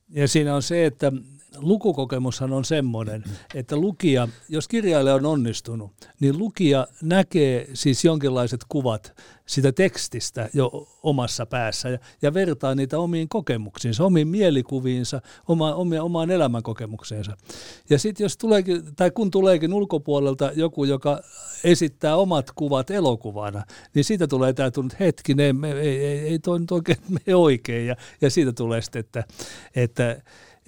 Ja 0.10 0.28
siinä 0.28 0.56
on 0.56 0.64
se, 0.64 0.86
että 0.86 1.12
lukukokemushan 1.58 2.54
on 2.54 2.66
semmoinen, 2.66 3.24
että 3.56 3.76
lukija, 3.78 4.28
jos 4.50 4.68
kirjailija 4.68 5.16
on 5.16 5.26
onnistunut, 5.26 5.92
niin 6.20 6.38
lukija 6.38 6.88
näkee 7.02 7.68
siis 7.74 8.06
jonkinlaiset 8.06 8.62
kuvat 8.70 9.14
sitä 9.46 9.72
tekstistä 9.72 10.50
jo 10.54 10.88
omassa 11.04 11.46
päässä 11.46 11.90
ja, 11.90 11.98
ja 12.22 12.34
vertaa 12.34 12.76
niitä 12.76 13.00
omiin 13.00 13.30
kokemuksiinsa, 13.30 14.06
omiin 14.06 14.28
mielikuviinsa, 14.28 15.22
oma, 15.48 15.76
omia, 15.76 16.04
omaan 16.04 16.32
elämänkokemukseensa. 16.32 17.38
Ja 17.90 18.00
sitten 18.00 18.26
jos 18.26 18.38
tuleekin, 18.38 18.96
tai 18.96 19.12
kun 19.12 19.32
tuleekin 19.32 19.74
ulkopuolelta 19.74 20.52
joku, 20.56 20.84
joka 20.84 21.22
esittää 21.64 22.16
omat 22.16 22.52
kuvat 22.56 22.92
elokuvana, 22.92 23.64
niin 23.94 24.04
siitä 24.04 24.28
tulee 24.28 24.50
että 24.50 24.72
hetkinen, 25.00 25.66
ei, 25.66 25.72
ei, 25.72 26.06
ei, 26.06 26.20
ei 26.20 26.40
toi 26.40 26.60
nyt 26.60 26.72
oikein 26.72 26.98
me 27.26 27.36
oikein. 27.36 27.88
Ja, 27.88 27.96
ja 28.22 28.30
siitä 28.30 28.54
tulee 28.54 28.82
sitten, 28.82 29.00
että, 29.00 29.24
että 29.76 30.22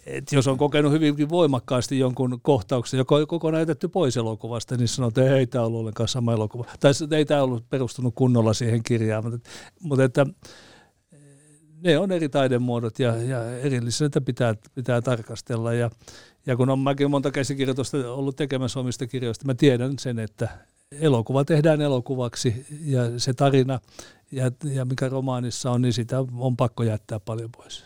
et 0.06 0.32
jos 0.32 0.48
on 0.48 0.58
kokenut 0.58 0.92
hyvinkin 0.92 1.30
voimakkaasti 1.30 2.00
jonkun 2.00 2.40
kohtauksen, 2.42 2.98
joka 2.98 3.16
on 3.16 3.28
koko 3.28 3.52
näytetty 3.52 3.88
pois 3.88 4.18
elokuvasta, 4.18 4.78
niin 4.78 4.88
sanoo, 4.88 5.08
että 5.08 5.36
ei 5.36 5.48
tämä 5.48 5.66
ollut 5.66 5.80
ollenkaan 5.80 6.08
sama 6.08 6.34
elokuva. 6.34 6.66
Tai 6.80 6.92
ei 7.18 7.26
tämä 7.26 7.44
ollut 7.44 7.70
perustunut 7.70 8.16
kunnolla 8.16 8.54
siihen 8.54 8.84
kirjaan, 8.84 9.24
mutta, 9.24 9.50
mutta 9.80 10.04
että 10.04 10.26
ne 11.84 11.98
on 11.98 12.12
eri 12.12 12.30
taidemuodot 12.30 13.00
ja, 13.00 13.16
ja 13.16 13.60
erillisenä 13.60 14.22
pitää, 14.26 14.56
pitää 14.76 15.02
tarkastella. 15.02 15.74
Ja, 15.74 15.90
ja 16.46 16.58
kun 16.58 16.70
on 16.70 16.80
mäkin 16.80 17.12
monta 17.12 17.32
käsikirjoitusta 17.32 18.14
ollut 18.14 18.36
tekemässä 18.36 18.80
omista 18.80 19.08
kirjoista, 19.08 19.46
mä 19.46 19.54
tiedän 19.54 20.00
sen, 20.00 20.20
että 20.20 20.50
elokuva 20.92 21.46
tehdään 21.46 21.82
elokuvaksi 21.82 22.66
ja 22.86 23.20
se 23.20 23.34
tarina 23.34 23.80
ja, 24.32 24.52
ja 24.64 24.86
mikä 24.86 25.10
romaanissa 25.10 25.72
on, 25.72 25.82
niin 25.82 25.94
sitä 25.94 26.20
on 26.38 26.58
pakko 26.58 26.84
jättää 26.84 27.20
paljon 27.20 27.50
pois. 27.58 27.86